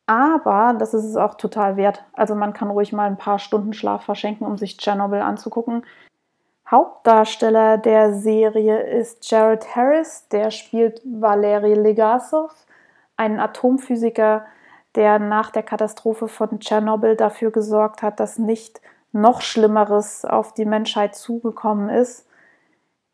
Aber 0.07 0.77
das 0.79 0.95
ist 0.95 1.05
es 1.05 1.17
auch 1.17 1.35
total 1.35 1.77
wert. 1.77 2.05
Also 2.13 2.37
man 2.37 2.53
kann 2.53 2.71
ruhig 2.71 2.93
mal 2.93 3.09
ein 3.09 3.19
paar 3.19 3.41
Stunden 3.41 3.73
Schlaf 3.73 4.05
verschenken, 4.05 4.47
um 4.47 4.57
sich 4.57 4.79
Tschernobyl 4.79 5.21
anzugucken. 5.21 5.83
Hauptdarsteller 6.71 7.79
der 7.79 8.13
Serie 8.15 8.79
ist 8.81 9.29
Jared 9.29 9.75
Harris, 9.75 10.29
der 10.29 10.53
spielt 10.53 11.01
Valery 11.05 11.75
Legasov, 11.75 12.53
einen 13.17 13.41
Atomphysiker, 13.41 14.47
der 14.97 15.19
nach 15.19 15.51
der 15.51 15.63
Katastrophe 15.63 16.29
von 16.29 16.61
Tschernobyl 16.61 17.17
dafür 17.17 17.51
gesorgt 17.51 18.03
hat, 18.03 18.19
dass 18.21 18.39
nicht 18.39 18.81
noch 19.13 19.41
Schlimmeres 19.41 20.25
auf 20.25 20.55
die 20.55 20.65
Menschheit 20.65 21.15
zugekommen 21.15 21.89
ist. 21.89 22.27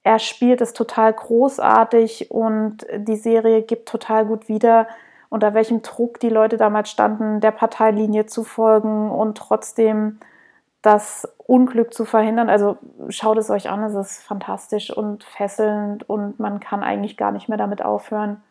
Er 0.03 0.19
spielt 0.19 0.61
es 0.61 0.73
total 0.73 1.13
großartig 1.13 2.31
und 2.31 2.79
die 2.97 3.17
Serie 3.17 3.63
gibt 3.63 3.89
total 3.89 4.27
gut 4.27 4.49
wieder, 4.49 4.89
unter 5.29 5.55
welchem 5.55 5.83
Druck 5.83 6.19
die 6.21 6.29
Leute 6.29 6.57
damals 6.57 6.91
standen, 6.91 7.41
der 7.41 7.53
Parteilinie 7.53 8.27
zu 8.27 8.45
folgen 8.45 9.11
und 9.11 9.39
trotzdem 9.39 10.19
das 10.83 11.29
Unglück 11.39 11.95
zu 11.95 12.05
verhindern. 12.05 12.51
Also 12.51 12.79
schaut 13.09 13.39
es 13.39 13.49
euch 13.49 13.71
an, 13.71 13.83
es 13.85 13.95
ist 13.95 14.23
fantastisch 14.23 14.95
und 14.95 15.25
fesselnd 15.25 16.09
und 16.09 16.41
man 16.41 16.59
kann 16.61 16.83
eigentlich 16.83 17.17
gar 17.17 17.31
nicht 17.31 17.49
mehr 17.49 17.59
damit 17.59 17.83
aufhören. 17.83 18.43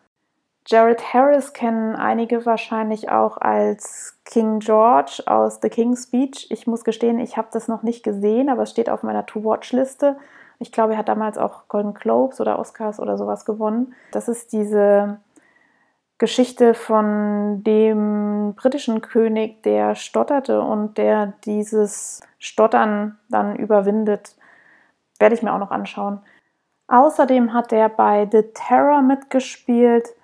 Jared 0.66 1.12
Harris 1.12 1.52
kennen 1.52 1.96
einige 1.96 2.46
wahrscheinlich 2.46 3.10
auch 3.10 3.36
als 3.36 4.18
King 4.24 4.60
George 4.60 5.22
aus 5.26 5.58
The 5.60 5.68
King's 5.68 6.04
Speech. 6.04 6.46
Ich 6.50 6.66
muss 6.66 6.84
gestehen, 6.84 7.18
ich 7.18 7.36
habe 7.36 7.48
das 7.52 7.66
noch 7.66 7.82
nicht 7.82 8.04
gesehen, 8.04 8.48
aber 8.48 8.62
es 8.62 8.70
steht 8.70 8.88
auf 8.88 9.02
meiner 9.02 9.26
To-Watch-Liste. 9.26 10.16
Ich 10.60 10.70
glaube, 10.70 10.92
er 10.92 10.98
hat 10.98 11.08
damals 11.08 11.38
auch 11.38 11.66
Golden 11.66 11.94
Globes 11.94 12.40
oder 12.40 12.58
Oscars 12.58 13.00
oder 13.00 13.18
sowas 13.18 13.44
gewonnen. 13.44 13.94
Das 14.12 14.28
ist 14.28 14.52
diese 14.52 15.18
Geschichte 16.18 16.74
von 16.74 17.64
dem 17.64 18.54
britischen 18.54 19.00
König, 19.00 19.64
der 19.64 19.96
stotterte 19.96 20.60
und 20.60 20.96
der 20.96 21.32
dieses 21.44 22.20
Stottern 22.38 23.18
dann 23.28 23.56
überwindet. 23.56 24.36
Werde 25.18 25.34
ich 25.34 25.42
mir 25.42 25.52
auch 25.52 25.58
noch 25.58 25.72
anschauen. 25.72 26.20
Außerdem 26.86 27.52
hat 27.52 27.72
er 27.72 27.88
bei 27.88 28.28
The 28.30 28.42
Terror 28.54 29.02
mitgespielt. 29.02 30.14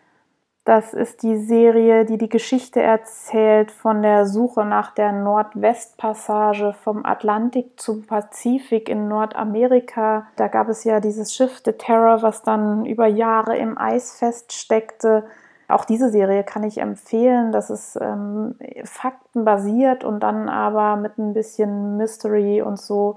Das 0.68 0.92
ist 0.92 1.22
die 1.22 1.38
Serie, 1.38 2.04
die 2.04 2.18
die 2.18 2.28
Geschichte 2.28 2.82
erzählt 2.82 3.70
von 3.70 4.02
der 4.02 4.26
Suche 4.26 4.66
nach 4.66 4.90
der 4.90 5.12
Nordwestpassage 5.12 6.74
vom 6.74 7.06
Atlantik 7.06 7.80
zum 7.80 8.04
Pazifik 8.04 8.90
in 8.90 9.08
Nordamerika. 9.08 10.26
Da 10.36 10.48
gab 10.48 10.68
es 10.68 10.84
ja 10.84 11.00
dieses 11.00 11.34
Schiff 11.34 11.62
The 11.64 11.72
Terror, 11.72 12.20
was 12.20 12.42
dann 12.42 12.84
über 12.84 13.06
Jahre 13.06 13.56
im 13.56 13.78
Eis 13.78 14.18
feststeckte 14.18 15.24
auch 15.68 15.86
diese 15.86 16.10
Serie 16.10 16.44
kann 16.44 16.64
ich 16.64 16.78
empfehlen. 16.78 17.50
Das 17.50 17.70
ist 17.70 17.98
ähm, 18.00 18.54
faktenbasiert 18.84 20.04
und 20.04 20.20
dann 20.20 20.50
aber 20.50 20.96
mit 20.96 21.16
ein 21.16 21.32
bisschen 21.32 21.96
Mystery 21.96 22.60
und 22.60 22.78
so, 22.78 23.16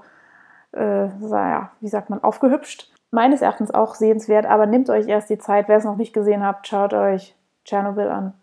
äh, 0.72 1.06
ja, 1.06 1.70
wie 1.80 1.88
sagt 1.88 2.08
man, 2.08 2.22
aufgehübscht. 2.22 2.90
Meines 3.10 3.42
Erachtens 3.42 3.72
auch 3.72 3.94
sehenswert, 3.94 4.46
aber 4.46 4.64
nehmt 4.64 4.88
euch 4.88 5.06
erst 5.06 5.28
die 5.28 5.38
Zeit. 5.38 5.68
Wer 5.68 5.76
es 5.76 5.84
noch 5.84 5.96
nicht 5.96 6.14
gesehen 6.14 6.46
habt, 6.46 6.66
schaut 6.66 6.94
euch 6.94 7.34
Tschernobyl 7.64 8.08
an. 8.08 8.34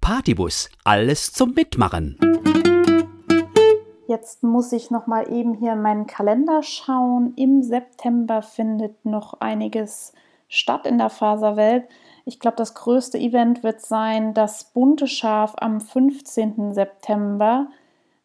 Partybus, 0.00 0.68
alles 0.84 1.32
zum 1.32 1.54
Mitmachen. 1.54 2.18
Jetzt 4.08 4.42
muss 4.42 4.72
ich 4.72 4.90
noch 4.90 5.06
mal 5.06 5.32
eben 5.32 5.54
hier 5.54 5.72
in 5.72 5.82
meinen 5.82 6.06
Kalender 6.06 6.62
schauen. 6.62 7.34
Im 7.36 7.62
September 7.62 8.42
findet 8.42 9.04
noch 9.04 9.40
einiges 9.40 10.12
statt 10.48 10.86
in 10.86 10.98
der 10.98 11.08
Faserwelt. 11.08 11.84
Ich 12.24 12.38
glaube, 12.38 12.56
das 12.56 12.74
größte 12.74 13.16
Event 13.16 13.62
wird 13.62 13.80
sein 13.80 14.34
das 14.34 14.64
bunte 14.64 15.06
Schaf 15.06 15.54
am 15.56 15.80
15. 15.80 16.74
September. 16.74 17.68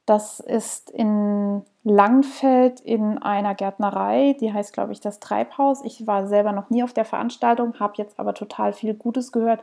Das 0.05 0.39
ist 0.39 0.89
in 0.89 1.63
Langfeld 1.83 2.79
in 2.81 3.17
einer 3.17 3.55
Gärtnerei, 3.55 4.35
die 4.39 4.51
heißt, 4.51 4.73
glaube 4.73 4.91
ich, 4.91 4.99
das 4.99 5.19
Treibhaus. 5.19 5.83
Ich 5.83 6.05
war 6.05 6.27
selber 6.27 6.51
noch 6.51 6.69
nie 6.69 6.83
auf 6.83 6.93
der 6.93 7.05
Veranstaltung, 7.05 7.79
habe 7.79 7.93
jetzt 7.97 8.19
aber 8.19 8.33
total 8.33 8.73
viel 8.73 8.93
Gutes 8.93 9.31
gehört 9.31 9.61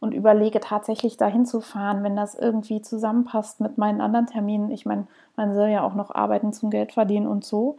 und 0.00 0.12
überlege 0.12 0.60
tatsächlich 0.60 1.16
dahin 1.16 1.46
zu 1.46 1.60
fahren, 1.60 2.02
wenn 2.02 2.16
das 2.16 2.34
irgendwie 2.34 2.82
zusammenpasst 2.82 3.60
mit 3.60 3.78
meinen 3.78 4.00
anderen 4.00 4.26
Terminen. 4.26 4.70
Ich 4.70 4.86
meine, 4.86 5.06
man 5.36 5.54
soll 5.54 5.68
ja 5.68 5.82
auch 5.82 5.94
noch 5.94 6.14
arbeiten 6.14 6.52
zum 6.52 6.70
Geld 6.70 6.92
verdienen 6.92 7.26
und 7.26 7.44
so. 7.44 7.76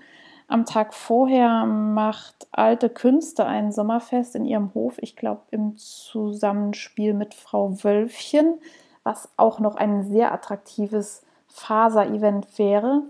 Am 0.47 0.65
Tag 0.65 0.93
vorher 0.93 1.65
macht 1.65 2.47
Alte 2.51 2.89
Künste 2.89 3.45
ein 3.45 3.72
Sommerfest 3.72 4.36
in 4.36 4.45
ihrem 4.45 4.74
Hof, 4.74 4.97
ich 4.99 5.18
glaube 5.18 5.41
im 5.51 5.76
Zusammenspiel 5.76 7.13
mit 7.13 7.34
Frau 7.34 7.84
Wölfchen, 7.84 8.55
was 9.03 9.30
auch 9.36 9.59
noch 9.59 9.76
ein 9.76 10.03
sehr 10.03 10.32
attraktives 10.32 11.24
Faser-Event 11.47 12.57
wäre. 12.57 13.03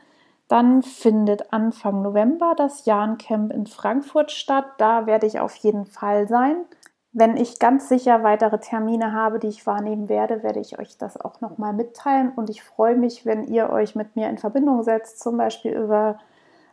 Dann 0.47 0.81
findet 0.81 1.53
Anfang 1.53 2.01
November 2.01 2.53
das 2.55 2.85
Jahrencamp 2.85 3.51
in 3.51 3.67
Frankfurt 3.67 4.31
statt. 4.31 4.65
Da 4.77 5.05
werde 5.05 5.27
ich 5.27 5.39
auf 5.39 5.55
jeden 5.57 5.85
Fall 5.85 6.27
sein. 6.27 6.65
Wenn 7.13 7.37
ich 7.37 7.59
ganz 7.59 7.87
sicher 7.87 8.23
weitere 8.23 8.59
Termine 8.59 9.13
habe, 9.13 9.39
die 9.39 9.47
ich 9.47 9.65
wahrnehmen 9.65 10.09
werde, 10.09 10.43
werde 10.43 10.59
ich 10.59 10.77
euch 10.77 10.97
das 10.97 11.19
auch 11.19 11.41
nochmal 11.41 11.73
mitteilen. 11.73 12.31
Und 12.35 12.49
ich 12.49 12.63
freue 12.63 12.95
mich, 12.95 13.25
wenn 13.25 13.45
ihr 13.45 13.69
euch 13.69 13.95
mit 13.95 14.15
mir 14.15 14.29
in 14.29 14.37
Verbindung 14.37 14.83
setzt, 14.83 15.19
zum 15.19 15.37
Beispiel 15.37 15.71
über 15.71 16.19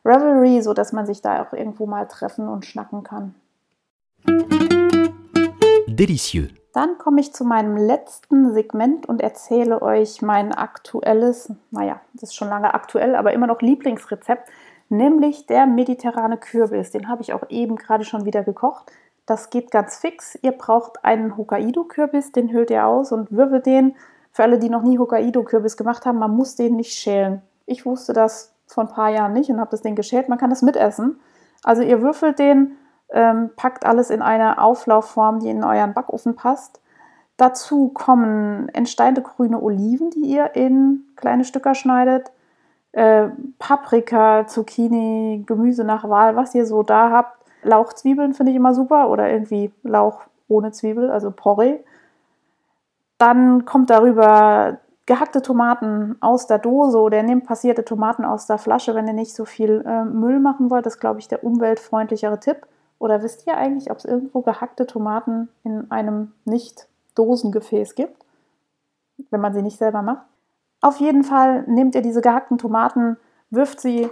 Revelry, 0.05 0.61
sodass 0.61 0.93
man 0.93 1.07
sich 1.07 1.23
da 1.23 1.43
auch 1.43 1.53
irgendwo 1.53 1.87
mal 1.87 2.07
treffen 2.07 2.49
und 2.49 2.67
schnacken 2.67 3.05
kann. 3.05 3.35
Delicieux. 5.87 6.49
Dann 6.73 6.99
komme 6.99 7.21
ich 7.21 7.33
zu 7.33 7.45
meinem 7.45 7.77
letzten 7.77 8.53
Segment 8.53 9.09
und 9.09 9.23
erzähle 9.23 9.81
euch 9.81 10.23
mein 10.23 10.53
aktuelles, 10.53 11.53
naja, 11.71 12.01
das 12.15 12.31
ist 12.31 12.35
schon 12.35 12.49
lange 12.49 12.75
aktuell, 12.75 13.15
aber 13.15 13.33
immer 13.33 13.47
noch 13.47 13.63
Lieblingsrezept, 13.63 14.51
nämlich 14.89 15.47
der 15.47 15.67
mediterrane 15.67 16.37
Kürbis. 16.37 16.91
Den 16.91 17.09
habe 17.09 17.23
ich 17.23 17.33
auch 17.33 17.49
eben 17.49 17.77
gerade 17.77 18.05
schon 18.05 18.25
wieder 18.25 18.43
gekocht. 18.43 18.91
Das 19.27 19.51
geht 19.51 19.71
ganz 19.71 19.97
fix. 19.97 20.39
Ihr 20.43 20.53
braucht 20.53 21.05
einen 21.05 21.37
Hokkaido-Kürbis, 21.37 22.33
den 22.33 22.53
hüllt 22.53 22.71
ihr 22.71 22.87
aus 22.87 23.13
und 23.13 23.33
wirbelt 23.33 23.67
den. 23.67 23.97
Für 24.33 24.43
alle, 24.43 24.59
die 24.59 24.69
noch 24.69 24.83
nie 24.83 24.99
Hokkaido-Kürbis 24.99 25.77
gemacht 25.77 26.05
haben, 26.05 26.19
man 26.19 26.35
muss 26.35 26.57
den 26.57 26.77
nicht 26.77 26.93
schälen. 26.93 27.43
Ich 27.67 27.87
wusste 27.87 28.13
das 28.13 28.53
vor 28.67 28.85
ein 28.85 28.91
paar 28.91 29.11
Jahren 29.11 29.33
nicht 29.33 29.51
und 29.51 29.61
habe 29.61 29.71
das 29.71 29.83
Ding 29.83 29.95
geschält. 29.95 30.29
Man 30.29 30.39
kann 30.39 30.51
das 30.51 30.63
mitessen. 30.63 31.21
Also 31.63 31.83
ihr 31.83 32.03
würfelt 32.03 32.39
den, 32.39 32.77
ähm, 33.11 33.51
packt 33.57 33.87
alles 33.87 34.11
in 34.11 34.23
eine 34.23 34.61
Auflaufform, 34.61 35.41
die 35.41 35.49
in 35.49 35.65
euren 35.65 35.95
Backofen 35.95 36.37
passt. 36.37 36.81
Dazu 37.37 37.89
kommen 37.89 38.69
entsteinte 38.71 39.23
grüne 39.23 39.61
Oliven, 39.61 40.11
die 40.11 40.21
ihr 40.21 40.55
in 40.55 41.05
kleine 41.17 41.45
Stücke 41.45 41.75
schneidet. 41.75 42.31
Äh, 42.93 43.29
Paprika, 43.59 44.47
Zucchini, 44.47 45.43
Gemüse 45.47 45.85
nach 45.85 46.09
Wahl, 46.09 46.37
was 46.37 46.55
ihr 46.55 46.67
so 46.67 46.83
da 46.83 47.11
habt. 47.11 47.44
Lauchzwiebeln 47.65 48.35
finde 48.35 48.53
ich 48.53 48.57
immer 48.57 48.75
super 48.75 49.09
oder 49.11 49.31
irgendwie 49.31 49.73
Lauch 49.83 50.23
ohne 50.49 50.73
Zwiebel, 50.73 51.11
also 51.11 51.31
Porree. 51.31 51.79
Dann 53.19 53.65
kommt 53.65 53.91
darüber 53.91 54.79
gehackte 55.07 55.43
Tomaten 55.43 56.17
aus 56.21 56.47
der 56.47 56.59
Dose 56.59 56.99
oder 56.99 57.23
nehmt 57.23 57.47
passierte 57.47 57.85
Tomaten 57.85 58.25
aus 58.25 58.47
der 58.47 58.59
Flasche, 58.59 58.95
wenn 58.95 59.07
ihr 59.07 59.13
nicht 59.15 59.35
so 59.35 59.45
viel 59.45 59.85
äh, 59.87 60.05
Müll 60.05 60.41
machen 60.41 60.71
wollt. 60.71 60.87
Das 60.87 60.95
ist, 60.95 61.01
glaube 61.01 61.19
ich, 61.19 61.29
der 61.29 61.45
umweltfreundlichere 61.45 62.41
Tipp. 62.41 62.67
Oder 62.99 63.23
wisst 63.23 63.47
ihr 63.47 63.57
eigentlich, 63.57 63.91
ob 63.91 63.99
es 63.99 64.05
irgendwo 64.05 64.41
gehackte 64.41 64.87
Tomaten 64.87 65.49
in 65.63 65.91
einem 65.91 66.33
Nicht-Dosengefäß 66.45 67.97
gibt, 67.97 68.25
wenn 69.31 69.41
man 69.41 69.53
sie 69.53 69.63
nicht 69.63 69.79
selber 69.79 70.01
macht? 70.01 70.25
Auf 70.81 70.99
jeden 71.01 71.25
Fall 71.25 71.65
nehmt 71.67 71.95
ihr 71.95 72.03
diese 72.03 72.23
gehackten 72.23 72.57
Tomaten, 72.57 73.17
wirft 73.51 73.81
sie 73.81 74.11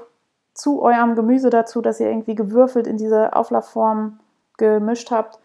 zu 0.54 0.82
eurem 0.82 1.14
Gemüse 1.14 1.50
dazu, 1.50 1.80
das 1.80 2.00
ihr 2.00 2.08
irgendwie 2.08 2.34
gewürfelt 2.34 2.86
in 2.86 2.96
diese 2.96 3.34
Auflaufform 3.34 4.20
gemischt 4.58 5.10
habt 5.10 5.38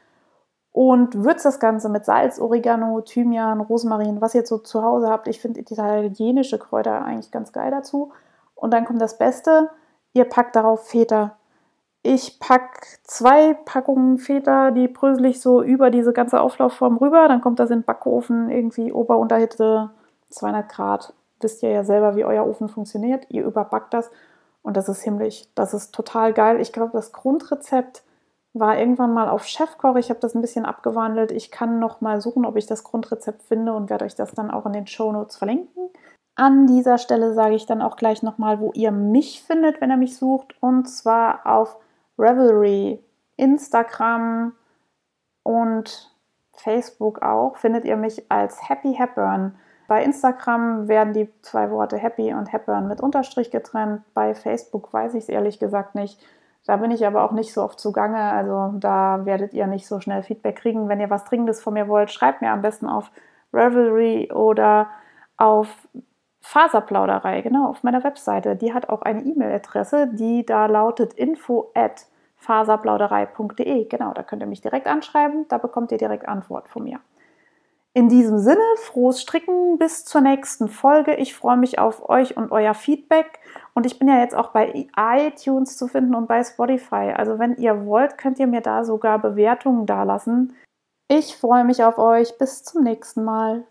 und 0.78 1.24
würzt 1.24 1.44
das 1.44 1.60
Ganze 1.60 1.90
mit 1.90 2.06
Salz, 2.06 2.40
Oregano, 2.40 3.02
Thymian, 3.02 3.62
Rosmarin, 3.62 4.22
was 4.22 4.36
ihr 4.36 4.46
so 4.46 4.60
zu 4.60 4.84
Hause 4.84 5.10
habt. 5.10 5.28
Ich 5.28 5.40
finde 5.40 5.60
italienische 5.60 6.60
Kräuter 6.60 7.04
eigentlich 7.04 7.32
ganz 7.32 7.52
geil 7.52 7.72
dazu. 7.72 8.12
Und 8.54 8.72
dann 8.76 8.86
kommt 8.86 9.02
das 9.02 9.18
Beste, 9.18 9.72
ihr 10.14 10.26
packt 10.26 10.56
darauf 10.56 10.88
Feta. 10.88 11.36
Ich 12.04 12.40
packe 12.40 12.80
zwei 13.04 13.56
Packungen 13.56 14.20
Feta, 14.20 14.70
die 14.70 14.88
brösel 14.88 15.26
ich 15.26 15.42
so 15.42 15.64
über 15.64 15.90
diese 15.90 16.14
ganze 16.14 16.42
Auflaufform 16.42 16.98
rüber. 16.98 17.28
Dann 17.28 17.42
kommt 17.42 17.60
das 17.60 17.72
in 17.72 17.80
den 17.80 17.86
Backofen, 17.86 18.52
irgendwie 18.52 18.94
Ober-Unterhitte, 18.94 19.90
200 20.30 20.70
Grad. 20.70 21.14
Wisst 21.40 21.64
ihr 21.64 21.72
ja 21.72 21.84
selber, 21.84 22.16
wie 22.16 22.24
euer 22.24 22.46
Ofen 22.46 22.70
funktioniert. 22.70 23.26
Ihr 23.30 23.46
überbackt 23.46 23.96
das 23.96 24.12
und 24.68 24.76
das 24.76 24.90
ist 24.90 25.02
himmlisch. 25.02 25.46
Das 25.56 25.74
ist 25.74 25.96
total 25.96 26.34
geil. 26.34 26.60
Ich 26.60 26.74
glaube, 26.74 26.92
das 26.92 27.14
Grundrezept 27.14 28.04
war 28.52 28.78
irgendwann 28.78 29.14
mal 29.14 29.30
auf 29.30 29.46
Chefkoch. 29.46 29.96
Ich 29.96 30.10
habe 30.10 30.20
das 30.20 30.36
ein 30.36 30.42
bisschen 30.42 30.66
abgewandelt. 30.66 31.32
Ich 31.32 31.52
kann 31.52 31.80
noch 31.80 32.02
mal 32.02 32.20
suchen, 32.20 32.46
ob 32.46 32.58
ich 32.58 32.66
das 32.66 32.84
Grundrezept 32.84 33.44
finde 33.44 33.74
und 33.74 33.90
werde 33.90 34.04
euch 34.04 34.16
das 34.16 34.34
dann 34.34 34.52
auch 34.52 34.66
in 34.66 34.74
den 34.74 34.86
Show 34.86 35.10
Notes 35.14 35.38
verlinken. 35.38 35.90
An 36.36 36.68
dieser 36.68 36.98
Stelle 36.98 37.34
sage 37.34 37.56
ich 37.56 37.66
dann 37.66 37.82
auch 37.82 37.96
gleich 37.96 38.24
noch 38.24 38.40
mal, 38.40 38.60
wo 38.60 38.74
ihr 38.74 38.92
mich 38.92 39.42
findet, 39.42 39.80
wenn 39.80 39.90
ihr 39.90 39.96
mich 39.96 40.18
sucht. 40.18 40.56
Und 40.60 40.90
zwar 40.90 41.48
auf 41.48 41.78
Revelry, 42.20 43.02
Instagram 43.38 44.52
und 45.44 46.14
Facebook 46.58 47.22
auch 47.22 47.56
findet 47.56 47.86
ihr 47.86 47.96
mich 47.96 48.30
als 48.30 48.68
Happy 48.68 48.96
Hepburn. 48.96 49.58
Bei 49.88 50.04
Instagram 50.04 50.88
werden 50.88 51.14
die 51.14 51.30
zwei 51.42 51.72
Worte 51.72 51.98
Happy 51.98 52.34
und 52.34 52.52
Hepburn 52.52 52.88
mit 52.88 53.02
Unterstrich 53.02 53.52
getrennt. 53.52 54.02
Bei 54.14 54.36
Facebook 54.36 54.92
weiß 54.92 55.14
ich 55.14 55.24
es 55.24 55.30
ehrlich 55.30 55.60
gesagt 55.60 55.96
nicht. 55.96 56.20
Da 56.66 56.76
bin 56.76 56.92
ich 56.92 57.08
aber 57.08 57.24
auch 57.24 57.32
nicht 57.32 57.54
so 57.54 57.64
oft 57.64 57.80
zugange. 57.80 58.20
Also 58.20 58.74
da 58.78 59.26
werdet 59.26 59.54
ihr 59.54 59.68
nicht 59.68 59.88
so 59.88 60.02
schnell 60.02 60.24
Feedback 60.24 60.58
kriegen. 60.58 60.90
Wenn 60.90 61.00
ihr 61.00 61.10
was 61.10 61.24
Dringendes 61.24 61.62
von 61.62 61.74
mir 61.74 61.88
wollt, 61.88 62.12
schreibt 62.12 62.42
mir 62.42 62.52
am 62.52 62.62
besten 62.62 62.88
auf 62.88 63.10
Revelry 63.54 64.30
oder 64.34 64.88
auf 65.38 65.70
Faserplauderei, 66.42 67.42
genau, 67.42 67.70
auf 67.70 67.84
meiner 67.84 68.04
Webseite. 68.04 68.56
Die 68.56 68.74
hat 68.74 68.90
auch 68.90 69.02
eine 69.02 69.22
E-Mail-Adresse, 69.22 70.08
die 70.14 70.46
da 70.46 70.66
lautet 70.66 71.14
info 71.14 71.72
at 71.74 72.06
faserplauderei.de. 72.38 73.86
Genau, 73.86 74.14
da 74.14 74.24
könnt 74.24 74.42
ihr 74.42 74.48
mich 74.48 74.62
direkt 74.62 74.88
anschreiben, 74.88 75.46
da 75.50 75.58
bekommt 75.58 75.92
ihr 75.92 75.98
direkt 75.98 76.28
Antwort 76.28 76.70
von 76.70 76.84
mir. 76.84 77.00
In 77.94 78.10
diesem 78.10 78.38
Sinne, 78.38 78.62
frohes 78.78 79.22
Stricken 79.22 79.80
bis 79.80 80.06
zur 80.06 80.22
nächsten 80.22 80.68
Folge. 80.68 81.16
Ich 81.16 81.34
freue 81.34 81.58
mich 81.58 81.80
auf 81.80 82.08
euch 82.10 82.38
und 82.38 82.52
euer 82.52 82.76
Feedback. 82.76 83.40
Und 83.74 83.86
ich 83.86 83.98
bin 83.98 84.08
ja 84.08 84.20
jetzt 84.20 84.36
auch 84.36 84.50
bei 84.50 84.88
iTunes 84.96 85.78
zu 85.78 85.88
finden 85.88 86.14
und 86.14 86.28
bei 86.28 86.44
Spotify. 86.44 87.14
Also 87.16 87.40
wenn 87.40 87.56
ihr 87.58 87.86
wollt, 87.86 88.18
könnt 88.18 88.40
ihr 88.40 88.48
mir 88.48 88.62
da 88.62 88.84
sogar 88.84 89.20
Bewertungen 89.20 89.88
dalassen. 89.88 90.56
Ich 91.08 91.38
freue 91.38 91.64
mich 91.64 91.84
auf 91.84 91.98
euch. 91.98 92.38
Bis 92.38 92.64
zum 92.64 92.84
nächsten 92.84 93.24
Mal. 93.24 93.64